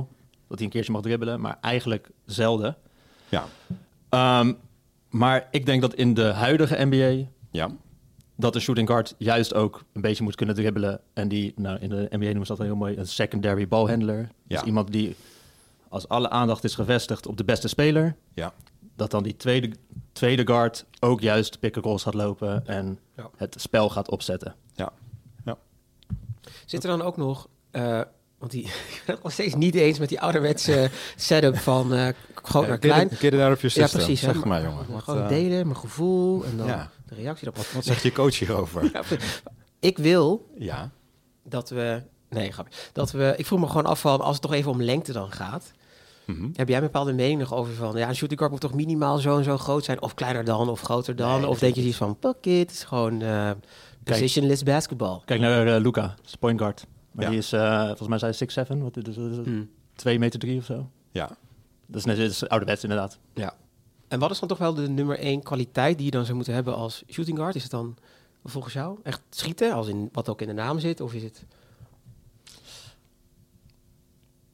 dat 0.49 0.57
hij 0.59 0.67
een 0.67 0.73
keertje 0.73 0.93
mag 0.93 1.03
dribbelen, 1.03 1.41
maar 1.41 1.59
eigenlijk 1.61 2.11
zelden. 2.25 2.77
ja, 3.29 3.45
Ehm, 4.09 4.53
maar 5.11 5.49
ik 5.51 5.67
denk 5.67 5.81
dat 5.81 5.95
in 5.95 6.15
de 6.15 6.23
huidige 6.25 6.85
NBA 6.85 7.29
ja. 7.51 7.71
dat 8.37 8.55
een 8.55 8.61
shooting 8.61 8.89
guard 8.89 9.15
juist 9.19 9.55
ook 9.55 9.85
een 9.93 10.01
beetje 10.01 10.23
moet 10.23 10.35
kunnen 10.35 10.55
dribbelen. 10.55 11.01
En 11.13 11.29
die, 11.29 11.53
nou, 11.57 11.79
in 11.79 11.89
de 11.89 12.07
NBA 12.11 12.25
noemen 12.25 12.47
ze 12.47 12.55
dat 12.57 12.67
heel 12.67 12.77
mooi, 12.77 12.97
een 12.97 13.07
secondary 13.07 13.69
ballhandler. 13.69 14.19
Ja. 14.19 14.29
Dus 14.59 14.63
iemand 14.63 14.93
die, 14.93 15.17
als 15.89 16.09
alle 16.09 16.31
aandacht 16.31 16.65
is 16.65 16.75
gevestigd 16.75 17.27
op 17.27 17.37
de 17.37 17.45
beste 17.45 17.69
speler, 17.69 18.17
ja. 18.35 18.53
dat 18.97 19.11
dan 19.11 19.23
die 19.23 19.37
tweede, 19.37 19.71
tweede 20.13 20.47
guard 20.47 20.85
ook 21.01 21.21
juist 21.21 21.59
pick-and-rolls 21.61 22.03
gaat 22.03 22.15
lopen 22.15 22.67
en 22.67 22.99
Ja. 23.17 23.31
het 23.37 23.55
spel 23.61 23.89
gaat 23.91 24.11
opzetten. 24.11 24.55
Zit 26.67 26.83
er 26.85 26.89
dan 26.91 27.03
ook 27.03 27.17
nog... 27.17 27.49
eh, 27.71 28.01
want 28.39 28.51
die, 28.53 28.63
ik 28.95 29.03
ben 29.07 29.15
het 29.15 29.25
nog 29.25 29.33
steeds 29.33 29.55
niet 29.55 29.75
eens 29.75 29.99
met 29.99 30.09
die 30.09 30.21
ouderwetse 30.21 30.91
setup 31.17 31.57
van 31.57 31.95
eh, 31.95 32.09
groot 32.35 32.69
naar 32.69 32.79
klein. 32.79 33.11
It 33.11 33.35
out 33.35 33.53
of 33.53 33.61
your 33.61 33.79
Ja, 33.79 33.87
precies. 33.87 34.21
Zeg 34.21 34.45
maar, 34.45 34.63
jongen. 34.63 34.87
Wat, 34.89 35.03
Gewoon 35.03 35.23
eh, 35.23 35.29
delen, 35.29 35.67
mijn 35.67 35.79
gevoel 35.79 36.45
en 36.45 36.57
dan 36.57 36.67
ja. 36.67 36.91
de 37.07 37.15
reactie 37.15 37.49
erop. 37.49 37.67
wat 37.67 37.85
zegt 37.85 38.03
je 38.03 38.13
coach 38.13 38.39
hierover? 38.39 38.83
Ja, 38.93 39.03
ik 39.81 39.99
wil 39.99 40.49
ja. 40.59 40.91
dat 41.45 41.71
we... 41.71 42.03
Nee, 42.29 42.53
grapje. 42.53 42.75
Dat 42.93 43.11
we... 43.11 43.35
Ik 43.37 43.47
vroeg 43.47 43.61
me 43.61 43.67
gewoon 43.67 43.87
af 43.87 44.01
van, 44.01 44.21
als 44.21 44.33
het 44.33 44.43
toch 44.43 44.53
even 44.53 44.71
om 44.71 44.83
lengte 44.83 45.13
dan 45.13 45.33
gaat... 45.33 45.73
Mhm. 46.25 46.49
Heb 46.53 46.69
jij 46.69 46.77
een 46.77 46.83
bepaalde 46.83 47.13
mening 47.13 47.41
nog 47.41 47.55
over 47.55 47.75
van... 47.75 47.97
Ja, 47.97 48.09
een 48.09 48.15
shooting 48.15 48.39
guard 48.39 48.53
moet 48.53 48.61
toch 48.61 48.75
minimaal 48.75 49.19
zo 49.19 49.39
en 49.39 49.45
zo 49.45 49.59
groot 49.59 49.85
zijn... 49.85 50.03
of 50.03 50.15
kleiner 50.15 50.45
dan, 50.45 50.69
of 50.69 50.81
groter 50.81 51.17
dan? 51.17 51.41
Nee, 51.41 51.49
of 51.49 51.59
denk 51.59 51.75
je 51.75 51.81
zoiets 51.81 51.99
van, 51.99 52.17
fuck 52.21 52.47
it, 52.47 52.59
het 52.59 52.71
is 52.71 52.85
gewoon 52.85 53.23
eh 53.23 53.51
positionless 54.05 54.63
basketball. 54.63 55.21
Kijk 55.25 55.41
naar 55.41 55.67
eh, 55.67 55.81
Luca, 55.81 56.15
point 56.39 56.61
guard. 56.61 56.87
Maar 57.13 57.25
Ja. 57.25 57.31
die 57.31 57.39
is, 57.39 57.53
eh, 57.53 57.87
volgens 57.87 58.09
mij 58.09 58.19
zijn 58.19 58.35
6'7, 58.35 58.83
wat 58.83 58.97
is 58.97 59.17
het? 59.17 59.45
Hmm. 59.47 59.71
2 59.95 60.19
meter 60.19 60.39
3 60.39 60.59
of 60.59 60.65
zo. 60.65 60.91
Ja. 61.11 61.27
Dat 61.87 61.97
is 61.97 62.05
net 62.05 62.17
dat 62.17 62.31
is 62.31 62.49
ouderwets 62.49 62.83
inderdaad. 62.83 63.19
Ja. 63.35 63.55
En 64.09 64.19
wat 64.19 64.31
is 64.31 64.39
dan 64.39 64.49
toch 64.49 64.59
wel 64.59 64.75
de 64.75 64.89
nummer 64.89 65.19
één 65.19 65.43
kwaliteit 65.43 65.97
die 65.97 66.05
je 66.05 66.11
dan 66.13 66.23
zou 66.25 66.37
moeten 66.37 66.55
hebben 66.55 66.75
als 66.75 67.03
shooting 67.11 67.39
guard? 67.39 67.55
Is 67.55 67.63
het 67.63 67.71
dan 67.71 67.97
volgens 68.45 68.75
jou 68.75 68.99
echt 69.03 69.21
schieten, 69.31 69.73
als 69.73 69.89
in 69.89 70.09
wat 70.13 70.29
ook 70.29 70.41
in 70.41 70.47
de 70.47 70.53
naam 70.53 70.79
zit? 70.79 71.01
Of 71.01 71.15
is 71.15 71.23
het... 71.23 71.45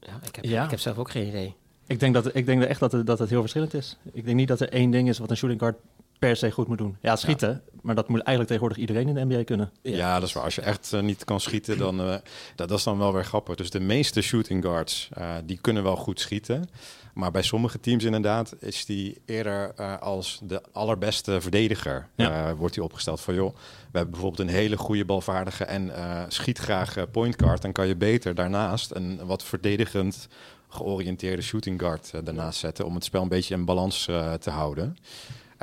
Ja, 0.01 0.19
ik 0.27 0.35
heb, 0.37 0.45
Ja. 0.45 0.65
Ik 0.65 0.71
heb 0.71 0.79
zelf 0.81 0.99
ook 0.99 1.11
geen 1.11 1.27
idee. 1.29 1.55
Ik 1.87 2.01
denk, 2.01 2.15
dat, 2.15 2.35
ik 2.35 2.47
denk 2.47 2.63
echt 2.63 2.81
dat 2.81 2.93
het, 2.93 3.07
dat 3.07 3.19
het 3.19 3.31
heel 3.31 3.41
verschillend 3.41 3.75
is. 3.75 3.97
Ik 4.13 4.25
denk 4.25 4.37
niet 4.37 4.49
dat 4.49 4.61
er 4.61 4.69
één 4.73 4.91
ding 4.91 5.09
is 5.09 5.19
wat 5.19 5.31
een 5.31 5.37
shooting 5.37 5.61
guard 5.61 5.77
per 6.25 6.37
se 6.37 6.51
goed 6.51 6.69
moet 6.69 6.79
doen. 6.79 6.97
Ja, 7.01 7.17
schieten, 7.17 7.63
maar 7.83 7.95
dat 7.95 8.09
moet 8.09 8.21
eigenlijk 8.21 8.49
tegenwoordig 8.49 8.79
iedereen 8.79 9.09
in 9.09 9.15
de 9.15 9.35
NBA 9.35 9.45
kunnen. 9.45 9.71
Ja. 9.83 10.15
dat 10.19 10.29
is 10.29 10.35
waar. 10.35 10.45
Als 10.45 10.55
je 10.55 10.61
echt 10.61 10.93
eh, 10.93 11.01
niet 11.01 11.25
kan 11.25 11.41
schieten, 11.41 11.79
dan 11.79 12.01
eh, 12.01 12.07
dat, 12.55 12.69
dat 12.69 12.79
is 12.79 12.85
dan 12.85 12.99
wel 12.99 13.13
weer 13.13 13.25
grappig. 13.25 13.55
Dus 13.55 13.71
de 13.71 13.81
meeste 13.81 14.23
shooting 14.23 14.65
guards, 14.65 15.09
eh, 15.13 15.31
die 15.45 15.59
kunnen 15.61 15.83
wel 15.83 15.97
goed 15.97 16.21
schieten. 16.21 16.69
Maar 17.15 17.31
bij 17.31 17.43
sommige 17.43 17.81
teams 17.81 18.05
inderdaad 18.05 18.55
is 18.61 18.85
die 18.85 19.21
eerder 19.27 19.75
als 20.01 20.41
de 20.43 20.63
allerbeste 20.73 21.41
verdediger 21.41 22.09
Ja. 22.15 22.55
wordt 22.55 22.75
hij 22.75 22.85
opgesteld. 22.85 23.21
Van 23.21 23.35
joh, 23.35 23.55
we 23.55 23.99
hebben 23.99 24.11
bijvoorbeeld 24.11 24.49
een 24.49 24.55
hele 24.55 24.77
goede 24.77 25.05
balvaardige 25.05 25.65
en 25.65 25.93
schiet 26.29 26.59
graag 26.59 27.11
point 27.11 27.43
guard. 27.43 27.63
Dan 27.63 27.73
kan 27.73 27.87
je 27.87 27.97
beter 27.97 28.35
daarnaast 28.35 28.91
een 28.95 29.27
wat 29.27 29.43
verdedigend 29.43 30.29
georiënteerde 30.69 31.43
shooting 31.43 31.81
guard 31.81 32.11
daarnaast 32.25 32.59
zetten 32.59 32.85
om 32.85 32.95
het 32.95 33.05
spel 33.05 33.23
een 33.23 33.29
beetje 33.29 33.55
in 33.55 33.65
balans 33.65 34.05
te 34.41 34.51
houden. 34.51 34.97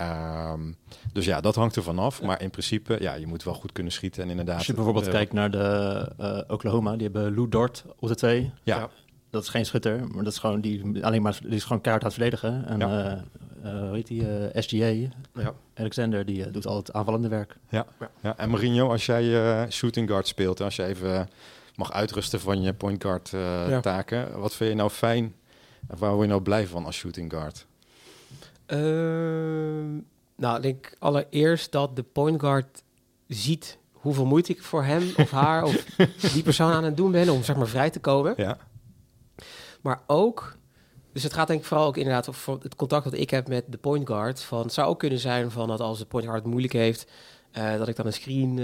Ehm, 0.09 0.61
dus 1.13 1.25
ja, 1.25 1.41
dat 1.41 1.55
hangt 1.55 1.75
er 1.75 1.83
vanaf. 1.83 2.21
Maar 2.21 2.41
in 2.41 2.49
principe, 2.49 2.97
ja, 2.99 3.13
je 3.13 3.27
moet 3.27 3.43
wel 3.43 3.53
goed 3.53 3.71
kunnen 3.71 3.91
schieten. 3.91 4.23
En 4.23 4.29
inderdaad, 4.29 4.57
Als 4.57 4.65
je 4.67 4.73
bijvoorbeeld 4.73 5.05
eh, 5.05 5.11
kijkt 5.11 5.33
naar 5.33 5.51
de 5.51 6.11
eh, 6.17 6.39
Oklahoma, 6.47 6.91
die 6.95 7.03
hebben 7.03 7.35
Lou 7.35 7.49
Dort 7.49 7.85
op 7.99 8.07
de 8.07 8.15
twee. 8.15 8.51
Ja, 8.63 8.89
dat 9.29 9.43
is 9.43 9.49
geen 9.49 9.65
schutter, 9.65 10.07
maar 10.07 10.23
dat 10.23 10.33
is 10.33 10.39
gewoon 10.39 10.61
die 10.61 11.05
alleen 11.05 11.21
maar 11.21 11.39
die 11.41 11.51
is 11.55 11.63
gewoon 11.63 11.81
keihard 11.81 12.05
aan 12.05 12.11
het 12.11 12.19
verdedigen. 12.21 12.65
En 12.67 12.79
Ja. 12.79 13.05
eh, 13.63 13.71
eh, 13.73 13.87
hoe 13.87 13.95
heet 13.95 14.07
die? 14.07 14.49
eh, 14.49 14.61
SGA, 14.61 14.85
Ja. 15.33 15.53
Alexander, 15.75 16.25
die 16.25 16.51
doet 16.51 16.65
al 16.67 16.75
het 16.75 16.93
aanvallende 16.93 17.27
werk. 17.27 17.55
Ja. 17.69 17.85
ja. 18.21 18.37
En 18.37 18.49
Mourinho, 18.49 18.89
als 18.89 19.05
jij 19.05 19.43
eh, 19.63 19.69
shooting 19.69 20.09
guard 20.09 20.27
speelt, 20.27 20.59
en 20.59 20.65
als 20.65 20.75
je 20.75 20.85
even 20.85 21.29
mag 21.75 21.91
uitrusten 21.91 22.39
van 22.39 22.61
je 22.61 22.73
point 22.73 23.03
guard 23.03 23.33
eh, 23.33 23.69
Ja. 23.69 23.79
taken, 23.79 24.39
wat 24.39 24.55
vind 24.55 24.69
je 24.69 24.75
nou 24.75 24.89
fijn? 24.89 25.33
Of 25.89 25.99
waar 25.99 26.11
word 26.11 26.21
je 26.23 26.29
nou 26.29 26.41
blij 26.41 26.67
van 26.67 26.85
als 26.85 26.95
shooting 26.95 27.31
guard? 27.31 27.65
Ehm, 28.71 29.91
nou, 30.36 30.55
ik 30.55 30.62
denk 30.62 30.93
allereerst 30.99 31.71
dat 31.71 31.95
de 31.95 32.03
point 32.03 32.39
guard 32.39 32.84
ziet 33.27 33.77
hoeveel 33.91 34.25
moeite 34.25 34.51
ik 34.51 34.63
voor 34.63 34.84
hem 34.84 35.03
of 35.17 35.31
haar 35.31 35.63
of 35.63 35.86
die 36.34 36.43
persoon 36.43 36.71
aan 36.71 36.84
het 36.84 36.97
doen 36.97 37.12
ben 37.12 37.29
om 37.29 37.43
zeg 37.43 37.55
maar 37.55 37.67
vrij 37.67 37.89
te 37.89 37.99
komen. 37.99 38.34
Ja, 38.38 38.57
Maar 39.81 40.01
ook, 40.07 40.55
dus 41.13 41.23
het 41.23 41.34
gaat 41.34 41.47
denk 41.47 41.60
ik 41.60 41.65
vooral 41.65 41.88
ook 41.88 41.97
inderdaad 41.97 42.29
over 42.29 42.57
het 42.62 42.75
contact 42.75 43.03
dat 43.03 43.13
ik 43.13 43.29
heb 43.29 43.47
met 43.47 43.63
de 43.67 43.77
point 43.77 44.07
guard. 44.07 44.41
Van, 44.41 44.62
het 44.62 44.73
zou 44.73 44.88
ook 44.89 44.99
kunnen 44.99 45.19
zijn 45.19 45.51
van 45.51 45.67
dat 45.67 45.79
als 45.79 45.97
de 45.99 46.05
point 46.05 46.25
guard 46.25 46.39
het 46.41 46.49
moeilijk 46.51 46.73
heeft, 46.73 47.12
eh, 47.51 47.77
dat 47.77 47.88
ik 47.88 47.95
dan 47.95 48.05
een 48.05 48.13
screen 48.13 48.55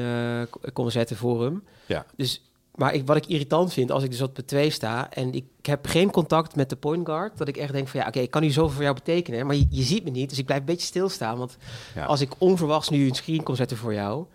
k- 0.50 0.74
kon 0.74 0.92
zetten 0.92 1.18
voor 1.18 1.44
hem. 1.44 1.64
Ja. 1.86 2.06
Dus, 2.16 2.52
maar 2.78 2.94
ik, 2.94 3.06
wat 3.06 3.18
ik 3.18 3.26
irritant 3.26 3.74
vind, 3.74 3.92
als 3.92 4.04
ik 4.04 4.12
dus 4.12 4.22
op 4.22 4.36
de 4.36 4.46
2 4.46 4.70
sta 4.70 5.10
en 5.10 5.34
ik 5.34 5.46
heb 5.62 5.88
geen 5.88 6.12
contact 6.12 6.56
met 6.56 6.70
de 6.70 6.76
point 6.76 7.06
guard, 7.06 7.38
dat 7.38 7.48
ik 7.48 7.58
echt 7.58 7.72
denk 7.72 7.88
van 7.88 8.00
ja, 8.00 8.08
oké, 8.08 8.20
ik 8.20 8.32
kan 8.32 8.42
nu 8.42 8.50
zoveel 8.50 8.74
voor 8.74 8.84
jou 8.84 8.96
betekenen, 8.96 9.46
maar 9.46 9.56
je, 9.56 9.66
je 9.70 9.84
ziet 9.84 10.04
me 10.04 10.10
niet, 10.10 10.30
dus 10.30 10.38
ik 10.38 10.46
blijf 10.46 10.60
een 10.60 10.66
beetje 10.66 10.88
stilstaan. 10.88 11.38
Want 11.38 11.58
ja. 11.96 12.06
als 12.06 12.22
ik 12.22 12.32
onverwachts 12.38 12.90
nu 12.90 13.08
een 13.08 13.16
screen 13.16 13.44
kon 13.44 13.56
zetten 13.56 13.78
voor 13.78 13.94
jou, 13.94 14.26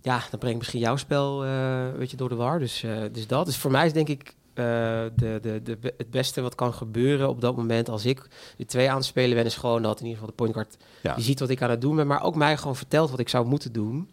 ja, 0.00 0.22
dan 0.30 0.38
breng 0.38 0.52
ik 0.52 0.58
misschien 0.58 0.80
jouw 0.80 0.96
spel 0.96 1.44
eh 1.44 1.86
weet 1.96 2.10
je, 2.10 2.16
door 2.16 2.28
de 2.28 2.34
war. 2.34 2.58
Dus, 2.58 2.82
eh, 2.82 2.96
dus 3.12 3.26
dat. 3.26 3.46
Dus 3.46 3.56
voor 3.56 3.70
mij 3.70 3.86
is 3.86 3.92
denk 3.92 4.08
ik 4.08 4.34
eh, 4.54 4.64
de, 5.16 5.38
de, 5.42 5.60
de, 5.62 5.78
het 5.96 6.10
beste 6.10 6.40
wat 6.40 6.54
kan 6.54 6.74
gebeuren 6.74 7.28
op 7.28 7.40
dat 7.40 7.56
moment 7.56 7.88
als 7.88 8.04
ik 8.04 8.28
de 8.56 8.64
twee 8.64 8.90
aan 8.90 8.96
het 8.96 9.04
spelen 9.04 9.36
ben, 9.36 9.44
is 9.44 9.56
gewoon 9.56 9.82
dat 9.82 10.00
in 10.00 10.06
ieder 10.06 10.18
geval 10.18 10.34
de 10.36 10.42
point 10.42 10.54
guard 10.54 10.76
Ja. 11.02 11.14
die 11.14 11.24
ziet 11.24 11.40
wat 11.40 11.48
ik 11.48 11.62
aan 11.62 11.70
het 11.70 11.80
doen 11.80 11.96
ben, 11.96 12.06
maar 12.06 12.22
ook 12.22 12.34
mij 12.34 12.56
gewoon 12.56 12.76
vertelt 12.76 13.10
wat 13.10 13.18
ik 13.18 13.28
zou 13.28 13.46
moeten 13.46 13.72
doen. 13.72 14.10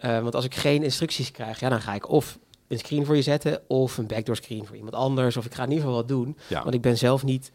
Want 0.00 0.34
als 0.34 0.44
ik 0.44 0.54
geen 0.54 0.82
instructies 0.82 1.30
krijg, 1.30 1.60
ja, 1.60 1.68
dan 1.68 1.80
ga 1.80 1.94
ik 1.94 2.08
of 2.08 2.38
een 2.68 2.78
screen 2.78 3.04
voor 3.06 3.16
je 3.16 3.22
zetten 3.22 3.60
of 3.66 3.98
een 3.98 4.06
backdoor 4.06 4.36
screen 4.36 4.66
voor 4.66 4.76
iemand 4.76 4.94
anders. 4.94 5.36
Of 5.36 5.44
ik 5.46 5.54
ga 5.54 5.62
in 5.62 5.68
ieder 5.68 5.84
geval 5.84 5.98
wat 6.00 6.08
doen. 6.08 6.36
ja. 6.46 6.62
Want 6.62 6.74
ik 6.74 6.80
ben 6.82 6.98
zelf 6.98 7.24
niet 7.24 7.50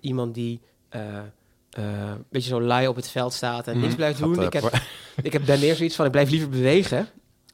iemand 0.00 0.34
die 0.34 0.60
eh, 0.88 1.16
eh, 1.18 1.22
een 1.70 2.24
beetje 2.30 2.48
zo 2.48 2.60
lui 2.60 2.86
op 2.88 2.96
het 2.96 3.08
veld 3.08 3.32
staat 3.32 3.66
en 3.66 3.72
Mhm. 3.72 3.82
niks 3.82 3.94
blijft 3.94 4.18
doen. 4.18 4.38
eh, 4.38 4.44
ik, 4.46 4.52
heb, 4.52 4.80
ik 5.22 5.32
heb 5.32 5.46
daar 5.46 5.58
meer 5.58 5.74
zoiets 5.76 5.96
van, 5.96 6.04
ik 6.06 6.10
blijf 6.12 6.30
liever 6.30 6.48
bewegen. 6.48 7.08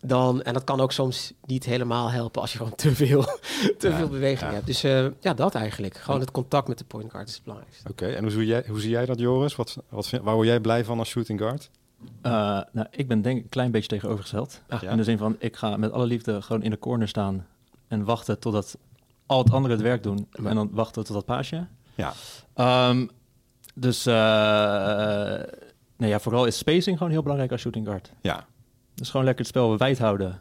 Dan, 0.05 0.43
en 0.43 0.53
dat 0.55 0.65
kan 0.65 0.81
ook 0.81 0.93
soms 0.93 1.33
niet 1.47 1.65
helemaal 1.65 2.11
helpen 2.11 2.41
als 2.41 2.53
je 2.53 2.59
gewoon 2.59 2.75
te 2.75 2.95
veel, 2.95 3.23
te 3.79 3.89
Ja, 3.89 3.97
veel 3.97 4.09
beweging 4.09 4.49
ja. 4.51 4.55
hebt. 4.55 4.67
Dus 4.67 4.85
eh, 4.85 5.07
ja, 5.21 5.35
dat 5.35 5.55
eigenlijk. 5.55 5.97
Gewoon 5.97 6.21
het 6.21 6.31
contact 6.31 6.69
met 6.69 6.79
de 6.79 6.85
point 6.85 7.11
guard 7.11 7.29
is 7.29 7.35
het 7.35 7.43
belangrijkste. 7.43 7.89
Oké, 7.91 8.07
en 8.07 8.23
hoe 8.23 8.31
zie, 8.33 8.47
jij, 8.47 8.65
hoe 8.69 8.81
zie 8.81 8.91
jij 8.91 9.07
dat, 9.07 9.19
Joris? 9.19 9.57
Wat, 9.57 9.77
wat 9.89 10.07
vind, 10.09 10.23
waar 10.23 10.35
word 10.35 10.47
jij 10.47 10.61
blij 10.61 10.85
van 10.85 10.99
als 10.99 11.09
shooting 11.09 11.39
guard? 11.41 11.71
Eh, 12.23 12.33
nou, 12.73 12.87
ik 12.91 13.09
ben 13.09 13.23
denk 13.23 13.37
ik 13.39 13.43
een 13.43 13.49
klein 13.49 13.71
beetje 13.71 13.89
tegenovergesteld. 13.89 14.61
Ah, 14.69 14.83
Ja. 14.83 14.91
In 14.91 14.97
de 14.97 15.05
zin 15.05 15.19
van, 15.19 15.37
ik 15.39 15.57
ga 15.57 15.77
met 15.77 15.93
alle 15.93 16.07
liefde 16.07 16.43
gewoon 16.43 16.63
in 16.63 16.71
de 16.71 16.79
corner 16.79 17.09
staan 17.09 17.47
en 17.89 18.05
wachten 18.05 18.39
totdat 18.39 18.77
al 19.27 19.39
het 19.39 19.53
andere 19.53 19.75
het 19.75 19.83
werk 19.83 20.03
doen. 20.03 20.27
En 20.33 20.55
dan 20.55 20.69
wachten 20.73 21.05
tot 21.05 21.15
dat 21.15 21.25
paasje. 21.25 21.67
Ja, 21.95 22.13
Ehm, 22.55 23.07
dus 23.75 24.07
eh, 24.07 24.15
nee, 25.97 26.09
ja, 26.11 26.19
vooral 26.21 26.45
is 26.47 26.59
spacing 26.59 26.97
gewoon 26.97 27.13
heel 27.13 27.23
belangrijk 27.23 27.53
als 27.53 27.61
shooting 27.61 27.87
guard. 27.87 28.13
ja, 28.21 28.47
Dus 28.95 29.11
gewoon 29.11 29.25
lekker 29.27 29.45
het 29.45 29.55
spel 29.55 29.77
wijd 29.79 29.99
houden. 29.99 30.41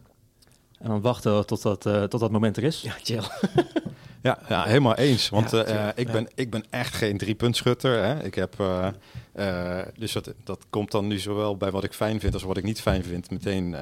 En 0.80 0.88
dan 0.88 1.02
wachten 1.02 1.45
tot 1.45 1.62
dat, 1.62 1.86
eh, 1.86 2.04
tot 2.04 2.19
dat 2.19 2.32
moment 2.32 2.58
er 2.58 2.63
is. 2.63 2.82
Ja, 2.82 2.93
chill. 3.04 3.21
ja, 4.21 4.39
ja 4.49 4.63
helemaal 4.63 4.95
eens. 4.95 5.29
Want 5.29 5.51
Ja, 5.51 5.63
eh, 5.63 5.88
ik, 5.95 6.12
ben, 6.12 6.27
ik 6.36 6.49
ben 6.49 6.63
echt 6.69 6.93
geen 6.93 7.17
driepuntschutter. 7.17 8.03
Hè? 8.03 8.23
Ik 8.23 8.36
heb, 8.36 8.60
eh, 8.60 8.88
eh, 9.34 9.88
dus 9.97 10.12
dat, 10.12 10.34
dat 10.43 10.65
komt 10.69 10.91
dan 10.91 11.07
nu 11.07 11.19
zowel 11.19 11.57
bij 11.57 11.71
wat 11.71 11.84
ik 11.84 11.93
fijn 11.93 12.19
vind 12.19 12.34
als 12.34 12.43
wat 12.43 12.57
ik 12.57 12.63
niet 12.63 12.81
fijn 12.81 13.03
vind 13.03 13.31
meteen 13.31 13.75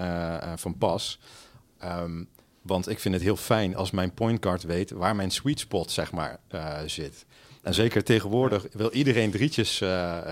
van 0.56 0.78
pas. 0.78 1.20
Ehm, 1.80 2.24
want 2.62 2.90
ik 2.90 3.00
vind 3.00 3.14
het 3.14 3.24
heel 3.24 3.36
fijn 3.36 3.76
als 3.76 3.92
mijn 3.92 4.14
point 4.14 4.44
guard 4.44 4.64
weet 4.64 4.92
waar 4.92 5.16
mijn 5.16 5.32
sweet 5.32 5.60
spot 5.60 5.92
zeg 5.92 6.12
maar 6.12 6.40
zit. 6.86 7.26
En 7.62 7.74
zeker 7.74 8.04
tegenwoordig 8.04 8.66
wil 8.72 8.92
iedereen 8.92 9.32
drietjes 9.32 9.84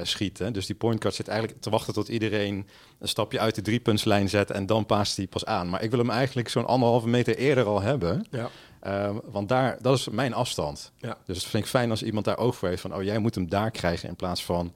schieten. 0.03 0.53
Dus 0.53 0.65
die 0.65 0.75
point 0.75 1.01
guard 1.01 1.15
zit 1.15 1.27
eigenlijk 1.27 1.61
te 1.61 1.69
wachten 1.69 1.93
tot 1.93 2.07
iedereen 2.07 2.67
een 2.99 3.07
stapje 3.07 3.39
uit 3.39 3.55
de 3.55 3.61
driepuntslijn 3.61 4.29
zet 4.29 4.51
en 4.51 4.65
dan 4.65 4.85
paast 4.85 5.17
hij 5.17 5.27
pas 5.27 5.45
aan. 5.45 5.69
Maar 5.69 5.83
ik 5.83 5.89
wil 5.89 5.99
hem 5.99 6.09
eigenlijk 6.09 6.49
zo'n 6.49 6.65
anderhalve 6.65 7.07
meter 7.07 7.37
eerder 7.37 7.65
al 7.65 7.81
hebben. 7.81 8.25
Ja. 8.31 8.49
Ehm, 8.79 9.15
want 9.23 9.49
daar, 9.49 9.77
dat 9.81 9.97
is 9.97 10.09
mijn 10.09 10.33
afstand. 10.33 10.91
Ja. 10.97 11.17
Dus 11.25 11.39
dat 11.41 11.49
vind 11.49 11.63
ik 11.63 11.69
fijn 11.69 11.89
als 11.89 12.03
iemand 12.03 12.25
daar 12.25 12.37
oog 12.37 12.55
voor 12.55 12.67
heeft 12.69 12.81
van, 12.81 12.95
oh 12.95 13.03
jij 13.03 13.19
moet 13.19 13.35
hem 13.35 13.49
daar 13.49 13.71
krijgen 13.71 14.09
in 14.09 14.15
plaats 14.15 14.45
van, 14.45 14.73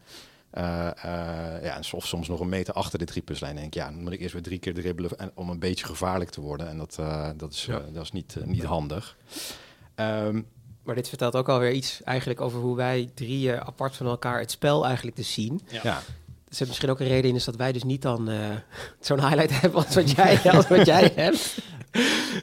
eh, 0.51 0.87
eh, 0.87 1.63
ja, 1.63 1.79
of 1.91 2.05
soms 2.07 2.27
nog 2.27 2.39
een 2.39 2.49
meter 2.49 2.73
achter 2.73 2.99
de 2.99 3.05
driepuntslijn. 3.05 3.55
denk 3.55 3.67
ik, 3.67 3.73
ja, 3.73 3.85
dan 3.85 4.01
moet 4.03 4.11
ik 4.11 4.19
eerst 4.19 4.33
weer 4.33 4.41
drie 4.43 4.59
keer 4.59 4.73
dribbelen 4.73 5.17
en, 5.17 5.31
om 5.35 5.49
een 5.49 5.59
beetje 5.59 5.85
gevaarlijk 5.85 6.29
te 6.29 6.41
worden. 6.41 6.67
En 6.69 6.77
dat, 6.77 6.97
eh, 6.99 7.29
dat 7.37 7.53
is, 7.53 7.65
Ja. 7.65 7.81
dat 7.93 8.03
is 8.03 8.11
niet, 8.11 8.35
niet 8.45 8.63
handig. 8.63 9.17
Ehm, 9.95 10.41
Maar 10.83 10.95
dit 10.95 11.09
vertelt 11.09 11.35
ook 11.35 11.49
alweer 11.49 11.71
iets 11.71 12.03
eigenlijk 12.03 12.41
over 12.41 12.59
hoe 12.59 12.75
wij 12.75 13.09
drieën 13.13 13.61
apart 13.61 13.95
van 13.95 14.05
elkaar 14.07 14.39
het 14.39 14.51
spel 14.51 14.85
eigenlijk 14.85 15.15
te 15.15 15.23
zien. 15.23 15.61
ja. 15.83 16.01
Er 16.49 16.57
zit 16.57 16.67
misschien 16.67 16.89
ook 16.89 16.99
een 16.99 17.07
reden 17.07 17.29
in 17.29 17.35
is 17.35 17.43
dat 17.43 17.55
wij 17.55 17.71
dus 17.71 17.83
niet 17.83 18.01
dan 18.01 18.29
eh, 18.29 18.49
zo'n 18.99 19.19
highlight 19.27 19.61
hebben 19.61 19.85
als 19.85 19.95
wat 19.95 20.11
jij, 20.11 20.51
als 20.51 20.67
wat 20.67 20.85
jij 20.85 21.11
hebt. 21.15 21.57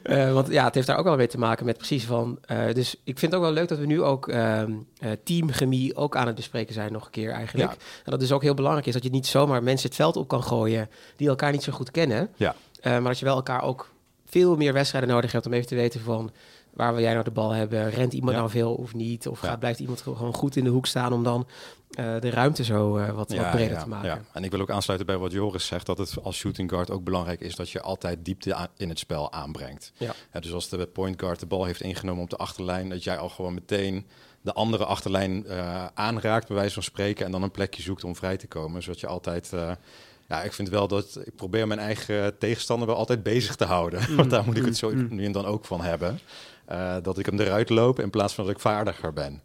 Eh, 0.03 0.33
want 0.33 0.47
ja, 0.47 0.63
het 0.63 0.75
heeft 0.75 0.87
daar 0.87 0.97
ook 0.97 1.03
wel 1.03 1.15
mee 1.15 1.27
te 1.27 1.37
maken 1.37 1.65
met 1.65 1.77
precies 1.77 2.05
van... 2.05 2.39
eh, 2.41 2.73
dus 2.73 2.95
ik 3.03 3.19
vind 3.19 3.31
het 3.31 3.35
ook 3.35 3.41
wel 3.41 3.51
leuk 3.51 3.67
dat 3.67 3.77
we 3.77 3.85
nu 3.85 4.01
ook 4.01 4.27
ehm 4.27 4.71
eh, 4.97 5.11
teamchemie 5.23 5.95
ook 5.95 6.15
aan 6.15 6.27
het 6.27 6.35
bespreken 6.35 6.73
zijn 6.73 6.91
nog 6.91 7.05
een 7.05 7.11
keer 7.11 7.31
eigenlijk. 7.31 7.71
Ja. 7.71 7.77
En 8.03 8.11
dat 8.11 8.19
dus 8.19 8.31
ook 8.31 8.41
heel 8.41 8.53
belangrijk 8.53 8.87
is 8.87 8.93
dat 8.93 9.03
je 9.03 9.09
niet 9.09 9.27
zomaar 9.27 9.63
mensen 9.63 9.87
het 9.87 9.97
veld 9.97 10.15
op 10.15 10.27
kan 10.27 10.43
gooien 10.43 10.89
die 11.15 11.27
elkaar 11.27 11.51
niet 11.51 11.63
zo 11.63 11.71
goed 11.71 11.91
kennen. 11.91 12.29
Ja. 12.35 12.55
Maar 12.83 13.01
dat 13.01 13.19
je 13.19 13.25
wel 13.25 13.35
elkaar 13.35 13.63
ook 13.63 13.89
veel 14.25 14.55
meer 14.55 14.73
wedstrijden 14.73 15.09
nodig 15.09 15.31
hebt 15.31 15.45
om 15.45 15.53
even 15.53 15.67
te 15.67 15.75
weten 15.75 16.01
van... 16.01 16.31
Waar 16.73 16.93
wil 16.93 17.01
jij 17.01 17.11
nou 17.13 17.23
de 17.23 17.31
bal 17.31 17.51
hebben? 17.51 17.89
Rent 17.89 18.13
iemand 18.13 18.31
Ja. 18.33 18.37
nou 18.37 18.51
veel 18.51 18.73
of 18.73 18.93
niet? 18.93 19.27
Of 19.27 19.39
gaat, 19.39 19.59
blijft 19.59 19.79
iemand 19.79 20.01
gewoon 20.01 20.33
goed 20.33 20.55
in 20.55 20.63
de 20.63 20.69
hoek 20.69 20.85
staan 20.85 21.13
om 21.13 21.23
dan 21.23 21.47
eh, 21.89 22.19
de 22.19 22.29
ruimte 22.29 22.63
zo 22.63 22.97
eh, 22.97 23.05
wat, 23.05 23.33
wat 23.33 23.51
breder 23.51 23.75
ja, 23.75 23.83
te 23.83 23.89
maken? 23.89 24.09
ja. 24.09 24.21
En 24.33 24.43
ik 24.43 24.51
wil 24.51 24.59
ook 24.59 24.69
aansluiten 24.69 25.07
bij 25.07 25.17
wat 25.17 25.31
Joris 25.31 25.65
zegt, 25.65 25.85
dat 25.85 25.97
het 25.97 26.23
als 26.23 26.37
shooting 26.37 26.69
guard 26.69 26.91
ook 26.91 27.03
belangrijk 27.03 27.39
is 27.39 27.55
dat 27.55 27.69
je 27.69 27.81
altijd 27.81 28.25
diepte 28.25 28.69
in 28.77 28.89
het 28.89 28.99
spel 28.99 29.31
aanbrengt. 29.31 29.91
Ja. 29.97 30.13
dus 30.39 30.53
als 30.53 30.69
de 30.69 30.87
point 30.87 31.19
guard 31.19 31.39
de 31.39 31.45
bal 31.45 31.65
heeft 31.65 31.81
ingenomen 31.81 32.23
op 32.23 32.29
de 32.29 32.37
achterlijn, 32.37 32.89
dat 32.89 33.03
jij 33.03 33.17
al 33.17 33.29
gewoon 33.29 33.53
meteen 33.53 34.07
de 34.41 34.53
andere 34.53 34.85
achterlijn 34.85 35.45
eh, 35.45 35.85
aanraakt, 35.93 36.47
bij 36.47 36.55
wijze 36.55 36.73
van 36.73 36.83
spreken, 36.83 37.25
en 37.25 37.31
dan 37.31 37.43
een 37.43 37.51
plekje 37.51 37.81
zoekt 37.81 38.03
om 38.03 38.15
vrij 38.15 38.37
te 38.37 38.47
komen. 38.47 38.83
Zodat 38.83 38.99
je 38.99 39.07
altijd. 39.07 39.53
ja, 40.27 40.43
ik 40.43 40.53
vind 40.53 40.69
wel 40.69 40.87
dat 40.87 41.19
ik 41.23 41.35
probeer 41.35 41.67
mijn 41.67 41.79
eigen 41.79 42.37
tegenstander 42.37 42.87
wel 42.87 42.95
altijd 42.97 43.23
bezig 43.23 43.55
te 43.55 43.65
houden. 43.65 44.15
Want 44.15 44.29
daar 44.29 44.45
moet 44.45 44.57
ik 44.57 44.65
het 44.65 44.77
zo 44.77 44.93
nu 44.93 45.25
en 45.25 45.31
dan 45.31 45.45
ook 45.45 45.65
van 45.65 45.81
hebben. 45.81 46.19
Eh, 46.69 46.95
dat 47.01 47.17
ik 47.17 47.25
hem 47.25 47.39
eruit 47.39 47.69
loop 47.69 47.99
in 47.99 48.09
plaats 48.09 48.33
van 48.33 48.45
dat 48.45 48.53
ik 48.53 48.59
vaardiger 48.59 49.13
ben. 49.13 49.41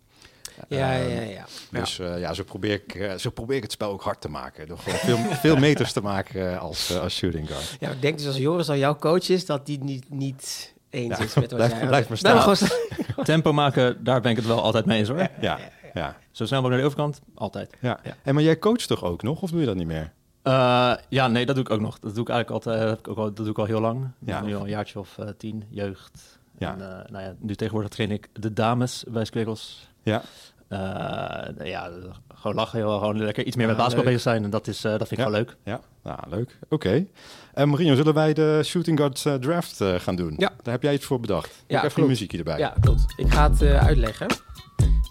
Ja, 0.69 0.93
Ehm, 0.99 1.09
ja, 1.11 1.21
ja. 1.21 1.45
dus 1.71 1.97
ja, 1.97 2.15
ja 2.17 2.35
zo, 2.35 2.43
probeer 2.45 2.73
ik, 2.73 2.95
eh, 2.95 3.15
zo 3.15 3.31
probeer 3.31 3.57
ik 3.57 3.63
het 3.63 3.73
spel 3.73 3.91
ook 3.91 4.03
hard 4.03 4.21
te 4.21 4.29
maken. 4.29 4.67
Door 4.67 4.79
gewoon 4.79 4.99
veel, 4.99 5.17
veel 5.45 5.57
meters 5.57 5.93
te 5.93 6.01
maken 6.01 6.53
eh, 6.53 6.61
als, 6.61 6.91
eh, 6.91 7.01
als 7.01 7.15
shooting 7.17 7.49
guard. 7.49 7.77
Ja, 7.81 7.91
ik 7.91 8.03
denk 8.03 8.19
dus 8.19 8.27
als 8.27 8.37
Joris 8.37 8.69
al 8.69 8.77
jouw 8.77 8.97
coach 8.97 9.29
is, 9.29 9.47
dat 9.47 9.67
die 9.67 9.79
niet, 9.85 10.11
niet 10.11 10.75
eens 10.91 11.19
Ja, 11.19 11.25
is 11.25 11.35
met 11.35 11.51
wat 11.51 11.55
blijf- 11.55 11.73
jij... 11.73 11.87
blijf 11.87 12.09
maar 12.09 12.19
staan. 12.19 12.41
gewoon 12.41 12.69
Tempo 13.25 13.53
maken, 13.53 14.05
daar 14.05 14.21
ben 14.21 14.31
ik 14.31 14.37
het 14.37 14.47
wel 14.47 14.63
altijd 14.63 14.85
mee 14.85 14.99
eens 14.99 15.09
hoor. 15.09 15.29
Ja, 15.41 15.59
ja, 15.95 16.17
Zo 16.31 16.47
snel 16.47 16.61
mogelijk 16.63 16.69
naar 16.69 16.79
de 16.79 16.85
overkant, 17.03 17.21
altijd. 17.35 17.71
ja. 17.81 17.99
Ja. 18.03 18.17
En 18.23 18.35
maar 18.35 18.43
jij 18.43 18.59
coacht 18.59 18.87
toch 18.89 19.05
ook 19.05 19.23
nog, 19.23 19.43
of 19.43 19.51
doe 19.51 19.61
je 19.61 19.67
dat 19.67 19.77
niet 19.77 19.87
meer? 19.87 20.13
Eh, 20.43 20.95
ja, 21.09 21.29
nee, 21.29 21.47
dat 21.47 21.55
doe 21.55 21.65
ik 21.65 21.71
ook 21.71 21.81
nog. 21.81 21.99
Dat 21.99 22.15
doe 22.15 22.23
ik 22.25 22.29
eigenlijk 22.31 22.65
altijd. 22.67 22.81
Dat, 22.81 22.89
heb 22.91 22.99
ik 22.99 23.09
ook 23.09 23.17
al, 23.17 23.25
dat 23.25 23.37
doe 23.37 23.49
ik 23.49 23.59
al 23.59 23.65
heel 23.65 23.81
lang. 23.81 24.09
Ja. 24.19 24.41
Nu 24.41 24.57
al 24.57 24.63
een 24.63 24.69
jaartje 24.69 24.99
of 24.99 25.19
eh, 25.19 25.29
tien, 25.39 25.65
jeugd. 25.71 26.39
Ja. 26.59 26.73
En, 26.73 26.81
eh, 26.81 27.11
nou 27.11 27.25
ja, 27.25 27.35
nu 27.39 27.55
tegenwoordig 27.55 27.91
train 27.93 28.11
ik 28.11 28.29
de 28.33 28.53
dames 28.53 29.05
bij 29.09 29.25
Squiggles. 29.25 29.89
Ja. 30.03 30.23
Eh, 30.69 31.67
ja, 31.67 31.91
gewoon 32.35 32.57
lachen, 32.57 32.79
joh. 32.81 32.99
gewoon 32.99 33.19
lekker 33.25 33.45
iets 33.45 33.57
meer 33.57 33.67
met 33.67 33.77
basketbal 33.77 34.05
bezig 34.05 34.21
zijn. 34.21 34.45
En 34.45 34.51
dat, 34.51 34.67
is, 34.67 34.85
eh, 34.85 34.91
dat 34.91 35.09
vind 35.09 35.11
ik 35.11 35.19
Ja. 35.19 35.25
gewoon 35.25 35.39
leuk. 35.41 35.57
Ja, 35.65 35.81
nou, 36.03 36.19
leuk. 36.29 36.59
Oké. 36.69 37.07
En 37.55 37.69
Marino, 37.69 37.95
zullen 37.95 38.15
wij 38.15 38.33
de 38.33 38.61
shooting 38.65 38.99
guard 38.99 39.43
draft 39.43 39.81
eh, 39.81 39.95
gaan 39.95 40.17
doen? 40.17 40.35
Ja. 40.39 40.53
Daar 40.63 40.75
heb 40.75 40.83
jij 40.83 40.95
iets 40.95 41.05
voor 41.05 41.21
bedacht. 41.21 41.65
Ja, 41.67 41.85
even 41.85 42.03
een 42.03 42.09
muziekje 42.09 42.39
erbij. 42.39 42.59
Ja, 42.59 42.75
klopt. 42.81 43.05
Ik 43.17 43.33
ga 43.33 43.51
het 43.51 43.63
eh, 43.63 43.87
uitleggen. 43.87 44.27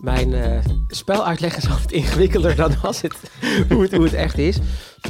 Mijn 0.02 0.34
eh, 0.34 0.60
spel 0.88 1.26
uitleggen 1.26 1.62
is 1.64 1.70
altijd 1.74 1.92
ingewikkelder 1.92 2.56
dan 2.56 2.82
als 2.82 3.02
het, 3.02 3.16
hoe, 3.70 3.82
het, 3.82 3.92
hoe 3.94 4.04
het 4.04 4.14
echt 4.14 4.38
is. 4.38 4.58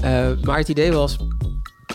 Eh, 0.02 0.32
maar 0.42 0.58
het 0.58 0.70
idee 0.70 0.92
was, 0.92 1.18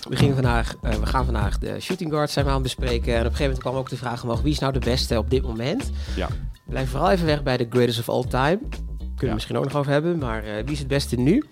we, 0.09 0.17
gingen 0.17 0.35
vandaag, 0.35 0.75
eh, 0.83 0.95
we 0.95 1.07
gaan 1.07 1.25
vandaag 1.25 1.59
de 1.59 1.81
shooting 1.81 2.11
guards 2.11 2.33
zijn 2.33 2.45
we 2.45 2.51
aan 2.51 2.57
het 2.63 2.67
bespreken. 2.77 3.13
En 3.15 3.19
op 3.21 3.25
een 3.25 3.37
gegeven 3.37 3.43
moment 3.45 3.61
kwam 3.63 3.75
ook 3.75 3.89
de 3.89 3.97
vraag 3.97 4.23
omhoog, 4.23 4.41
wie 4.41 4.53
is 4.53 4.59
nou 4.59 4.73
de 4.73 4.79
beste 4.79 5.19
op 5.19 5.31
dit 5.31 5.43
moment? 5.43 5.91
Ja. 6.17 6.29
Blijf 6.65 6.91
vooral 6.91 7.11
even 7.11 7.27
weg 7.27 7.43
bij 7.43 7.57
de 7.57 7.67
greatest 7.71 7.99
of 7.99 8.09
all 8.09 8.25
time. 8.25 8.59
Kunnen 8.59 9.17
we 9.19 9.27
Ja. 9.27 9.33
misschien 9.35 9.57
ook 9.57 9.65
nog 9.65 9.77
over 9.77 9.93
hebben, 9.93 10.19
maar 10.19 10.45
eh, 10.45 10.63
wie 10.65 10.73
is 10.73 10.79
het 10.79 10.89
beste 10.89 11.17
nu? 11.17 11.45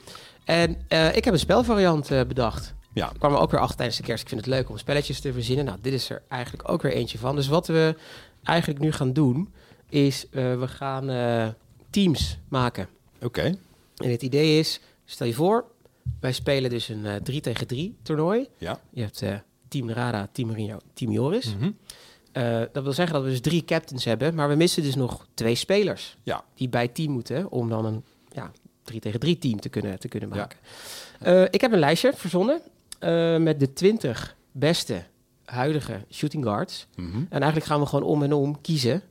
En 0.45 0.77
eh, 0.89 1.17
ik 1.17 1.25
heb 1.25 1.35
een 1.35 1.41
spelvariant 1.41 2.09
bedacht. 2.09 2.75
Ja. 2.93 3.11
Ik 3.11 3.19
kwam 3.19 3.33
er 3.33 3.39
ook 3.39 3.51
weer 3.51 3.61
achter 3.61 3.77
tijdens 3.77 3.97
de 3.99 4.03
kerst. 4.05 4.23
Ik 4.23 4.29
vind 4.29 4.41
het 4.41 4.51
leuk 4.51 4.69
om 4.71 4.79
spelletjes 4.79 5.21
te 5.21 5.33
verzinnen. 5.33 5.65
Nou, 5.65 5.79
dit 5.83 5.93
is 5.93 6.11
er 6.11 6.23
eigenlijk 6.29 6.69
ook 6.71 6.83
weer 6.83 6.93
eentje 6.93 7.19
van. 7.19 7.37
Dus 7.37 7.49
wat 7.49 7.67
we 7.67 7.97
eigenlijk 8.43 8.81
nu 8.81 8.93
gaan 8.93 9.13
doen... 9.13 9.53
is 9.89 10.27
we 10.31 10.65
gaan 10.69 11.07
teams 11.91 12.39
maken. 12.49 12.89
Oké. 13.23 13.43
En 13.97 14.11
het 14.11 14.23
idee 14.23 14.59
is, 14.59 14.81
stel 15.05 15.27
je 15.27 15.35
voor, 15.35 15.65
wij 16.21 16.33
spelen 16.33 16.71
dus 16.71 16.89
een 16.89 17.07
eh 17.07 17.15
3 17.15 17.41
tegen 17.41 17.67
3 17.67 17.97
toernooi. 18.03 18.47
Ja. 18.59 18.81
Je 18.91 19.01
hebt 19.03 19.23
eh, 19.23 19.35
Team 19.69 19.91
Rada, 19.91 20.29
Team 20.33 20.49
Marino, 20.49 20.79
Team 20.95 21.13
Joris. 21.13 21.55
Mhm. 21.55 21.71
Eh, 22.33 22.61
dat 22.73 22.83
wil 22.83 22.93
zeggen 22.93 23.15
dat 23.15 23.25
we 23.25 23.31
dus 23.31 23.41
drie 23.41 23.65
captains 23.65 24.05
hebben, 24.05 24.35
maar 24.35 24.49
we 24.49 24.55
missen 24.55 24.83
dus 24.83 24.95
nog 24.95 25.27
twee 25.35 25.55
spelers 25.55 26.17
Ja. 26.23 26.45
die 26.55 26.69
bij 26.69 26.83
het 26.83 26.95
team 26.95 27.13
moeten 27.13 27.51
om 27.51 27.69
dan 27.69 27.85
een 27.85 28.05
ja, 28.33 28.51
3 28.85 29.01
tegen 29.01 29.21
3 29.21 29.39
team 29.39 29.61
te 29.61 29.69
kunnen, 29.69 29.99
te 29.99 30.09
kunnen 30.09 30.29
maken. 30.29 30.59
Eh, 31.21 31.43
ik 31.43 31.61
heb 31.61 31.73
een 31.73 31.79
lijstje 31.79 32.13
verzonnen 32.15 32.61
eh, 32.99 33.37
met 33.37 33.61
de 33.61 33.73
20 33.73 34.37
beste 34.53 35.05
huidige 35.45 36.05
shooting 36.11 36.45
guards. 36.45 36.87
Mhm. 36.97 37.17
En 37.17 37.29
eigenlijk 37.41 37.65
gaan 37.65 37.81
we 37.81 37.87
gewoon 37.87 38.05
om 38.05 38.23
en 38.23 38.33
om 38.33 38.61
kiezen 38.61 39.03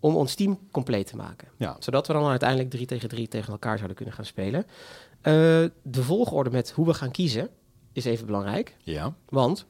om 0.00 0.16
ons 0.16 0.34
team 0.34 0.58
compleet 0.70 1.06
te 1.06 1.16
maken. 1.16 1.48
Ja. 1.56 1.76
Zodat 1.78 2.06
we 2.06 2.12
dan 2.12 2.26
uiteindelijk 2.26 2.70
3 2.70 2.86
tegen 2.86 3.08
3 3.08 3.28
tegen 3.28 3.52
elkaar 3.52 3.76
zouden 3.76 3.96
kunnen 3.96 4.14
gaan 4.14 4.24
spelen. 4.24 4.66
Eh, 5.20 5.32
de 5.82 6.02
volgorde 6.02 6.50
met 6.50 6.70
hoe 6.70 6.86
we 6.86 6.94
gaan 6.94 7.10
kiezen 7.10 7.48
is 7.92 8.04
even 8.04 8.26
belangrijk. 8.26 8.76
Ja. 8.82 9.14
Want 9.28 9.66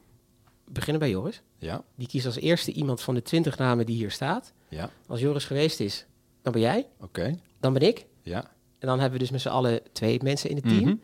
we 0.65 0.73
beginnen 0.73 1.01
bij 1.01 1.11
Joris. 1.11 1.43
Ja. 1.59 1.83
Die 1.97 2.07
kiest 2.07 2.27
als 2.27 2.37
eerste 2.37 2.73
iemand 2.73 3.01
van 3.01 3.15
de 3.15 3.23
20 3.23 3.59
namen 3.59 3.87
die 3.87 3.97
hier 3.97 4.11
staat. 4.11 4.53
Ja. 4.69 4.91
Als 5.07 5.21
Joris 5.21 5.45
geweest 5.45 5.81
is, 5.81 6.07
dan 6.43 6.53
ben 6.53 6.63
jij, 6.63 6.87
Oké. 7.01 7.35
dan 7.61 7.73
ben 7.73 7.83
ik. 7.83 8.07
Ja. 8.23 8.45
En 8.79 8.87
dan 8.89 9.01
hebben 9.01 9.13
we 9.19 9.25
dus 9.25 9.31
met 9.33 9.41
z'n 9.41 9.49
allen 9.49 9.81
twee 9.93 10.21
mensen 10.23 10.51
in 10.51 10.57
het 10.57 10.65
team. 10.65 10.85
Mhm. 10.85 10.95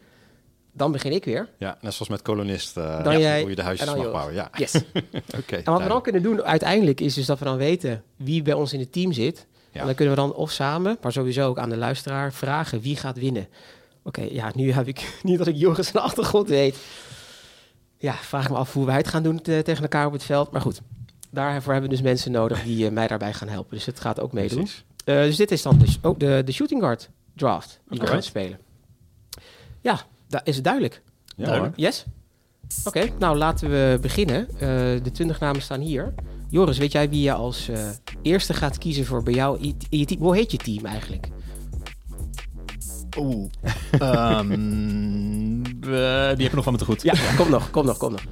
Dan 0.73 0.93
begin 0.93 1.13
ik 1.13 1.25
weer. 1.25 1.49
Ja, 1.59 1.79
net 1.81 1.93
zoals 1.95 2.09
met 2.09 2.23
kolonist. 2.23 2.77
eh, 2.77 3.05
Dan 3.05 3.13
ja, 3.13 3.19
jij 3.19 3.41
hoe 3.41 3.51
je 3.51 3.57
de 3.57 3.63
huisjes 3.63 3.87
mag 3.87 3.97
Joris. 3.97 4.13
bouwen. 4.13 4.35
Ja. 4.35 4.51
Yes. 4.55 4.75
Oké. 5.41 5.57
En 5.57 5.73
wat 5.73 5.83
we 5.83 5.89
dan 5.89 6.03
kunnen 6.03 6.23
doen 6.23 6.43
uiteindelijk 6.43 7.01
is 7.01 7.15
dus 7.15 7.27
dat 7.27 7.39
we 7.39 7.45
dan 7.45 7.57
weten 7.57 8.03
wie 8.17 8.43
bij 8.43 8.55
ons 8.55 8.73
in 8.73 8.81
het 8.81 8.93
team 8.93 9.13
zit. 9.13 9.47
Ja. 9.73 9.81
En 9.81 9.87
dan 9.87 9.95
kunnen 9.95 10.15
we 10.15 10.21
dan 10.21 10.35
of 10.35 10.51
samen, 10.51 10.99
maar 11.03 11.13
sowieso 11.13 11.49
ook 11.49 11.59
aan 11.59 11.69
de 11.69 11.77
luisteraar 11.77 12.33
vragen 12.33 12.81
wie 12.81 12.97
gaat 12.97 13.19
winnen. 13.19 13.49
Oké, 14.07 14.23
ja, 14.31 14.51
nu 14.55 14.73
heb 14.73 14.87
ik 14.89 15.15
niet 15.23 15.39
dat 15.39 15.47
ik 15.47 15.57
Joris 15.57 15.89
zijn 15.89 16.03
achtergrond 16.05 16.49
weet. 16.49 16.77
Ja, 17.99 18.13
vraag 18.15 18.45
ik 18.45 18.51
me 18.51 18.57
af 18.57 18.73
hoe 18.73 18.87
wij 18.87 18.97
het 18.97 19.09
gaan 19.09 19.23
doen 19.23 19.41
te- 19.41 19.61
tegen 19.65 19.83
elkaar 19.83 20.07
op 20.07 20.13
het 20.13 20.23
veld. 20.25 20.51
Maar 20.51 20.61
goed, 20.61 20.81
daarvoor 21.31 21.73
hebben 21.73 21.91
we 21.91 21.97
dus 21.97 22.05
mensen 22.05 22.33
nodig 22.33 22.63
die 22.63 22.87
eh, 22.87 22.93
mij 22.93 23.07
daarbij 23.07 23.33
gaan 23.33 23.49
helpen. 23.49 23.77
Dus 23.77 23.87
het 23.87 24.01
gaat 24.01 24.21
ook 24.21 24.33
meedoen. 24.33 24.59
Precies. 24.59 24.85
Eh, 25.05 25.17
dus 25.17 25.37
dit 25.37 25.51
is 25.51 25.63
dan 25.63 25.79
dus 25.79 25.99
ook 26.03 26.21
de, 26.21 26.43
de 26.45 26.53
shooting 26.53 26.81
guard 26.81 27.11
draft 27.35 27.81
die 27.89 28.01
we 28.01 28.07
gaan 28.07 28.23
spelen. 28.23 28.59
Ja, 29.81 30.01
da 30.29 30.41
is 30.45 30.55
het 30.55 30.65
duidelijk. 30.65 31.03
Ja, 31.37 31.45
Duidelijk. 31.45 31.77
Yes? 31.77 32.05
Oké, 32.85 33.09
nou 33.19 33.37
laten 33.37 33.71
we 33.71 33.99
beginnen. 34.01 34.49
Eh, 34.51 34.59
de 35.03 35.11
20 35.13 35.41
namen 35.41 35.63
staan 35.63 35.81
hier. 35.81 36.15
Joris, 36.51 36.79
weet 36.79 36.93
jij 36.93 37.09
wie 37.09 37.23
je 37.23 37.33
als 37.33 37.69
eh, 37.69 37.89
eerste 38.23 38.55
gaat 38.55 38.79
kiezen 38.79 39.05
voor 39.07 39.23
bij 39.23 39.35
jou 39.35 39.61
in 39.61 39.77
in 39.89 39.99
je 39.99 40.05
team? 40.05 40.21
Hoe 40.23 40.37
heet 40.37 40.51
je 40.51 40.59
team 40.59 40.85
eigenlijk? 40.87 41.29
Oeh. 43.19 43.51
Ehm, 43.99 44.53
eh, 44.53 45.69
die 45.81 45.93
heb 46.27 46.41
ik 46.41 46.53
nog 46.55 46.65
van 46.65 46.73
me 46.73 46.79
te 46.79 46.85
goed. 46.85 47.03
Ja, 47.03 47.15
kom 47.37 47.51
nog, 47.51 47.71
kom 47.71 47.87
nog, 47.87 47.97
kom 47.97 48.11
nog. 48.11 48.23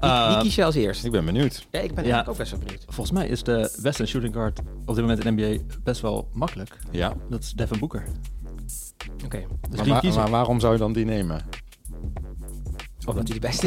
Wie, 0.00 0.10
Eh, 0.10 0.28
wie 0.32 0.38
kies 0.42 0.54
je 0.54 0.64
als 0.64 0.74
eerst? 0.74 1.04
Ik 1.04 1.10
ben 1.10 1.24
benieuwd. 1.24 1.66
Ja, 1.70 1.80
ik 1.80 1.94
ben 1.94 2.04
ja. 2.06 2.24
ook 2.28 2.36
best 2.36 2.50
wel 2.50 2.60
benieuwd. 2.60 2.84
Volgens 2.88 3.10
mij 3.10 3.28
is 3.28 3.42
de 3.42 3.78
beste 3.82 4.06
shooting 4.06 4.34
guard 4.34 4.58
op 4.58 4.94
dit 4.94 5.04
moment 5.04 5.24
in 5.24 5.36
de 5.36 5.42
NBA 5.42 5.62
best 5.84 6.00
wel 6.00 6.28
makkelijk. 6.32 6.78
Ja. 6.90 7.12
Dat 7.30 7.42
is 7.42 7.52
Devin 7.52 7.78
Booker. 7.78 8.02
Oké, 9.24 9.44
Dus 9.70 9.86
Maar, 9.86 10.04
maar 10.14 10.30
waarom 10.30 10.60
zou 10.60 10.72
je 10.72 10.78
dan 10.78 10.92
die 10.92 11.04
nemen? 11.04 11.40
Omdat 13.08 13.28
hij 13.28 13.38
de 13.38 13.46
beste. 13.46 13.66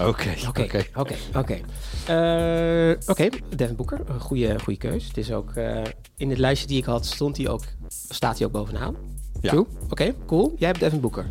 Oké. 0.00 0.34
Oké, 0.48 0.84
oké, 0.94 1.14
oké. 1.34 1.58
Eh, 2.06 2.96
Oké, 3.06 3.28
Devin 3.56 3.76
Booker, 3.76 4.00
een 4.06 4.20
goede, 4.20 4.58
goede 4.60 4.78
keus. 4.78 5.06
Het 5.06 5.16
is 5.16 5.32
ook, 5.32 5.50
eh, 5.54 5.82
in 6.16 6.28
het 6.30 6.38
lijstje 6.38 6.66
die 6.68 6.78
ik 6.78 6.84
had, 6.84 7.06
stond 7.06 7.36
hij 7.36 7.48
ook, 7.48 7.62
staat 8.08 8.38
hij 8.38 8.46
ook 8.46 8.52
bovenaan. 8.52 8.96
Ja. 9.40 9.64
Oké, 9.90 10.14
cool. 10.26 10.54
Jij 10.58 10.68
hebt 10.68 10.80
Devin 10.80 11.00
Booker. 11.00 11.26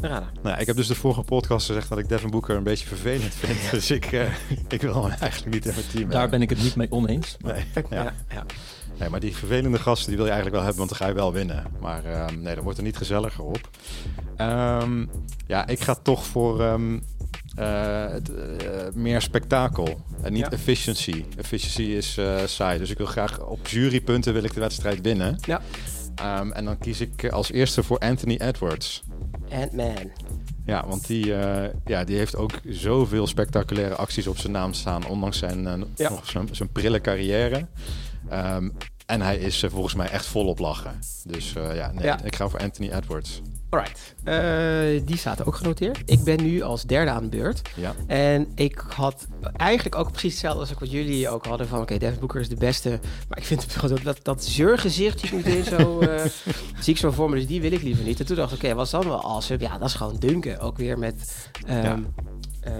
Rada. 0.00 0.30
Nou, 0.42 0.60
ik 0.60 0.66
heb 0.66 0.76
dus 0.76 0.86
de 0.86 0.94
vorige 0.94 1.22
podcast 1.22 1.66
gezegd 1.66 1.88
dat 1.88 1.98
ik 1.98 2.08
Devin 2.08 2.30
Booker 2.30 2.56
een 2.56 2.62
beetje 2.62 2.86
vervelend 2.86 3.34
vind. 3.34 3.70
Dus 3.70 3.90
ik, 3.90 4.04
eh, 4.04 4.22
ik 4.68 4.80
wil 4.82 5.02
hem 5.02 5.12
eigenlijk 5.20 5.54
niet 5.54 5.66
in 5.66 5.72
mijn 5.74 5.86
team 5.86 6.10
Daar 6.10 6.20
hebben. 6.20 6.30
ben 6.30 6.42
ik 6.42 6.50
het 6.50 6.62
niet 6.62 6.76
mee 6.76 6.90
oneens. 6.90 7.36
Nee, 7.40 7.64
ja. 7.90 8.02
Ja, 8.02 8.14
ja. 8.28 8.44
Nee, 8.98 9.08
maar 9.08 9.20
die 9.20 9.36
vervelende 9.36 9.78
gasten 9.78 10.06
die 10.08 10.16
wil 10.16 10.26
je 10.26 10.32
eigenlijk 10.32 10.62
wel 10.62 10.70
hebben, 10.72 10.86
want 10.86 10.98
dan 10.98 10.98
ga 11.08 11.14
je 11.14 11.20
wel 11.20 11.32
winnen. 11.32 11.64
Maar 11.80 12.04
ehm, 12.04 12.40
nee, 12.42 12.54
dan 12.54 12.64
wordt 12.64 12.78
er 12.78 12.84
niet 12.84 12.96
gezelliger 12.96 13.44
op. 13.44 13.68
Ehm, 14.36 15.06
ja, 15.46 15.66
ik 15.66 15.80
ga 15.80 15.94
toch 15.94 16.24
voor 16.26 16.60
ehm, 16.62 16.98
eh, 17.56 18.06
het, 18.08 18.30
eh, 18.34 18.70
meer 18.94 19.20
spektakel 19.20 20.00
en 20.22 20.32
niet 20.32 20.42
Ja. 20.44 20.50
efficiency. 20.50 21.24
Efficiency 21.36 21.82
is 21.82 22.16
eh, 22.16 22.36
saai, 22.46 22.78
dus 22.78 22.90
ik 22.90 22.98
wil 22.98 23.06
graag 23.06 23.40
op 23.40 23.66
jurypunten 23.66 24.32
wil 24.32 24.44
ik 24.44 24.54
de 24.54 24.60
wedstrijd 24.60 25.00
winnen. 25.00 25.38
Ja. 25.40 25.60
Ehm, 26.14 26.50
en 26.50 26.64
dan 26.64 26.78
kies 26.78 27.00
ik 27.00 27.28
als 27.30 27.52
eerste 27.52 27.82
voor 27.82 27.98
Anthony 27.98 28.36
Edwards. 28.36 29.02
Ant-Man. 29.50 30.10
Ja, 30.66 30.84
want 30.88 31.06
die, 31.06 31.34
eh, 31.34 31.70
ja, 31.84 32.04
die 32.04 32.16
heeft 32.16 32.36
ook 32.36 32.52
zoveel 32.68 33.26
spectaculaire 33.26 33.94
acties 33.94 34.26
op 34.26 34.38
zijn 34.38 34.52
naam 34.52 34.72
staan, 34.72 35.06
ondanks 35.06 35.38
zijn, 35.38 35.62
Ja. 35.96 36.08
nog 36.10 36.30
zijn, 36.30 36.48
zijn 36.52 36.68
prille 36.72 37.00
carrière. 37.00 37.66
Ehm, 38.28 38.70
en 39.06 39.20
hij 39.20 39.36
is 39.36 39.62
eh, 39.62 39.70
volgens 39.70 39.94
mij 39.94 40.08
echt 40.10 40.26
volop 40.26 40.58
lachen. 40.58 40.98
Dus 41.24 41.54
eh, 41.56 41.76
ja, 41.76 41.92
nee, 41.92 42.04
Ja. 42.04 42.22
ik 42.22 42.36
ga 42.36 42.48
voor 42.48 42.60
Anthony 42.60 42.90
Edwards. 42.90 43.40
Alright. 43.70 44.14
Eh, 44.24 45.06
die 45.06 45.16
staat 45.16 45.44
ook 45.46 45.54
genoteerd. 45.54 46.02
Ik 46.04 46.24
ben 46.24 46.42
nu 46.42 46.62
als 46.62 46.82
derde 46.82 47.10
aan 47.10 47.22
de 47.22 47.28
beurt. 47.36 47.62
Ja, 47.76 47.94
En 48.06 48.48
ik 48.54 48.84
had 48.88 49.26
eigenlijk 49.56 49.96
ook 49.96 50.10
precies 50.10 50.30
hetzelfde 50.32 50.60
als 50.60 50.72
ook 50.72 50.80
wat 50.80 50.90
jullie 50.90 51.28
ook 51.28 51.46
hadden. 51.46 51.68
Van 51.68 51.80
oké, 51.80 51.98
Devin 51.98 52.18
Booker 52.18 52.40
is 52.40 52.48
de 52.48 52.56
beste. 52.56 53.00
Maar 53.28 53.38
ik 53.38 53.44
vind 53.44 53.62
het 53.62 53.88
dat, 53.90 54.02
dat, 54.02 54.18
dat 54.22 54.44
zeurgezicht 54.44 55.20
zie 55.20 55.28
ik 55.28 55.34
meteen 55.44 55.64
zo, 55.64 56.00
eh, 56.00 56.24
zie 56.80 56.92
ik 56.92 56.98
zo 56.98 57.10
voor 57.10 57.30
me. 57.30 57.36
Dus 57.36 57.46
die 57.46 57.60
wil 57.60 57.72
ik 57.72 57.82
liever 57.82 58.04
niet. 58.04 58.20
En 58.20 58.26
toen 58.26 58.36
dacht 58.36 58.52
ik, 58.52 58.62
oké, 58.64 58.74
wat 58.74 58.84
is 58.84 58.90
dan 58.92 59.04
wel 59.08 59.22
awesome? 59.24 59.60
Ja, 59.60 59.78
dat 59.78 59.88
is 59.88 59.94
gewoon 59.94 60.16
dunken. 60.18 60.60
Ook 60.60 60.76
weer 60.76 60.98
met... 60.98 61.48
ehm, 61.66 62.02
eh, 62.60 62.72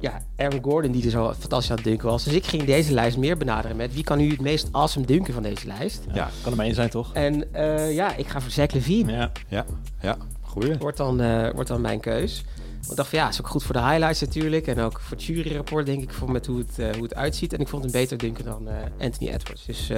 ja, 0.00 0.22
Aaron 0.36 0.62
Gordon 0.62 0.92
die 0.92 1.04
er 1.04 1.10
zo 1.10 1.32
fantastisch 1.38 1.70
aan 1.70 1.76
het 1.76 1.84
dunken 1.84 2.08
was. 2.08 2.24
Dus 2.24 2.32
ik 2.32 2.46
ging 2.46 2.64
deze 2.64 2.92
lijst 2.92 3.16
meer 3.16 3.36
benaderen 3.36 3.76
met 3.76 3.94
wie 3.94 4.04
kan 4.04 4.18
nu 4.18 4.30
het 4.30 4.40
meest 4.40 4.68
awesome 4.72 5.06
dunken 5.06 5.34
van 5.34 5.42
deze 5.42 5.66
lijst. 5.66 6.04
Ja. 6.12 6.30
Kan 6.42 6.50
er 6.50 6.56
maar 6.56 6.66
één 6.66 6.74
zijn, 6.74 6.90
toch? 6.90 7.12
En 7.12 7.54
eh, 7.54 7.94
ja, 7.94 8.14
ik 8.14 8.26
ga 8.26 8.40
voor 8.40 8.50
Zach 8.50 8.72
Levine. 8.72 9.12
Ja. 9.12 9.30
ja, 9.48 9.64
ja, 10.00 10.16
goeie. 10.40 10.78
Wordt 10.78 10.96
dan, 10.96 11.20
eh, 11.20 11.50
wordt 11.52 11.68
dan 11.68 11.80
mijn 11.80 12.00
keus. 12.00 12.44
Want 12.72 12.90
ik 12.90 12.96
dacht 12.96 13.08
van 13.08 13.18
ja, 13.18 13.28
is 13.28 13.40
ook 13.40 13.48
goed 13.48 13.62
voor 13.62 13.74
de 13.74 13.82
highlights 13.82 14.20
natuurlijk. 14.20 14.66
En 14.66 14.80
ook 14.80 15.00
voor 15.00 15.16
het 15.16 15.26
juryrapport 15.26 15.86
denk 15.86 16.02
ik, 16.02 16.12
voor 16.12 16.30
met 16.30 16.46
hoe 16.46 16.58
het, 16.58 16.78
eh, 16.78 16.92
hoe 16.92 17.02
het 17.02 17.14
uitziet. 17.14 17.52
En 17.52 17.60
ik 17.60 17.68
vond 17.68 17.82
hem 17.82 17.92
beter 17.92 18.18
dunken 18.18 18.44
dan 18.44 18.68
Anthony 19.00 19.30
Edwards. 19.30 19.66
Dus 19.66 19.90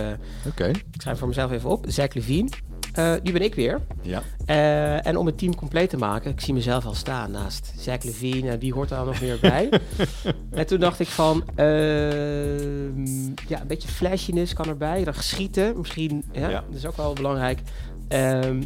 Oké, 0.47 0.69
ik 0.69 1.01
schrijf 1.01 1.19
voor 1.19 1.29
mezelf 1.29 1.51
even 1.51 1.71
op. 1.71 1.85
Zach 1.89 2.15
Levine. 2.15 2.49
Eh, 2.93 3.15
nu 3.23 3.33
ben 3.33 3.43
ik 3.43 3.55
weer. 3.55 3.81
ja. 4.03 4.23
Eh, 4.47 5.07
en 5.07 5.17
om 5.17 5.27
het 5.27 5.39
team 5.39 5.55
compleet 5.55 5.91
te 5.91 5.97
maken, 5.97 6.31
ik 6.31 6.41
zie 6.41 6.55
mezelf 6.55 6.87
al 6.87 6.95
staan 6.95 7.31
naast 7.31 7.73
Zach 7.79 8.03
Levine. 8.03 8.59
Wie 8.59 8.73
hoort 8.73 8.89
daar 8.89 9.05
nog 9.05 9.21
meer 9.21 9.39
bij? 9.41 9.69
en 10.51 10.67
toen 10.67 10.81
dacht 10.81 11.01
ik 11.01 11.07
van, 11.07 11.45
ehm, 11.55 13.05
ja, 13.49 13.61
een 13.61 13.67
beetje 13.67 13.89
flashiness 13.89 14.53
kan 14.53 14.69
erbij. 14.69 15.05
Dan 15.05 15.15
schieten, 15.15 15.79
misschien, 15.79 16.25
ja, 16.33 16.49
Ja. 16.49 16.65
dat 16.69 16.77
is 16.77 16.87
ook 16.87 16.97
wel 16.97 17.13
belangrijk. 17.13 17.61
Ehm, 18.09 18.63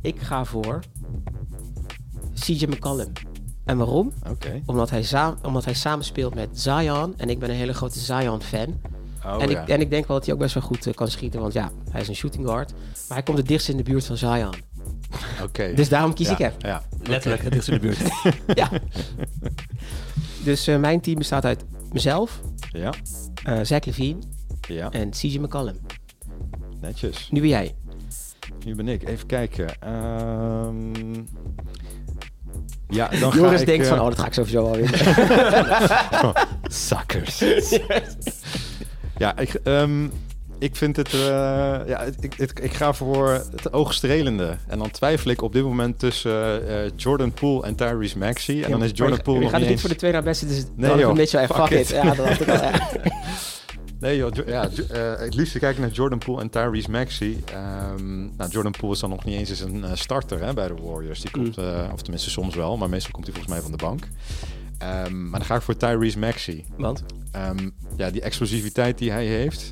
ik 0.00 0.20
ga 0.20 0.44
voor 0.44 0.82
CJ 2.34 2.64
McCollum. 2.66 3.12
En 3.64 3.76
waarom? 3.76 4.12
Oké. 4.30 4.62
Omdat 4.66 4.90
hij, 4.90 5.04
omdat 5.42 5.64
hij 5.64 5.74
samenspeelt 5.74 6.34
met 6.34 6.48
Zion. 6.52 7.14
En 7.16 7.28
ik 7.30 7.38
ben 7.38 7.50
een 7.50 7.56
hele 7.56 7.74
grote 7.74 7.98
Zion-fan. 7.98 8.80
Oh, 9.36 9.42
en, 9.42 9.50
ja. 9.50 9.62
ik, 9.62 9.68
en 9.68 9.80
ik 9.80 9.90
denk 9.90 10.06
wel 10.06 10.16
dat 10.16 10.26
hij 10.26 10.34
ook 10.34 10.40
best 10.40 10.54
wel 10.54 10.62
goed 10.62 10.86
eh, 10.86 10.94
kan 10.94 11.08
schieten. 11.08 11.40
Want 11.40 11.52
ja, 11.52 11.70
hij 11.90 12.00
is 12.00 12.08
een 12.08 12.16
shooting 12.16 12.46
guard. 12.46 12.70
Maar 12.72 13.16
hij 13.16 13.22
komt 13.22 13.38
het 13.38 13.48
dichtst 13.48 13.68
in 13.68 13.76
de 13.76 13.82
buurt 13.82 14.06
van 14.06 14.16
Zion. 14.16 14.54
Oké. 15.42 15.72
Dus 15.74 15.88
daarom 15.88 16.14
kies 16.14 16.26
ja, 16.26 16.32
ik 16.32 16.38
hem. 16.38 16.52
Ja, 16.58 16.82
Letterlijk, 17.02 17.42
het 17.42 17.56
is 17.56 17.68
in 17.68 17.74
de 17.74 17.80
buurt. 17.80 17.98
ja. 18.60 18.70
Dus 20.44 20.66
eh, 20.66 20.78
mijn 20.78 21.00
team 21.00 21.18
bestaat 21.18 21.44
uit 21.44 21.64
mezelf, 21.92 22.40
ja, 22.72 22.92
eh 23.44 23.58
Zach 23.62 23.84
Levine 23.84 24.18
ja, 24.68 24.90
en 24.90 25.10
CJ 25.10 25.38
McCollum. 25.38 25.76
netjes. 26.80 27.28
Nu 27.30 27.40
ben 27.40 27.48
jij. 27.48 27.74
Nu 28.64 28.74
ben 28.74 28.88
ik. 28.88 29.08
Even 29.08 29.26
kijken. 29.26 29.80
Ehm, 29.80 31.14
ja, 32.88 33.08
dan 33.08 33.32
ga 33.32 33.38
Joris 33.38 33.60
ik... 33.60 33.66
denkt 33.66 33.86
van, 33.86 34.00
oh, 34.00 34.04
dat 34.04 34.18
ga 34.18 34.26
ik 34.26 34.32
sowieso 34.32 34.62
wel 34.62 34.76
winnen. 34.76 34.98
Suckers. 36.62 37.38
Ja, 39.18 39.38
ik, 39.38 39.54
ehm, 39.54 40.04
ik 40.58 40.76
vind 40.76 40.96
het... 40.96 41.14
eh, 41.14 41.20
ja, 41.86 42.00
ik, 42.20 42.34
ik, 42.36 42.60
ik 42.60 42.72
ga 42.74 42.92
voor 42.92 43.28
het 43.28 43.72
oogstrelende. 43.72 44.56
En 44.66 44.78
dan 44.78 44.90
twijfel 44.90 45.30
ik 45.30 45.42
op 45.42 45.52
dit 45.52 45.62
moment 45.62 45.98
tussen 45.98 46.68
eh, 46.68 46.90
Jordan 46.96 47.32
Poole 47.32 47.62
en 47.66 47.74
Tyrese 47.74 48.18
Maxey. 48.18 48.62
En 48.64 48.70
dan 48.70 48.82
is 48.84 48.90
Jordan 48.94 49.22
Poole 49.22 49.40
nog 49.40 49.50
gaat 49.50 49.60
niet 49.60 49.68
eens... 49.70 49.80
voor 49.80 49.90
de 49.90 49.96
twee 49.96 50.12
naar 50.12 50.22
beste, 50.22 50.46
dus 50.46 50.64
Nee, 50.76 50.90
dan 50.90 50.98
joh. 50.98 51.14
Mitchell 51.14 51.40
en 51.40 51.46
Fuck 51.46 51.56
fuck, 51.56 51.70
it. 51.70 51.80
it. 51.80 51.88
Ja, 51.88 52.14
dat 52.14 52.28
had 52.28 52.40
ik 52.40 52.48
al, 52.48 52.54
ja. 52.54 52.88
Nee 54.00 54.16
joh, 54.16 54.30
Jo- 54.34 54.42
ja, 54.46 54.68
Jo- 54.72 54.84
eh, 54.84 55.20
het 55.20 55.34
liefst 55.34 55.58
kijk 55.58 55.74
ik 55.74 55.80
naar 55.80 55.90
Jordan 55.90 56.18
Poole 56.18 56.40
en 56.40 56.50
Tyrese 56.50 56.90
Maxey. 56.90 57.36
Ehm, 57.52 58.18
nou, 58.36 58.50
Jordan 58.50 58.72
Poole 58.80 58.94
is 58.94 59.00
dan 59.00 59.10
nog 59.10 59.24
niet 59.24 59.38
eens 59.38 59.50
eens 59.50 59.60
een 59.60 59.84
eh, 59.84 59.90
starter 59.94 60.40
hè, 60.44 60.52
bij 60.54 60.68
de 60.68 60.74
Warriors. 60.82 61.20
Die 61.20 61.30
komt, 61.30 61.58
eh, 61.58 61.88
of 61.92 62.00
tenminste 62.02 62.30
soms 62.30 62.54
wel, 62.54 62.76
maar 62.76 62.88
meestal 62.88 63.10
komt 63.10 63.24
hij 63.26 63.34
volgens 63.34 63.54
mij 63.54 63.62
van 63.62 63.70
de 63.76 63.84
bank. 63.84 64.08
Ehm, 64.78 65.28
maar 65.30 65.38
dan 65.38 65.48
ga 65.48 65.54
ik 65.54 65.62
voor 65.62 65.76
Tyrese 65.76 66.18
Maxey. 66.18 66.64
Want? 66.76 67.02
Ehm, 67.32 67.70
ja, 67.96 68.10
die 68.10 68.20
explosiviteit 68.20 68.98
die 68.98 69.10
hij 69.10 69.26
heeft. 69.26 69.70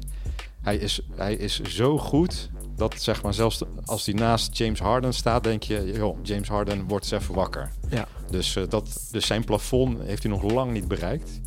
Hij 0.63 0.77
is, 0.77 1.01
hij 1.17 1.35
is 1.35 1.61
zo 1.63 1.99
goed 1.99 2.51
dat 2.77 3.03
zeg 3.03 3.23
maar 3.23 3.35
zelfs 3.35 3.63
als 3.85 4.07
hij 4.07 4.15
naast 4.15 4.59
James 4.59 4.81
Harden 4.81 5.15
staat, 5.15 5.45
denk 5.45 5.63
je, 5.63 5.93
joh, 5.95 6.19
James 6.23 6.49
Harden 6.49 6.87
wordt 6.89 7.13
eens 7.13 7.23
even 7.23 7.35
wakker. 7.35 7.71
Ja. 7.89 8.09
Dus, 8.31 8.57
eh, 8.57 8.63
dat, 8.69 9.09
dus 9.11 9.27
zijn 9.27 9.45
plafond 9.45 9.99
heeft 10.03 10.23
hij 10.23 10.33
nog 10.33 10.43
lang 10.43 10.73
niet 10.73 10.89
bereikt. 10.89 11.41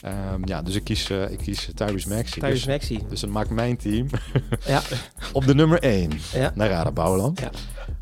Ehm, 0.00 0.40
ja, 0.44 0.62
dus 0.62 0.74
ik 0.74 0.84
kies, 0.84 1.10
eh, 1.10 1.30
ik 1.30 1.38
kies 1.38 1.70
Tyrese 1.74 2.08
Maxey. 2.08 2.40
Tyrese 2.42 2.54
dus, 2.54 2.66
Maxey. 2.66 3.02
dus 3.08 3.20
dat 3.20 3.30
maakt 3.30 3.50
mijn 3.50 3.76
team 3.76 4.06
Ja. 4.66 4.82
op 5.32 5.46
de 5.46 5.54
nummer 5.54 5.78
1 5.82 6.10
Ja. 6.32 6.52
naar 6.54 6.92
Bouwland. 6.92 7.40
Ja. 7.40 7.50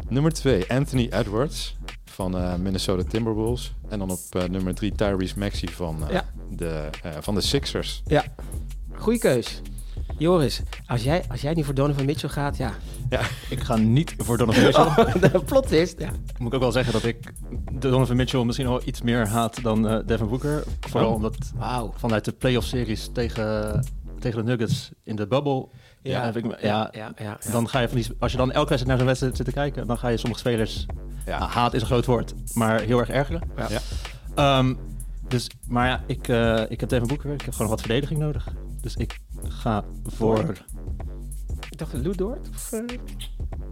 Nummer 0.08 0.32
2 0.32 0.64
Anthony 0.68 1.08
Edwards 1.10 1.76
van 2.18 2.36
eh, 2.38 2.54
Minnesota 2.54 3.02
Timberwolves. 3.08 3.74
En 3.88 3.98
dan 3.98 4.10
op 4.10 4.18
eh, 4.30 4.44
nummer 4.48 4.74
3 4.74 4.92
Tyrese 4.92 5.38
Maxey 5.38 5.68
van, 5.68 6.04
eh, 6.06 6.10
Ja. 6.12 6.24
de, 6.50 6.88
eh, 7.02 7.12
van 7.20 7.34
de 7.34 7.40
Sixers. 7.40 8.02
Ja. 8.06 8.24
Goeie 8.96 9.18
keus. 9.18 9.60
Joris, 10.16 10.60
als 10.86 11.02
jij, 11.02 11.24
als 11.28 11.40
jij 11.40 11.52
niet 11.54 11.64
voor 11.64 11.74
Donovan 11.74 12.04
Mitchell 12.04 12.28
gaat, 12.28 12.56
ja. 12.56 12.72
Ik 13.50 13.60
ga 13.60 13.76
niet 13.76 14.14
voor 14.18 14.36
Donovan 14.38 14.62
Mitchell. 14.62 14.84
Oh, 14.84 15.14
de 15.32 15.42
plot 15.44 15.70
is, 15.72 15.94
ja. 15.98 16.10
Moet 16.38 16.48
ik 16.48 16.54
ook 16.54 16.60
wel 16.60 16.72
zeggen 16.72 16.92
dat 16.92 17.04
ik 17.04 17.32
Donovan 17.72 18.16
Mitchell 18.16 18.44
misschien 18.44 18.66
wel 18.68 18.80
iets 18.84 19.02
meer 19.02 19.28
haat 19.28 19.62
dan 19.62 20.02
Devin 20.06 20.28
Booker. 20.28 20.64
Vooral 20.80 21.08
Oh. 21.08 21.14
omdat 21.14 21.36
Wauw. 21.56 21.92
vanuit 21.96 22.24
de 22.24 22.32
playoff 22.32 22.66
series 22.66 23.08
tegen, 23.12 23.84
tegen 24.18 24.44
de 24.44 24.50
Nuggets 24.50 24.90
in 25.02 25.16
de 25.16 25.26
bubble. 25.26 25.68
Ja, 26.10 26.24
heb 26.24 26.36
ik, 26.36 26.44
me- 26.46 26.58
ja, 26.60 26.88
ja, 26.92 27.12
ja, 27.18 27.24
ja. 27.24 27.38
Dan 27.52 27.68
ga 27.68 27.80
je 27.80 27.88
van 27.88 27.96
die, 27.96 28.06
als 28.18 28.32
je 28.32 28.38
dan 28.38 28.52
elke 28.52 28.68
wedstrijd 28.68 28.86
naar 28.86 28.96
zo'n 28.98 29.06
wedstrijd 29.06 29.36
zit 29.36 29.46
te 29.46 29.52
kijken, 29.52 29.86
dan 29.86 29.98
ga 29.98 30.08
je 30.08 30.16
sommige 30.16 30.40
spelers. 30.40 30.86
Ja. 31.26 31.38
nou, 31.38 31.50
haat 31.50 31.74
is 31.74 31.80
een 31.80 31.86
groot 31.86 32.06
woord, 32.06 32.34
maar 32.54 32.80
heel 32.80 32.98
erg 32.98 33.08
ergeren. 33.08 33.42
Ja. 33.56 33.66
Ja. 33.68 33.80
Ehm, 34.34 34.74
dus, 35.28 35.50
maar 35.66 35.86
ja, 35.88 36.02
ik, 36.06 36.28
eh, 36.28 36.62
ik 36.68 36.80
heb 36.80 36.88
Devin 36.88 37.06
Booker. 37.08 37.32
Ik 37.32 37.42
heb 37.42 37.54
gewoon 37.54 37.70
wat 37.70 37.80
verdediging 37.80 38.20
nodig. 38.20 38.48
Dus 38.80 38.96
ik 38.96 39.18
ga 39.48 39.84
voor 40.04 40.52
Ik 41.70 41.78
dacht, 41.78 41.92
Lou 41.92 42.14
Dort? 42.16 42.48
Of, 42.48 42.72
eh, 42.72 42.80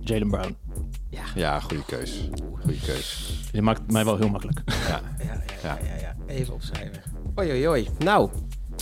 Jalen 0.01 0.29
Brown. 0.31 0.57
ja. 1.11 1.23
Ja, 1.35 1.61
goede 1.61 1.85
keus. 1.85 2.29
Goede 2.63 2.81
keus. 2.81 3.31
Die 3.53 3.63
maakt 3.63 3.91
mij 3.93 4.05
wel 4.05 4.17
heel 4.17 4.29
makkelijk. 4.29 4.63
Ja. 4.67 5.01
Ja, 5.19 5.25
ja, 5.25 5.43
ja, 5.63 5.79
ja, 5.85 6.01
ja. 6.01 6.15
Even 6.27 6.55
opschrijven. 6.55 7.03
Oei, 7.39 7.51
oei, 7.51 7.69
oei. 7.69 7.89
Nou, 7.99 8.31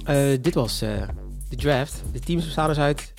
eh, 0.04 0.16
dit 0.40 0.54
was 0.54 0.82
eh, 0.82 1.08
de 1.48 1.56
draft. 1.56 2.02
De 2.12 2.18
teams 2.20 2.44
bestaan 2.44 2.68
dus 2.68 2.78
uit 2.78 3.12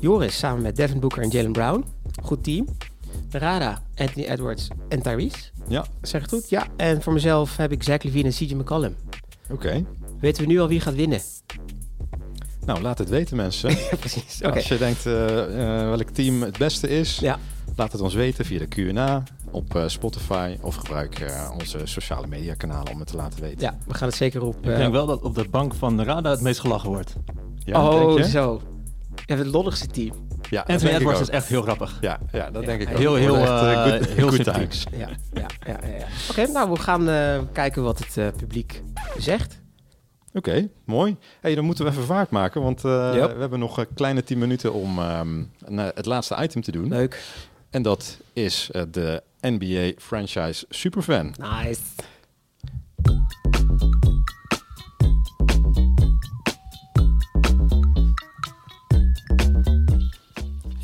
Joris 0.00 0.38
samen 0.38 0.62
met 0.62 0.76
Devin 0.76 1.00
Booker 1.00 1.22
en 1.22 1.28
Jalen 1.28 1.52
Brown. 1.52 1.84
Goed 2.22 2.44
team. 2.44 2.66
Rada, 3.30 3.82
Anthony 3.96 4.26
Edwards 4.26 4.68
en 4.88 5.02
Tyrese. 5.02 5.36
Ja, 5.68 5.84
Zeg 6.02 6.20
het 6.22 6.30
goed? 6.30 6.48
Ja. 6.50 6.66
En 6.76 7.02
voor 7.02 7.12
mezelf 7.12 7.56
heb 7.56 7.72
ik 7.72 7.82
Zach 7.82 8.02
Levine 8.02 8.24
en 8.24 8.32
CJ 8.34 8.54
McCollum. 8.54 8.96
oké. 9.50 9.84
Weten 10.20 10.42
we 10.42 10.48
nu 10.48 10.60
al 10.60 10.68
wie 10.68 10.80
gaat 10.80 10.94
winnen? 10.94 11.20
Nou, 12.64 12.80
laat 12.80 12.98
het 12.98 13.08
weten 13.08 13.36
mensen. 13.36 13.76
Precies. 14.00 14.40
Oké. 14.42 14.54
Als 14.54 14.68
je 14.68 14.78
denkt 14.78 15.06
eh, 15.06 15.80
eh, 15.82 15.88
welk 15.88 16.08
team 16.10 16.42
het 16.42 16.58
beste 16.58 16.88
is, 16.88 17.18
Ja. 17.18 17.38
laat 17.76 17.92
het 17.92 18.00
ons 18.00 18.14
weten 18.14 18.44
via 18.44 18.58
de 18.58 18.66
Q&A 18.66 19.22
op 19.50 19.74
eh, 19.76 19.82
Spotify 19.88 20.56
of 20.60 20.74
gebruik 20.74 21.18
eh, 21.18 21.50
onze 21.60 21.78
sociale 21.84 22.26
media 22.26 22.54
kanalen 22.54 22.92
om 22.92 22.98
het 22.98 23.08
te 23.08 23.16
laten 23.16 23.40
weten. 23.40 23.60
ja, 23.60 23.78
we 23.86 23.94
gaan 23.94 24.08
het 24.08 24.16
zeker 24.16 24.42
op... 24.42 24.56
Ik 24.56 24.76
denk 24.76 24.92
wel 24.92 25.06
dat 25.06 25.22
op 25.22 25.34
de 25.34 25.46
bank 25.50 25.74
van 25.74 26.02
Rada 26.02 26.30
het 26.30 26.40
meest 26.40 26.60
gelachen 26.60 26.88
wordt. 26.88 27.14
Ja, 27.58 27.90
denk 27.90 28.02
oh, 28.02 28.16
je? 28.18 28.28
zo. 28.28 28.60
Hebt 29.26 29.38
het 29.40 29.48
lolligste 29.48 29.86
team. 29.86 30.26
Ja, 30.50 30.64
Anthony 30.66 30.92
Edwards 30.94 31.20
is 31.20 31.28
echt 31.28 31.48
heel 31.48 31.62
grappig. 31.62 31.98
Ja, 32.00 32.18
ja 32.32 32.50
dat 32.50 32.62
Ja, 32.62 32.68
denk 32.68 32.80
ik 32.82 32.88
ook. 32.90 32.98
heel, 32.98 33.14
heel, 33.14 33.36
eh, 33.36 33.42
eh, 33.72 33.82
good- 33.92 34.08
heel 34.08 34.28
good 34.28 34.34
sympathiek. 34.34 34.70
times. 34.70 34.86
Ja, 34.92 35.08
ja, 35.32 35.46
ja, 35.66 35.78
ja. 35.88 35.96
ja. 35.98 36.06
Oké, 36.30 36.46
nou, 36.52 36.70
we 36.70 36.78
gaan 36.78 37.08
eh, 37.08 37.38
kijken 37.52 37.82
wat 37.82 37.98
het 37.98 38.16
eh, 38.16 38.26
publiek 38.36 38.82
zegt. 39.18 39.60
Oké, 40.32 40.68
mooi. 40.84 41.16
Hey, 41.40 41.54
dan 41.54 41.64
moeten 41.64 41.84
we 41.84 41.90
even 41.90 42.04
vaart 42.04 42.30
maken, 42.30 42.62
want 42.62 42.84
eh, 42.84 43.10
Yep. 43.14 43.34
we 43.34 43.40
hebben 43.40 43.58
nog 43.58 43.76
een 43.78 43.86
kleine 43.94 44.22
10 44.24 44.38
minuten 44.38 44.72
om 44.72 44.98
ehm, 44.98 45.42
eh, 45.78 45.86
het 45.94 46.06
laatste 46.06 46.36
item 46.42 46.62
te 46.62 46.72
doen. 46.72 46.88
Leuk. 46.88 47.22
En 47.70 47.82
dat 47.82 48.18
is 48.32 48.68
eh, 48.72 48.82
de 48.90 49.22
NBA 49.40 49.92
franchise 50.00 50.64
Superfan. 50.68 51.34
Nice. 51.64 51.80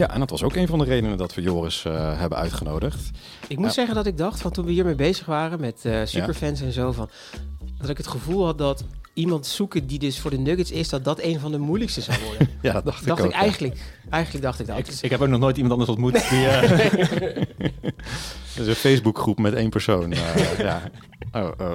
Ja, 0.07 0.11
en 0.15 0.21
dat 0.21 0.31
was 0.31 0.43
ook 0.43 0.55
een 0.55 0.67
van 0.67 0.79
de 0.79 0.85
redenen 0.85 1.17
dat 1.19 1.35
we 1.35 1.43
Joris 1.43 1.85
eh, 1.85 2.19
hebben 2.19 2.39
uitgenodigd. 2.39 3.11
Ik 3.49 3.57
moet 3.57 3.67
Ja. 3.67 3.73
zeggen 3.73 3.95
dat 3.95 4.07
ik 4.07 4.17
dacht, 4.19 4.41
van 4.41 4.51
toen 4.51 4.65
we 4.65 4.71
hiermee 4.73 4.95
bezig 4.95 5.27
waren 5.27 5.61
met 5.61 5.81
eh, 5.85 6.01
superfans 6.05 6.61
en 6.61 6.73
zo, 6.73 6.93
van, 6.93 7.09
dat 7.79 7.89
ik 7.89 7.97
het 7.97 8.07
gevoel 8.07 8.45
had 8.45 8.59
dat 8.59 8.85
iemand 9.15 9.47
zoeken 9.47 9.87
die 9.87 9.99
dus 9.99 10.19
voor 10.21 10.31
de 10.31 10.39
Nuggets 10.39 10.71
is, 10.71 10.89
dat 10.89 11.05
dat 11.05 11.23
een 11.23 11.41
van 11.41 11.53
de 11.53 11.59
moeilijkste 11.59 12.01
zou 12.01 12.19
worden. 12.25 12.49
Ja, 12.63 12.73
dat 12.73 12.85
dacht, 12.85 13.07
dacht 13.07 13.19
ik 13.19 13.25
ik, 13.25 13.31
ook. 13.31 13.37
ja. 13.37 13.39
eigenlijk. 13.45 13.81
Eigenlijk 14.11 14.45
dacht 14.45 14.61
ik 14.61 14.67
dat. 14.67 14.79
Ik, 14.79 14.89
ik 15.01 15.11
heb 15.11 15.21
ook 15.21 15.29
nog 15.29 15.41
nooit 15.41 15.57
iemand 15.57 15.73
anders 15.73 15.91
ontmoet 15.91 16.29
die... 16.31 16.47
eh, 16.49 16.71
Dat 18.57 18.63
is 18.63 18.67
een 18.67 18.75
Facebookgroep 18.75 19.39
met 19.39 19.55
één 19.55 19.71
persoon. 19.71 20.13
eh, 20.13 20.59
ja. 20.59 20.83
Oh, 21.33 21.49
oh, 21.61 21.73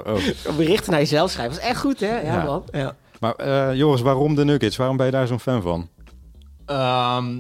oh. 0.48 0.56
berichten 0.58 0.92
naar 0.92 1.00
jezelf 1.00 1.32
schrijven. 1.32 1.54
Dat 1.56 1.64
is 1.64 1.70
echt 1.70 1.80
goed, 1.80 2.00
hè? 2.00 2.20
Ja, 2.20 2.34
Ja. 2.36 2.44
man. 2.44 2.64
Ja. 2.72 2.96
Maar 3.20 3.36
eh, 3.36 3.76
Joris, 3.76 4.02
waarom 4.02 4.36
de 4.36 4.46
Nuggets? 4.46 4.78
Waarom 4.78 4.98
ben 4.98 5.06
je 5.06 5.12
daar 5.12 5.28
zo'n 5.28 5.40
fan 5.40 5.62
van? 5.62 5.90
Ehm, 6.66 7.38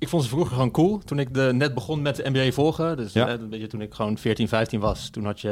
ik 0.00 0.08
vond 0.08 0.22
ze 0.22 0.28
vroeger 0.28 0.52
gewoon 0.52 0.70
cool. 0.70 0.98
Toen 0.98 1.18
ik 1.18 1.34
de, 1.34 1.50
net 1.52 1.74
begon 1.74 2.02
met 2.02 2.16
de 2.16 2.30
NBA 2.30 2.50
volgen. 2.52 2.96
Dus 2.96 3.12
Ja. 3.12 3.26
eh, 3.26 3.32
een 3.32 3.48
beetje 3.48 3.66
toen 3.66 3.80
ik 3.80 3.94
gewoon 3.94 4.18
14, 4.18 4.48
15 4.48 4.80
was. 4.80 5.10
Toen 5.10 5.24
had 5.24 5.40
je 5.40 5.50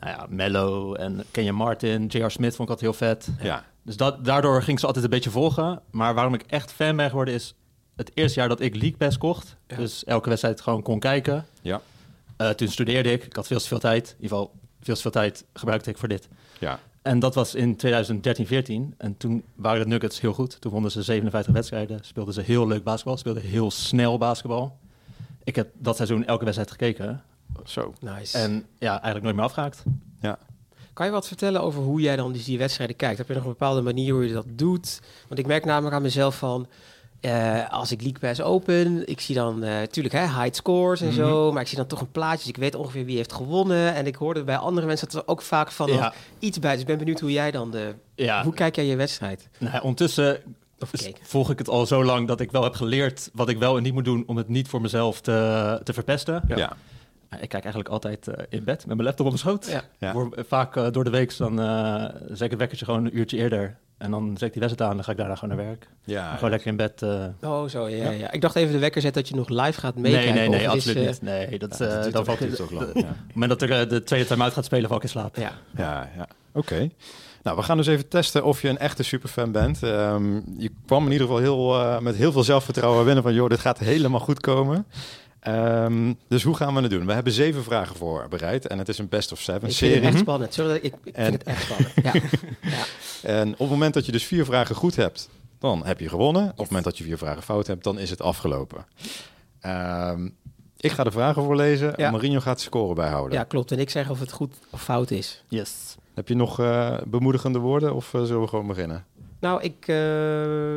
nou 0.00 0.16
ja, 0.16 0.26
Mello 0.28 0.94
en 0.94 1.24
Kenya 1.30 1.52
Martin. 1.52 2.06
J.R. 2.06 2.30
Smith 2.30 2.56
vond 2.56 2.68
ik 2.68 2.74
altijd 2.74 2.80
heel 2.80 2.92
vet. 3.08 3.28
Ja. 3.42 3.64
Dus 3.82 3.96
dat, 3.96 4.24
daardoor 4.24 4.58
ging 4.62 4.72
ik 4.72 4.78
ze 4.78 4.86
altijd 4.86 5.04
een 5.04 5.10
beetje 5.10 5.30
volgen. 5.30 5.80
Maar 5.90 6.14
waarom 6.14 6.34
ik 6.34 6.42
echt 6.46 6.72
fan 6.72 6.96
ben 6.96 7.08
geworden 7.08 7.34
is... 7.34 7.54
het 7.96 8.10
eerste 8.14 8.38
jaar 8.40 8.48
dat 8.48 8.60
ik 8.60 8.72
League 8.74 8.96
Pass 8.96 9.18
kocht. 9.18 9.56
Ja. 9.66 9.76
Dus 9.76 10.04
elke 10.04 10.28
wedstrijd 10.28 10.60
gewoon 10.60 10.82
kon 10.82 10.98
kijken. 10.98 11.46
Ja. 11.62 11.80
Eh, 12.36 12.50
toen 12.50 12.68
studeerde 12.68 13.12
ik. 13.12 13.24
Ik 13.24 13.36
had 13.36 13.46
veel 13.46 13.58
te 13.58 13.66
veel 13.68 13.78
tijd. 13.78 14.06
In 14.08 14.14
ieder 14.22 14.28
geval 14.36 14.52
veel 14.80 14.94
te 14.94 15.00
veel 15.00 15.10
tijd 15.10 15.44
gebruikte 15.52 15.90
ik 15.90 15.98
voor 15.98 16.08
dit. 16.08 16.28
Ja. 16.58 16.78
En 17.04 17.18
dat 17.18 17.34
was 17.34 17.54
in 17.54 17.76
2013, 17.76 18.46
14. 18.46 18.94
En 18.98 19.16
toen 19.16 19.44
waren 19.54 19.82
de 19.82 19.88
Nuggets 19.88 20.20
heel 20.20 20.32
goed. 20.32 20.60
Toen 20.60 20.72
wonnen 20.72 20.90
ze 20.90 21.02
57 21.02 21.52
wedstrijden. 21.52 21.98
Speelden 22.02 22.34
ze 22.34 22.40
heel 22.40 22.66
leuk 22.66 22.84
basketbal. 22.84 23.16
Speelden 23.16 23.42
heel 23.42 23.70
snel 23.70 24.18
basketbal. 24.18 24.78
Ik 25.42 25.56
heb 25.56 25.68
dat 25.78 25.96
seizoen 25.96 26.26
elke 26.26 26.44
wedstrijd 26.44 26.70
gekeken. 26.70 27.22
Zo. 27.64 27.94
Nice. 28.00 28.38
En 28.38 28.66
ja, 28.78 28.90
eigenlijk 28.90 29.22
nooit 29.22 29.34
meer 29.34 29.44
afgehaakt. 29.44 29.82
Ja. 30.20 30.38
Kan 30.92 31.06
je 31.06 31.12
wat 31.12 31.26
vertellen 31.26 31.62
over 31.62 31.82
hoe 31.82 32.00
jij 32.00 32.16
dan 32.16 32.32
die 32.32 32.58
wedstrijden 32.58 32.96
kijkt? 32.96 33.18
Heb 33.18 33.28
je 33.28 33.34
nog 33.34 33.42
een 33.42 33.48
bepaalde 33.48 33.80
manier 33.80 34.12
hoe 34.12 34.26
je 34.26 34.32
dat 34.32 34.46
doet? 34.48 35.00
Want 35.28 35.40
ik 35.40 35.46
merk 35.46 35.64
namelijk 35.64 35.94
aan 35.94 36.02
mezelf 36.02 36.38
van... 36.38 36.66
eh, 37.24 37.70
als 37.72 37.92
ik 37.92 38.02
League 38.02 38.18
Pass 38.18 38.40
open, 38.40 39.08
ik 39.08 39.20
zie 39.20 39.34
dan 39.34 39.58
natuurlijk 39.58 40.14
hè, 40.14 40.42
high 40.42 40.54
scores 40.54 41.00
en 41.00 41.12
zo, 41.12 41.52
maar 41.52 41.62
ik 41.62 41.68
zie 41.68 41.76
dan 41.76 41.86
toch 41.86 42.00
een 42.00 42.10
plaatje, 42.10 42.38
dus 42.38 42.48
ik 42.48 42.56
weet 42.56 42.74
ongeveer 42.74 43.04
wie 43.04 43.16
heeft 43.16 43.32
gewonnen. 43.32 43.94
En 43.94 44.06
ik 44.06 44.14
hoorde 44.14 44.44
bij 44.44 44.56
andere 44.56 44.86
mensen 44.86 45.08
dat 45.08 45.22
er 45.22 45.28
ook 45.28 45.42
vaak 45.42 45.70
van 45.70 45.92
Ja, 45.92 46.12
iets 46.38 46.58
bij. 46.58 46.72
Dus 46.72 46.80
ik 46.80 46.86
ben 46.86 46.98
benieuwd 46.98 47.20
hoe 47.20 47.32
jij 47.32 47.50
dan 47.50 47.70
de... 47.70 47.94
ja. 48.14 48.42
Hoe 48.42 48.54
kijk 48.54 48.76
jij 48.76 48.86
je 48.86 48.96
wedstrijd? 48.96 49.48
Nou, 49.58 49.82
ondertussen 49.82 50.40
volg 51.22 51.50
ik 51.50 51.58
het 51.58 51.68
al 51.68 51.86
zo 51.86 52.04
lang 52.04 52.28
dat 52.28 52.40
ik 52.40 52.50
wel 52.50 52.62
heb 52.62 52.74
geleerd 52.74 53.30
wat 53.32 53.48
ik 53.48 53.58
wel 53.58 53.76
en 53.76 53.82
niet 53.82 53.92
moet 53.92 54.04
doen 54.04 54.24
om 54.26 54.36
het 54.36 54.48
niet 54.48 54.68
voor 54.68 54.80
mezelf 54.80 55.20
te, 55.20 55.80
te 55.84 55.92
verpesten. 55.92 56.42
Ja. 56.48 56.56
Ja. 56.56 56.76
Ik 57.40 57.48
kijk 57.48 57.62
eigenlijk 57.62 57.88
altijd 57.88 58.28
eh, 58.28 58.44
in 58.48 58.64
bed 58.64 58.86
met 58.86 58.96
mijn 58.96 59.02
laptop 59.02 59.26
op 59.26 59.32
mijn 59.32 59.38
schoot. 59.38 59.82
Ja. 59.98 60.14
Vaak 60.36 60.76
eh, 60.76 60.86
door 60.90 61.04
de 61.04 61.10
week 61.10 61.36
dan 61.36 61.60
eh 61.60 62.04
zet 62.28 62.40
ik 62.40 62.50
het 62.50 62.58
wekkertje 62.58 62.84
gewoon 62.84 63.04
een 63.04 63.18
uurtje 63.18 63.36
eerder. 63.36 63.76
En 63.98 64.10
dan 64.10 64.28
zet 64.36 64.42
ik 64.42 64.52
die 64.52 64.62
wedstrijd 64.62 64.80
aan 64.80 64.88
en 64.90 64.94
dan 64.96 65.04
ga 65.04 65.10
ik 65.10 65.16
daarna 65.16 65.34
gewoon 65.34 65.56
naar 65.56 65.64
werk. 65.66 65.88
Ja. 66.04 66.34
Gewoon 66.34 66.50
lekker 66.50 66.68
in 66.68 66.76
bed. 66.76 67.02
eh. 67.02 67.24
Oh, 67.50 67.68
zo, 67.68 67.88
ja, 67.88 67.96
Ja. 68.04 68.10
ja. 68.10 68.32
Ik 68.32 68.40
dacht 68.40 68.56
even 68.56 68.72
de 68.72 68.78
wekker 68.78 69.00
zet 69.00 69.14
dat 69.14 69.28
je 69.28 69.34
nog 69.34 69.48
live 69.48 69.80
gaat 69.80 69.94
nee, 69.94 70.02
meekijken. 70.12 70.34
nee, 70.34 70.48
nee, 70.48 70.58
of 70.58 70.64
het 70.64 70.72
is, 70.72 70.76
absoluut 70.88 70.96
eh, 71.06 71.10
niet. 71.12 71.22
Nee, 71.22 71.58
dat, 71.58 71.78
Ja, 71.78 71.84
eh, 71.86 71.92
dat 71.92 72.02
duurt 72.02 72.12
dan 72.12 72.20
ook- 72.20 72.26
val 72.26 72.34
ik 72.34 72.40
in- 72.40 72.48
duurt 72.48 72.60
ook 72.60 72.70
lang. 72.70 72.88
Op 72.94 72.94
het 72.94 73.34
moment 73.34 73.60
dat 73.60 73.70
er 73.70 73.88
de 73.88 74.02
tweede 74.02 74.26
time-out 74.26 74.52
gaat 74.52 74.64
spelen, 74.64 74.88
val 74.88 74.96
ik 74.96 75.02
in 75.02 75.08
slaap. 75.08 75.36
Ja. 75.36 75.52
Ja, 75.76 76.10
ja. 76.16 76.28
Oké. 76.52 76.88
Nou, 77.42 77.56
we 77.56 77.62
gaan 77.62 77.76
dus 77.76 77.86
even 77.86 78.08
testen 78.08 78.44
of 78.44 78.62
je 78.62 78.68
een 78.68 78.78
echte 78.78 79.02
superfan 79.02 79.52
bent. 79.52 79.82
Ehm, 79.82 80.34
je 80.56 80.70
kwam 80.86 81.06
in 81.06 81.12
ieder 81.12 81.26
geval 81.26 81.42
heel, 81.42 81.80
eh, 81.80 81.98
met 81.98 82.14
heel 82.16 82.32
veel 82.32 82.42
zelfvertrouwen 82.44 83.04
binnen 83.04 83.22
van... 83.22 83.34
joh, 83.34 83.48
dit 83.48 83.60
gaat 83.60 83.78
helemaal 83.78 84.20
goed 84.20 84.40
komen. 84.40 84.86
Ehm, 85.44 86.12
dus 86.28 86.42
hoe 86.42 86.54
gaan 86.56 86.74
we 86.74 86.80
het 86.80 86.90
doen? 86.90 87.06
We 87.06 87.12
hebben 87.12 87.32
zeven 87.32 87.62
vragen 87.64 87.96
voorbereid 87.96 88.66
en 88.66 88.78
het 88.78 88.88
is 88.88 88.98
een 88.98 89.08
best 89.08 89.32
of 89.32 89.40
seven 89.40 89.68
Ik 89.68 89.74
vind 89.74 89.80
het 89.80 89.90
serie. 89.90 90.08
echt 90.08 90.18
spannend. 90.18 90.54
Sorry, 90.54 90.74
ik, 90.82 90.94
ik 91.04 91.14
En- 91.14 91.24
vind 91.24 91.38
het 91.38 91.42
echt 91.42 91.62
spannend. 91.62 91.92
Ja. 92.02 92.12
ja. 92.76 92.84
En 93.22 93.52
op 93.52 93.58
het 93.58 93.68
moment 93.68 93.94
dat 93.94 94.06
je 94.06 94.12
dus 94.12 94.24
vier 94.24 94.44
vragen 94.44 94.74
goed 94.74 94.96
hebt, 94.96 95.28
dan 95.58 95.84
heb 95.86 96.00
je 96.00 96.08
gewonnen. 96.08 96.42
Op 96.50 96.56
het 96.58 96.66
moment 96.66 96.84
dat 96.84 96.98
je 96.98 97.04
vier 97.04 97.18
vragen 97.18 97.42
fout 97.42 97.66
hebt, 97.66 97.84
dan 97.84 97.98
is 97.98 98.10
het 98.10 98.22
afgelopen. 98.22 98.86
Ehm, 99.60 100.28
ik 100.76 100.90
ga 100.92 101.04
de 101.04 101.10
vragen 101.10 101.42
voorlezen. 101.42 101.92
Ja. 101.96 102.10
Marino 102.10 102.40
gaat 102.40 102.56
de 102.56 102.62
score 102.62 102.94
bijhouden. 102.94 103.38
ja, 103.38 103.44
klopt. 103.44 103.72
En 103.72 103.78
ik 103.78 103.90
zeg 103.90 104.10
of 104.10 104.20
het 104.20 104.32
goed 104.32 104.54
of 104.70 104.82
fout 104.82 105.10
is. 105.10 105.44
Yes. 105.48 105.96
Heb 106.14 106.28
je 106.28 106.34
nog 106.34 106.60
eh, 106.60 106.96
bemoedigende 107.06 107.58
woorden 107.58 107.94
of 107.94 108.14
eh, 108.14 108.22
zullen 108.22 108.40
we 108.42 108.48
gewoon 108.48 108.66
beginnen? 108.66 109.04
Nou, 109.40 109.62
ik, 109.62 109.86
eh, 109.88 110.74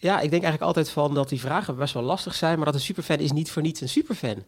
ja, 0.00 0.14
ik 0.14 0.30
denk 0.30 0.42
eigenlijk 0.42 0.62
altijd 0.62 0.90
van 0.90 1.14
dat 1.14 1.28
die 1.28 1.40
vragen 1.40 1.76
best 1.76 1.94
wel 1.94 2.02
lastig 2.02 2.34
zijn, 2.34 2.56
maar 2.56 2.66
dat 2.66 2.74
een 2.74 2.80
superfan 2.80 3.18
is 3.18 3.32
niet 3.32 3.50
voor 3.50 3.62
niets 3.62 3.80
een 3.80 3.88
superfan. 3.88 4.44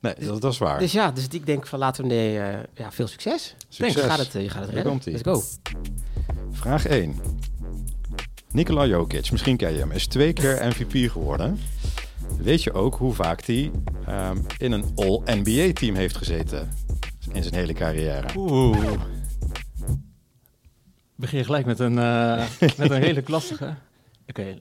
Nee, 0.00 0.14
dat, 0.18 0.40
dat 0.40 0.52
is 0.52 0.58
waar. 0.58 0.78
Dus 0.78 0.92
ja, 0.92 1.10
dus 1.10 1.28
ik 1.28 1.46
denk 1.46 1.66
van 1.66 1.78
laten 1.78 2.02
we 2.02 2.08
nee, 2.08 2.38
eh, 2.38 2.58
ja, 2.74 2.92
veel 2.92 3.06
succes. 3.06 3.54
Succes. 3.68 4.02
Je 4.02 4.08
gaat 4.08 4.18
het, 4.18 4.34
eh, 4.34 4.42
je 4.42 4.50
gaat 4.50 4.62
het 4.62 4.70
redden. 4.70 5.00
Let's 5.04 5.22
go. 5.22 5.42
Vraag 6.52 6.86
1. 6.86 7.14
Nikola 8.50 8.86
Jokic, 8.86 9.30
misschien 9.30 9.56
ken 9.56 9.72
je 9.72 9.78
hem, 9.78 9.90
is 9.90 10.06
twee 10.06 10.32
keer 10.32 10.66
MVP 10.68 11.10
geworden. 11.10 11.58
Weet 12.38 12.62
je 12.62 12.72
ook 12.72 12.94
hoe 12.94 13.12
vaak 13.12 13.44
hij 13.44 13.70
ehm, 14.06 14.38
in 14.58 14.72
een 14.72 14.84
All-NBA-team 14.94 15.94
heeft 15.94 16.16
gezeten 16.16 16.70
in 17.32 17.42
zijn 17.42 17.54
hele 17.54 17.72
carrière? 17.72 18.26
Oeh. 18.36 18.92
Begin 21.16 21.38
je 21.38 21.44
gelijk 21.44 21.66
met 21.66 21.78
een, 21.78 21.98
eh, 21.98 22.44
met 22.78 22.90
een 22.90 23.00
redelijk 23.00 23.28
lastige. 23.28 23.74
Oké. 24.28 24.58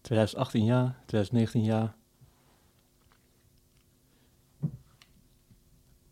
2018 0.00 0.64
ja, 0.64 0.94
2019 1.06 1.64
ja. 1.64 1.94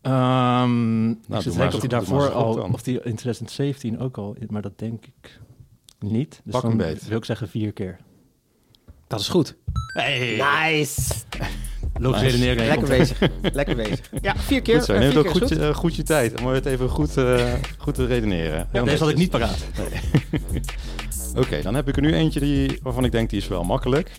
Ehm 0.01 1.09
ik 1.09 1.17
doe 1.27 1.41
zit 1.41 1.73
of 1.73 1.79
hij 1.79 1.89
daarvoor 1.89 2.31
al, 2.31 2.55
dan. 2.55 2.73
of 2.73 2.81
die 2.83 2.93
in 2.95 3.15
2017 3.15 3.99
ook 3.99 4.17
al, 4.17 4.35
maar 4.49 4.61
dat 4.61 4.79
denk 4.79 5.05
ik 5.05 5.39
niet. 5.99 6.41
Dus 6.43 6.53
Pak 6.53 6.63
een 6.63 6.77
beet. 6.77 7.07
wil 7.07 7.17
ik 7.17 7.25
zeggen 7.25 7.47
vier 7.49 7.71
keer. 7.73 7.99
Dat 9.07 9.19
is 9.19 9.27
goed. 9.29 9.55
Hey. 9.93 10.29
Nice. 10.35 11.13
Logische 11.93 12.25
Nice. 12.25 12.37
redenering. 12.37 12.67
Lekker 12.67 12.91
er. 12.91 12.97
bezig. 12.97 13.53
Lekker 13.53 13.75
bezig. 13.75 14.11
Ja, 14.21 14.35
vier 14.35 14.61
keer. 14.61 14.75
Goed 14.77 14.85
zo, 14.85 14.97
neem 14.97 15.17
ook 15.17 15.29
goed, 15.29 15.41
goed. 15.41 15.49
je- 15.49 15.67
eh, 15.67 15.75
goed 15.75 15.95
je 15.95 16.03
tijd 16.03 16.41
om 16.41 16.47
het 16.47 16.65
even 16.65 16.89
goed, 16.89 17.17
eh, 17.17 17.53
goed 17.77 17.93
te 17.95 18.05
redeneren. 18.05 18.67
Heel 18.71 18.85
Deze 18.85 19.03
had 19.03 19.09
ik 19.11 19.17
niet 19.17 19.29
paraat. 19.29 19.57
Oké, 21.35 21.61
dan 21.61 21.75
heb 21.75 21.87
ik 21.87 21.95
er 21.95 22.01
nu 22.01 22.13
eentje 22.13 22.39
die, 22.39 22.79
waarvan 22.81 23.05
ik 23.05 23.11
denk 23.11 23.29
die 23.29 23.39
is 23.39 23.47
wel 23.47 23.63
makkelijk. 23.63 24.11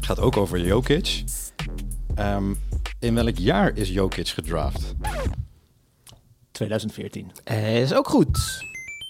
Gaat 0.00 0.20
ook 0.20 0.36
over 0.36 0.60
Jokic. 0.60 1.24
Ehm, 2.14 2.54
in 2.98 3.14
welk 3.14 3.38
jaar 3.38 3.76
is 3.76 3.88
Jokic 3.88 4.28
gedraft? 4.28 4.94
2014. 6.52 7.30
Eh, 7.44 7.80
is 7.80 7.94
ook 7.94 8.08
goed. 8.08 8.64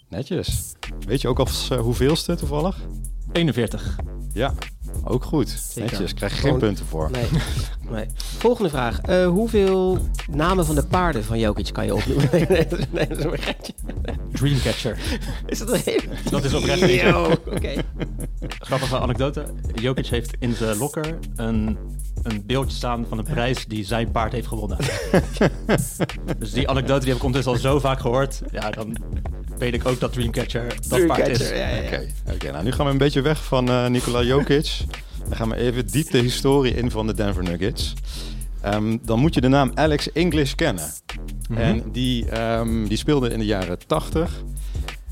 Netjes. 0.08 0.74
Weet 1.06 1.20
je 1.20 1.28
ook 1.28 1.38
al 1.38 1.46
uh, 1.72 1.78
hoeveelste 1.78 2.34
toevallig? 2.34 2.76
41. 3.32 3.96
Ja, 4.32 4.54
ook 5.04 5.24
goed. 5.24 5.72
Netjes, 5.74 6.14
krijg 6.14 6.32
je 6.32 6.38
geen 6.38 6.46
Gewoon- 6.46 6.58
punten 6.58 6.86
voor. 6.86 7.10
Nee. 7.10 7.24
nee. 7.90 8.06
Volgende 8.16 8.70
vraag. 8.70 9.00
Eh, 9.00 9.26
hoeveel 9.26 9.98
namen 10.30 10.66
van 10.66 10.74
de 10.74 10.84
paarden 10.86 11.24
van 11.24 11.38
Jokic 11.38 11.72
kan 11.72 11.84
je 11.84 11.94
opnoemen? 11.94 12.28
nee, 12.32 12.46
nee, 12.48 12.66
dat 12.68 12.78
is- 12.78 12.84
nee, 12.90 13.06
dat 13.06 13.18
is 13.18 13.24
een 13.24 13.38
geintje. 13.38 13.72
Dreamcatcher. 14.32 14.98
Is 15.46 15.58
dat 15.58 15.72
een 15.72 15.80
hele... 15.84 16.02
Dat 16.30 16.44
is 16.44 16.54
oprecht 16.54 16.86
niet. 16.86 17.02
Oké. 17.54 17.72
Grappige 18.58 18.98
anekdote. 18.98 19.44
Jokic 19.74 20.06
heeft 20.06 20.36
in 20.38 20.54
zijn 20.54 20.76
locker 20.76 21.18
een, 21.36 21.78
een 22.22 22.42
beeldje 22.46 22.76
staan 22.76 23.06
van 23.08 23.18
een 23.18 23.24
prijs 23.24 23.66
die 23.66 23.84
zijn 23.84 24.10
paard 24.10 24.32
heeft 24.32 24.46
gewonnen. 24.46 24.78
dus 26.38 26.52
die 26.52 26.68
anekdote 26.68 26.98
die 27.00 27.08
heb 27.08 27.16
ik 27.16 27.24
ondertussen 27.24 27.52
al 27.52 27.58
zo 27.72 27.80
vaak 27.80 28.00
gehoord. 28.00 28.42
Ja, 28.50 28.70
dan 28.70 28.96
weet 29.58 29.74
ik 29.74 29.86
ook 29.86 30.00
dat 30.00 30.12
Dreamcatcher 30.12 30.66
dat 30.88 31.06
paard 31.06 31.28
is. 31.28 31.38
Dreamcatcher, 31.38 31.56
ja, 31.56 31.68
ja, 31.68 31.76
ja. 31.76 31.86
Oké, 31.86 32.06
oké, 32.32 32.50
nou 32.50 32.64
nu 32.64 32.72
gaan 32.72 32.86
we 32.86 32.92
een 32.92 32.98
beetje 32.98 33.20
weg 33.20 33.44
van 33.44 33.68
eh 33.68 33.86
Nikola 33.86 34.22
Jokic. 34.22 34.78
Dan 35.28 35.36
gaan 35.36 35.48
we 35.48 35.56
even 35.56 35.86
diep 35.86 36.10
de 36.10 36.18
historie 36.18 36.74
in 36.74 36.90
van 36.90 37.06
de 37.06 37.14
Denver 37.14 37.42
Nuggets. 37.42 37.92
Ehm, 38.60 38.96
dan 39.02 39.18
moet 39.18 39.34
je 39.34 39.40
de 39.40 39.48
naam 39.48 39.70
Alex 39.74 40.12
English 40.12 40.54
kennen. 40.54 40.84
Mhm. 41.48 41.60
En 41.60 41.82
die, 41.92 42.28
ehm, 42.28 42.86
die 42.86 42.96
speelde 42.96 43.30
in 43.30 43.38
de 43.38 43.44
jaren 43.44 43.78
80. 43.86 44.42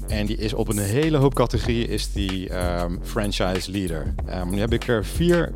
En 0.09 0.27
die 0.27 0.37
is 0.37 0.53
op 0.53 0.69
een 0.69 0.79
hele 0.79 1.17
hoop 1.17 1.35
categorieën 1.35 1.89
is 1.89 2.13
die 2.13 2.49
ehm, 2.49 2.97
franchise 3.03 3.71
leader. 3.71 4.15
Ehm, 4.27 4.51
nu 4.51 4.61
heb 4.61 4.73
ik 4.73 4.89
er 4.89 5.05
vier 5.05 5.53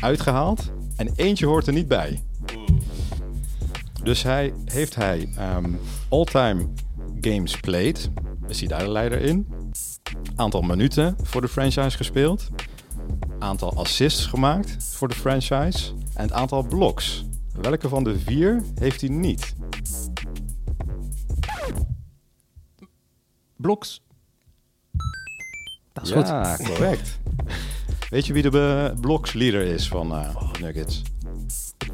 uitgehaald. 0.00 0.70
En 0.96 1.12
eentje 1.16 1.46
hoort 1.46 1.66
er 1.66 1.72
niet 1.72 1.88
bij. 1.88 2.22
Dus 4.02 4.22
hij 4.22 4.52
heeft 4.64 4.94
hij 4.94 5.28
ehm, 5.36 5.70
all-time 6.08 6.68
games 7.20 7.56
played. 7.56 8.10
Is 8.46 8.58
hij 8.58 8.68
daar 8.68 8.84
de 8.84 8.90
leider 8.90 9.20
in? 9.20 9.46
Aantal 10.36 10.60
minuten 10.60 11.16
voor 11.22 11.40
de 11.40 11.48
franchise 11.48 11.96
gespeeld. 11.96 12.48
Aantal 13.38 13.74
assists 13.74 14.26
gemaakt 14.26 14.76
voor 14.94 15.08
de 15.08 15.14
franchise. 15.14 15.92
En 16.14 16.22
het 16.22 16.32
aantal 16.32 16.62
blocks. 16.62 17.24
Welke 17.60 17.88
van 17.88 18.04
de 18.04 18.18
vier 18.18 18.62
heeft 18.74 19.00
hij 19.00 19.10
niet? 19.10 19.54
Bloks. 23.56 24.02
Dat 25.92 26.04
is 26.04 26.10
goed. 26.10 26.26
ja, 26.26 26.56
correct. 26.56 27.18
Weet 28.10 28.26
je 28.26 28.32
wie 28.32 28.50
de 28.50 28.90
eh, 28.92 29.00
blocks 29.00 29.32
leader 29.32 29.62
is 29.62 29.88
van 29.88 30.12
eh, 30.12 30.36
Nuggets? 30.60 31.02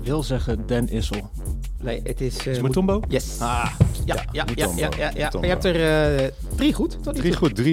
Ik 0.07 0.13
wil 0.13 0.23
zeggen 0.23 0.63
Dan 0.67 0.89
Issel. 0.89 1.31
Nee, 1.83 2.01
het 2.05 2.21
is... 2.21 2.37
eh, 2.37 2.47
Is 2.47 2.57
het 2.57 2.63
Mutombo? 2.67 3.01
Yes. 3.09 3.37
Ah, 3.41 3.71
Ja, 4.05 4.25
ja, 4.33 4.45
ja, 4.55 4.69
ja, 4.77 4.89
ja, 4.99 5.11
ja. 5.17 5.31
Maar 5.33 5.43
je 5.43 5.49
hebt 5.49 5.65
er 5.65 6.15
eh, 6.25 6.29
drie 6.57 6.73
goed, 6.73 6.99
tot 7.03 7.15
Drie 7.17 7.37
goed, 7.37 7.61
3-0. 7.61 7.65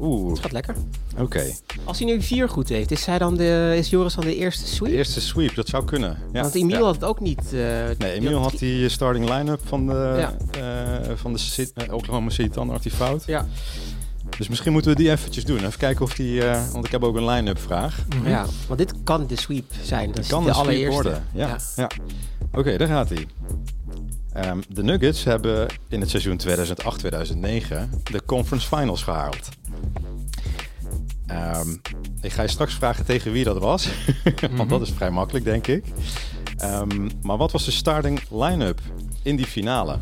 Oeh, 0.00 0.28
Dat 0.28 0.38
gaat 0.40 0.52
lekker. 0.52 0.74
oké. 1.18 1.44
Als 1.84 1.98
hij 1.98 2.06
nu 2.06 2.22
vier 2.22 2.48
goed 2.48 2.68
heeft, 2.68 2.90
is, 2.90 3.06
hij 3.06 3.18
dan 3.18 3.36
de, 3.36 3.74
is 3.76 3.90
Joris 3.90 4.14
dan 4.14 4.24
de 4.24 4.36
eerste 4.36 4.62
De 4.62 4.68
sweep? 4.68 4.92
eerste 4.92 5.20
sweep, 5.20 5.54
dat 5.54 5.68
zou 5.68 5.84
kunnen. 5.84 6.16
Ja, 6.32 6.40
Want 6.42 6.54
Emiel 6.54 6.78
ja. 6.78 6.84
had 6.84 6.94
het 6.94 7.04
ook 7.04 7.20
niet. 7.20 7.40
eh, 7.44 7.50
Nee, 7.52 7.94
die 7.98 8.06
Emiel 8.06 8.38
had 8.40 8.56
drie- 8.56 8.78
die 8.78 8.88
starting 8.88 9.28
line-up 9.28 9.60
van 9.64 9.86
de, 9.86 10.14
Ja. 10.18 10.36
eh, 10.60 11.12
van 11.16 11.32
de 11.32 11.38
Cit- 11.38 11.72
Oklahoma 11.92 12.30
City 12.30 12.48
Thunder, 12.50 12.72
had 12.74 12.82
hij 12.84 12.92
fout. 12.92 13.24
Ja, 13.26 13.46
Dus 14.38 14.48
misschien 14.48 14.72
moeten 14.72 14.90
we 14.90 14.96
die 14.96 15.10
eventjes 15.10 15.44
doen. 15.44 15.58
Even 15.58 15.78
kijken 15.78 16.04
of 16.04 16.14
die, 16.14 16.44
eh, 16.44 16.70
want 16.72 16.84
ik 16.86 16.92
heb 16.92 17.04
ook 17.04 17.16
een 17.16 17.24
line-up 17.26 17.58
vraag. 17.58 18.04
ja, 18.24 18.46
want 18.66 18.78
dit 18.78 18.94
kan 19.04 19.26
de 19.26 19.36
sweep 19.36 19.72
zijn. 19.82 20.10
Dat 20.10 20.18
is 20.18 20.28
kan 20.28 20.44
de 20.44 20.52
sweep 20.52 20.64
allereerste. 20.64 20.92
worden. 21.02 21.24
Ja, 21.32 21.48
Ja. 21.48 21.58
ja. 21.76 21.90
Oké, 22.52 22.76
daar 22.76 22.88
gaat 22.88 23.08
hij. 23.08 23.26
Ehm, 24.32 24.58
de 24.68 24.82
Nuggets 24.82 25.24
hebben 25.24 25.66
in 25.88 26.00
het 26.00 26.10
seizoen 26.10 26.36
2008-2009 26.36 27.90
de 28.10 28.22
conference 28.26 28.66
finals 28.76 29.02
gehaald. 29.02 29.48
Ehm, 31.26 31.68
ik 32.20 32.32
ga 32.32 32.42
je 32.42 32.48
straks 32.48 32.74
vragen 32.74 33.04
tegen 33.04 33.32
wie 33.32 33.44
dat 33.44 33.58
was. 33.58 33.88
Want 34.56 34.70
dat 34.70 34.80
is 34.80 34.90
vrij 34.90 35.10
makkelijk, 35.10 35.44
denk 35.44 35.66
ik. 35.66 35.84
Ehm, 36.56 37.08
maar 37.22 37.36
wat 37.36 37.52
was 37.52 37.64
de 37.64 37.70
starting 37.70 38.20
line-up 38.30 38.80
in 39.22 39.36
die 39.36 39.46
finale? 39.46 39.98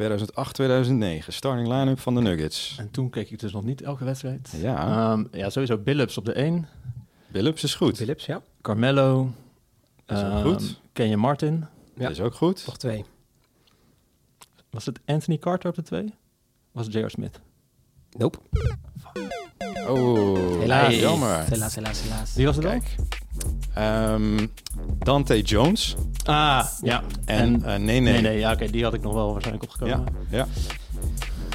2008-2009, 0.00 1.26
starting 1.28 1.68
line-up 1.68 1.98
van 2.00 2.14
de 2.14 2.20
Nuggets. 2.20 2.76
en 2.78 2.90
toen 2.90 3.10
keek 3.10 3.30
ik 3.30 3.38
dus 3.38 3.52
nog 3.52 3.64
niet 3.64 3.82
elke 3.82 4.04
wedstrijd. 4.04 4.52
Ja, 4.56 4.86
Ehm, 5.12 5.24
ja 5.32 5.50
sowieso 5.50 5.78
Billups 5.78 6.18
op 6.18 6.24
de 6.24 6.32
1. 6.32 6.66
Billups 7.28 7.62
is 7.62 7.74
goed. 7.74 7.96
Philips, 7.96 8.26
ja. 8.26 8.42
Carmelo. 8.62 9.30
Dat 10.06 10.16
is 10.18 10.22
ehm, 10.24 10.42
goed. 10.42 10.80
Kenyon 10.92 11.20
Martin. 11.20 11.64
Ja. 11.96 12.08
Is 12.08 12.20
ook 12.20 12.34
goed. 12.34 12.62
Nog 12.66 12.76
twee. 12.78 13.04
Was 14.70 14.86
het 14.86 15.00
Anthony 15.06 15.38
Carter 15.38 15.68
op 15.70 15.76
de 15.76 15.82
2? 15.82 16.14
Was 16.72 16.84
het 16.86 16.94
J.R. 16.94 17.10
Smith? 17.10 17.40
Nope. 18.18 18.38
Oh, 19.88 20.58
Helaas. 20.60 20.94
jammer. 20.98 21.44
Helaas, 21.48 21.74
helaas, 21.74 22.02
helaas. 22.02 22.34
Wie 22.34 22.46
was 22.46 22.56
het 22.56 22.64
dan? 22.64 22.80
Kijk. 22.80 22.94
Ehm, 23.74 24.46
Dante 24.98 25.40
Jones 25.40 25.94
Ah, 26.24 26.66
ja. 26.82 27.02
en, 27.24 27.62
eh, 27.64 27.68
nee, 27.68 27.78
nee. 27.78 28.00
nee, 28.00 28.20
nee, 28.20 28.38
ja, 28.38 28.52
oké, 28.52 28.70
die 28.70 28.84
had 28.84 28.94
ik 28.94 29.02
nog 29.02 29.14
wel 29.14 29.32
waarschijnlijk 29.32 29.64
opgekomen. 29.70 30.06
Ja, 30.30 30.36
ja. 30.38 30.46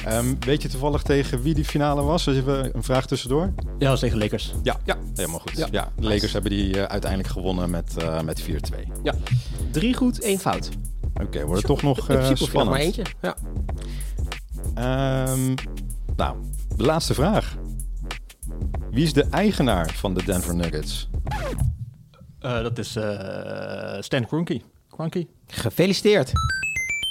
Ehm, 0.06 0.34
weet 0.40 0.62
je 0.62 0.68
toevallig 0.68 1.02
tegen 1.02 1.42
wie 1.42 1.54
die 1.54 1.64
finale 1.64 2.02
was? 2.02 2.24
Dus 2.24 2.36
even 2.36 2.76
een 2.76 2.82
vraag 2.82 3.06
tussendoor. 3.06 3.52
Ja, 3.56 3.72
dat 3.78 3.88
was 3.88 4.00
tegen 4.00 4.18
Lakers. 4.18 4.52
Ja, 4.62 4.76
ja. 4.84 4.96
helemaal 5.14 5.38
goed. 5.38 5.56
Ja. 5.56 5.68
Ja. 5.70 5.92
de 5.96 6.08
Lakers 6.08 6.32
hebben 6.32 6.50
die 6.50 6.80
eh, 6.80 6.82
uiteindelijk 6.82 7.32
gewonnen 7.32 7.70
met, 7.70 7.96
eh, 7.96 8.20
met 8.20 8.42
4-2. 8.42 8.46
Ja. 9.02 9.14
Drie 9.70 9.94
goed, 9.94 10.20
één 10.20 10.38
fout. 10.38 10.68
Oké, 11.22 11.44
wordt 11.44 11.56
het 11.56 11.66
toch 11.66 11.82
nog 11.82 12.08
nog 12.08 12.18
maar 12.18 12.36
spannend. 12.36 12.76
eentje. 12.76 13.02
Ja. 13.20 13.36
Ehm, 14.74 15.54
nou, 16.16 16.36
de 16.76 16.84
laatste 16.84 17.14
vraag. 17.14 17.56
Wie 18.90 19.04
is 19.04 19.12
de 19.12 19.26
eigenaar 19.30 19.92
van 19.94 20.14
de 20.14 20.24
Denver 20.24 20.54
Nuggets? 20.54 21.08
Eh, 22.40 22.62
dat 22.62 22.78
is 22.78 22.96
eh, 22.96 23.96
Stan 24.00 24.26
Kroenke. 24.26 24.60
Kroenke? 24.90 25.26
Gefeliciteerd. 25.46 26.32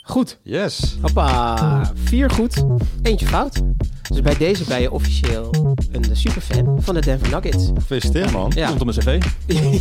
Goed. 0.04 0.40
Yes. 0.42 0.98
Hoppa. 1.02 1.92
Vier 2.04 2.30
goed, 2.30 2.66
eentje 3.02 3.28
fout. 3.28 3.62
Dus 4.10 4.22
bij 4.22 4.38
deze 4.38 4.64
ben 4.64 4.82
je 4.82 4.92
officieel 4.92 5.76
een 5.92 6.16
superfan 6.16 6.82
van 6.82 6.94
de 6.94 7.02
Denver 7.02 7.30
Nuggets. 7.30 7.72
Gefeliciteerd 7.74 8.32
man. 8.32 8.52
Ja. 8.56 8.66
Stond 8.66 8.82
op 8.82 9.06
mijn 9.06 9.20
cv. 9.20 9.26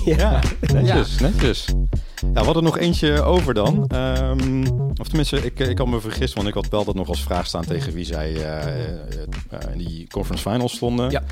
Ja, 0.17 0.41
netjes, 0.73 1.19
netjes. 1.19 1.67
Ja, 2.21 2.41
we 2.41 2.45
hadden 2.45 2.63
nog 2.63 2.79
eentje 2.79 3.23
over 3.23 3.55
dan. 3.55 3.87
Ehm, 3.87 4.65
of 4.97 5.07
tenminste, 5.07 5.45
ik, 5.45 5.59
ik 5.59 5.79
had 5.79 5.87
me 5.87 6.01
vergist, 6.01 6.35
want 6.35 6.49
ik 6.49 6.55
had 6.55 6.69
wel 6.69 6.85
dat 6.85 6.95
nog 6.95 7.09
als 7.09 7.23
vraag 7.23 7.47
staan 7.47 7.65
tegen 7.65 7.93
wie 7.93 8.05
zij 8.05 8.35
eh, 8.35 8.67
eh, 8.67 8.99
eh, 9.51 9.73
in 9.73 9.79
die 9.79 10.07
conference 10.09 10.51
finals 10.51 10.73
stonden. 10.75 11.11
Ja. 11.11 11.23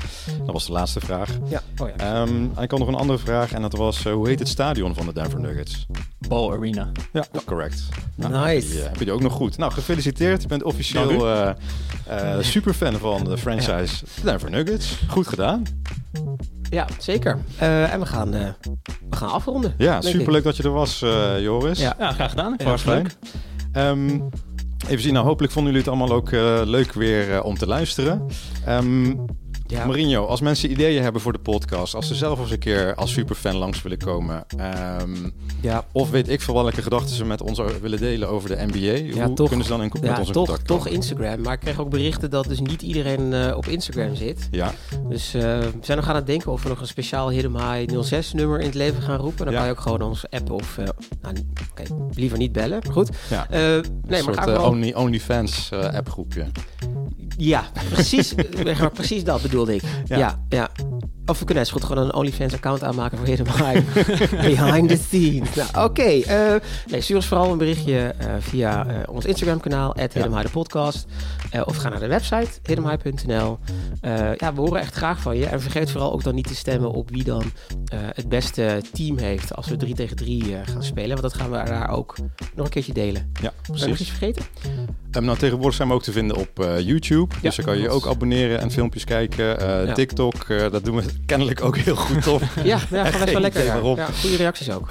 Dat 0.45 0.53
was 0.53 0.65
de 0.65 0.71
laatste 0.71 0.99
vraag. 0.99 1.29
Ja. 1.49 1.61
Oh 1.77 1.87
ja. 1.87 1.95
Ehm, 1.95 2.47
en 2.55 2.63
ik 2.63 2.71
had 2.71 2.79
nog 2.79 2.87
een 2.87 2.95
andere 2.95 3.19
vraag 3.19 3.51
en 3.51 3.61
dat 3.61 3.73
was, 3.73 4.05
eh, 4.05 4.13
hoe 4.13 4.27
heet 4.27 4.39
het 4.39 4.47
stadion 4.47 4.95
van 4.95 5.05
de 5.05 5.13
Denver 5.13 5.39
Nuggets? 5.39 5.85
Ball 6.27 6.51
Arena. 6.51 6.91
Ja, 7.13 7.25
correct. 7.45 7.83
Nice. 8.15 8.79
Eh, 8.79 8.83
heb 8.83 8.97
je 8.97 9.05
die 9.05 9.13
ook 9.13 9.21
nog 9.21 9.33
goed. 9.33 9.57
Nou, 9.57 9.71
gefeliciteerd. 9.71 10.41
Je 10.41 10.47
bent 10.47 10.63
officieel 10.63 11.27
eh, 11.27 11.49
eh, 12.07 12.43
superfan 12.43 12.93
van 12.97 13.23
de 13.23 13.37
franchise 13.37 14.05
Denver 14.23 14.49
Nuggets. 14.49 14.99
Goed 15.07 15.27
gedaan. 15.27 15.63
Ja, 16.73 16.87
zeker. 16.99 17.37
Eh, 17.57 17.93
en 17.93 17.99
we 17.99 18.05
gaan 18.05 18.33
eh, 18.33 18.47
we 19.09 19.15
gaan 19.15 19.29
afronden. 19.29 19.73
Ja, 19.77 20.01
superleuk 20.01 20.43
dat 20.43 20.57
je 20.57 20.63
er 20.63 20.71
was, 20.71 21.01
eh, 21.01 21.41
Joris. 21.41 21.79
Ja. 21.79 21.95
Ja, 21.99 22.11
graag 22.11 22.29
gedaan. 22.29 22.53
Ik 22.53 22.61
Heel 22.61 22.77
fijn. 22.77 23.01
leuk. 23.03 23.15
Ehm, 23.71 24.19
even 24.87 25.01
zien, 25.01 25.13
nou 25.13 25.25
hopelijk 25.25 25.53
vonden 25.53 25.73
jullie 25.73 25.87
het 25.89 25.97
allemaal 25.97 26.17
ook 26.17 26.31
eh, 26.31 26.61
leuk 26.63 26.93
weer 26.93 27.33
eh, 27.33 27.45
om 27.45 27.57
te 27.57 27.67
luisteren. 27.67 28.25
Ehm 28.65 29.11
Ja. 29.73 29.85
Marinho, 29.85 30.25
als 30.25 30.41
mensen 30.41 30.71
ideeën 30.71 31.03
hebben 31.03 31.21
voor 31.21 31.33
de 31.33 31.39
podcast, 31.39 31.95
als 31.95 32.07
ze 32.07 32.15
zelf 32.15 32.39
eens 32.39 32.51
een 32.51 32.59
keer 32.59 32.95
als 32.95 33.11
superfan 33.11 33.55
langs 33.55 33.81
willen 33.81 33.97
komen, 33.97 34.45
ehm, 34.57 35.09
Ja, 35.61 35.85
of 35.91 36.09
weet 36.09 36.29
ik 36.29 36.41
veel 36.41 36.53
welke 36.53 36.81
gedachten 36.81 37.15
ze 37.15 37.25
met 37.25 37.41
ons 37.41 37.61
willen 37.81 37.99
delen 37.99 38.29
over 38.29 38.49
de 38.49 38.65
NBA, 38.71 38.77
Ja, 39.19 39.25
hoe 39.25 39.33
toch. 39.35 39.47
kunnen 39.47 39.65
ze 39.65 39.71
dan 39.71 39.81
in, 39.83 39.89
met 39.93 40.03
ja 40.03 40.17
ons 40.19 40.27
in 40.27 40.33
toch, 40.33 40.45
contact 40.47 40.67
toch? 40.67 40.87
Instagram. 40.87 41.41
Maar 41.41 41.53
ik 41.53 41.59
kreeg 41.59 41.79
ook 41.79 41.89
berichten 41.89 42.29
dat 42.29 42.45
dus 42.47 42.59
niet 42.59 42.81
iedereen 42.81 43.33
eh, 43.33 43.57
op 43.57 43.67
Instagram 43.67 44.15
zit. 44.15 44.47
Ja, 44.51 44.73
Dus 45.09 45.33
eh, 45.33 45.41
we 45.41 45.71
zijn 45.81 45.97
nog 45.97 46.07
aan 46.09 46.15
het 46.15 46.25
denken 46.27 46.51
of 46.51 46.63
we 46.63 46.69
nog 46.69 46.79
een 46.79 46.87
speciaal 46.87 47.29
Hidden 47.29 47.51
High 47.73 48.01
06 48.01 48.33
nummer 48.33 48.59
in 48.59 48.65
het 48.65 48.75
leven 48.75 49.01
gaan 49.01 49.19
roepen. 49.19 49.45
Dan 49.45 49.53
kan 49.55 49.65
je 49.65 49.71
ook 49.71 49.79
gewoon 49.79 50.01
ons 50.01 50.25
appen 50.29 50.53
of... 50.55 50.77
eh, 50.77 50.85
nou, 51.21 51.35
liever 52.13 52.37
niet 52.37 52.51
bellen, 52.51 52.79
maar 52.83 52.93
goed. 52.93 53.09
ja. 53.29 53.47
Nee, 53.49 53.59
een 53.79 53.83
maar 54.25 54.43
soort 54.43 54.57
only, 54.57 54.93
OnlyFans 54.95 55.69
eh, 55.71 55.93
appgroepje. 55.93 56.45
Ja, 57.37 57.63
precies, 57.89 58.33
precies 58.93 59.23
dat 59.23 59.41
bedoelde 59.41 59.75
ik. 59.75 59.81
Ja. 60.05 60.17
Ja, 60.17 60.39
ja. 60.49 60.69
Of 61.25 61.39
we 61.39 61.45
kunnen 61.45 61.63
eens 61.63 61.71
goed 61.73 61.83
gewoon 61.83 62.05
een 62.05 62.13
OnlyFans-account 62.13 62.83
aanmaken 62.83 63.17
voor 63.17 63.27
Hidden 63.27 63.45
High. 63.45 63.81
Behind 64.55 64.89
the 64.89 64.97
scenes. 65.07 65.55
Nou, 65.55 65.85
oké. 65.89 66.01
eh, 66.01 66.55
nee, 66.87 67.01
stuur 67.01 67.15
ons 67.15 67.25
vooral 67.25 67.51
een 67.51 67.57
berichtje 67.57 68.13
eh, 68.17 68.27
via 68.39 68.85
eh, 68.85 68.95
ons 69.13 69.25
Instagram-kanaal, 69.25 69.95
de 70.43 70.49
podcast. 70.49 71.05
Eh, 71.53 71.61
of 71.65 71.75
ga 71.75 71.89
naar 71.89 71.99
de 71.99 72.07
website, 72.07 72.49
hiddenhigh.nl. 72.63 73.59
Eh, 74.01 74.35
ja, 74.35 74.53
we 74.53 74.61
horen 74.61 74.81
echt 74.81 74.95
graag 74.95 75.19
van 75.19 75.37
je. 75.37 75.45
En 75.45 75.61
vergeet 75.61 75.91
vooral 75.91 76.13
ook 76.13 76.23
dan 76.23 76.35
niet 76.35 76.47
te 76.47 76.55
stemmen 76.55 76.91
op 76.91 77.09
wie 77.09 77.23
dan 77.23 77.43
eh, 77.85 77.99
het 78.13 78.29
beste 78.29 78.81
team 78.93 79.17
heeft 79.17 79.55
als 79.55 79.67
we 79.67 79.75
3 79.75 79.95
tegen 79.95 80.15
3 80.15 80.55
gaan 80.63 80.83
spelen. 80.83 81.09
Want 81.09 81.21
dat 81.21 81.33
gaan 81.33 81.51
we 81.51 81.63
daar 81.65 81.89
ook 81.89 82.15
nog 82.55 82.65
een 82.65 82.71
keertje 82.71 82.93
delen. 82.93 83.31
Ja, 83.41 83.49
ik 83.49 83.67
nog 83.67 83.77
precies. 83.77 83.99
iets 83.99 84.09
vergeten? 84.09 84.45
Ehm, 85.11 85.25
nou, 85.25 85.37
tegenwoordig 85.37 85.75
zijn 85.75 85.87
we 85.87 85.93
ook 85.93 86.03
te 86.03 86.11
vinden 86.11 86.37
op 86.37 86.67
YouTube. 86.79 87.35
dus 87.41 87.55
dan 87.55 87.65
kan 87.65 87.75
je 87.75 87.81
je 87.81 87.89
ook 87.89 88.07
abonneren 88.07 88.59
en 88.59 88.71
filmpjes 88.71 89.03
kijken. 89.03 89.45
Ja. 89.85 89.93
TikTok, 89.93 90.47
dat 90.47 90.85
doen 90.85 90.95
we 90.95 91.03
kennelijk 91.25 91.63
ook 91.63 91.77
heel 91.77 91.95
goed 91.95 92.27
op. 92.27 92.41
Ja, 92.63 92.79
ja 92.91 93.05
gaat 93.05 93.19
best 93.19 93.31
wel 93.31 93.41
lekker. 93.41 93.63
Ja. 93.63 93.75
Ja, 93.95 94.05
goede 94.05 94.35
reacties 94.35 94.71
ook. 94.71 94.89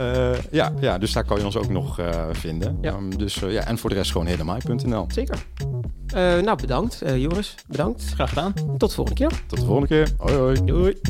Ja, 0.51 0.73
ja, 0.81 0.99
dus 0.99 1.13
daar 1.13 1.25
kan 1.25 1.39
je 1.39 1.45
ons 1.45 1.57
ook 1.57 1.69
nog 1.69 2.01
vinden. 2.33 2.79
Ja. 2.81 2.93
Ehm, 2.93 3.11
dus, 3.11 3.35
ja, 3.35 3.67
en 3.67 3.79
voor 3.79 3.91
de 3.91 3.97
rest 3.97 4.11
gewoon 4.13 4.27
helemaal.nl. 4.27 5.07
Zeker. 5.13 5.45
Eh, 6.13 6.39
nou, 6.53 6.67
bedankt. 6.67 7.03
Eh, 7.03 7.21
Joris, 7.21 7.55
bedankt. 7.67 8.03
Graag 8.15 8.29
gedaan. 8.29 8.55
Tot 8.79 8.89
de 8.89 8.95
volgende 8.95 9.21
keer. 9.21 9.45
Tot 9.47 9.59
de 9.59 9.65
volgende 9.65 9.89
keer. 9.89 10.15
Hoi 10.19 10.35
hoi. 10.35 10.65
Doei. 10.65 11.01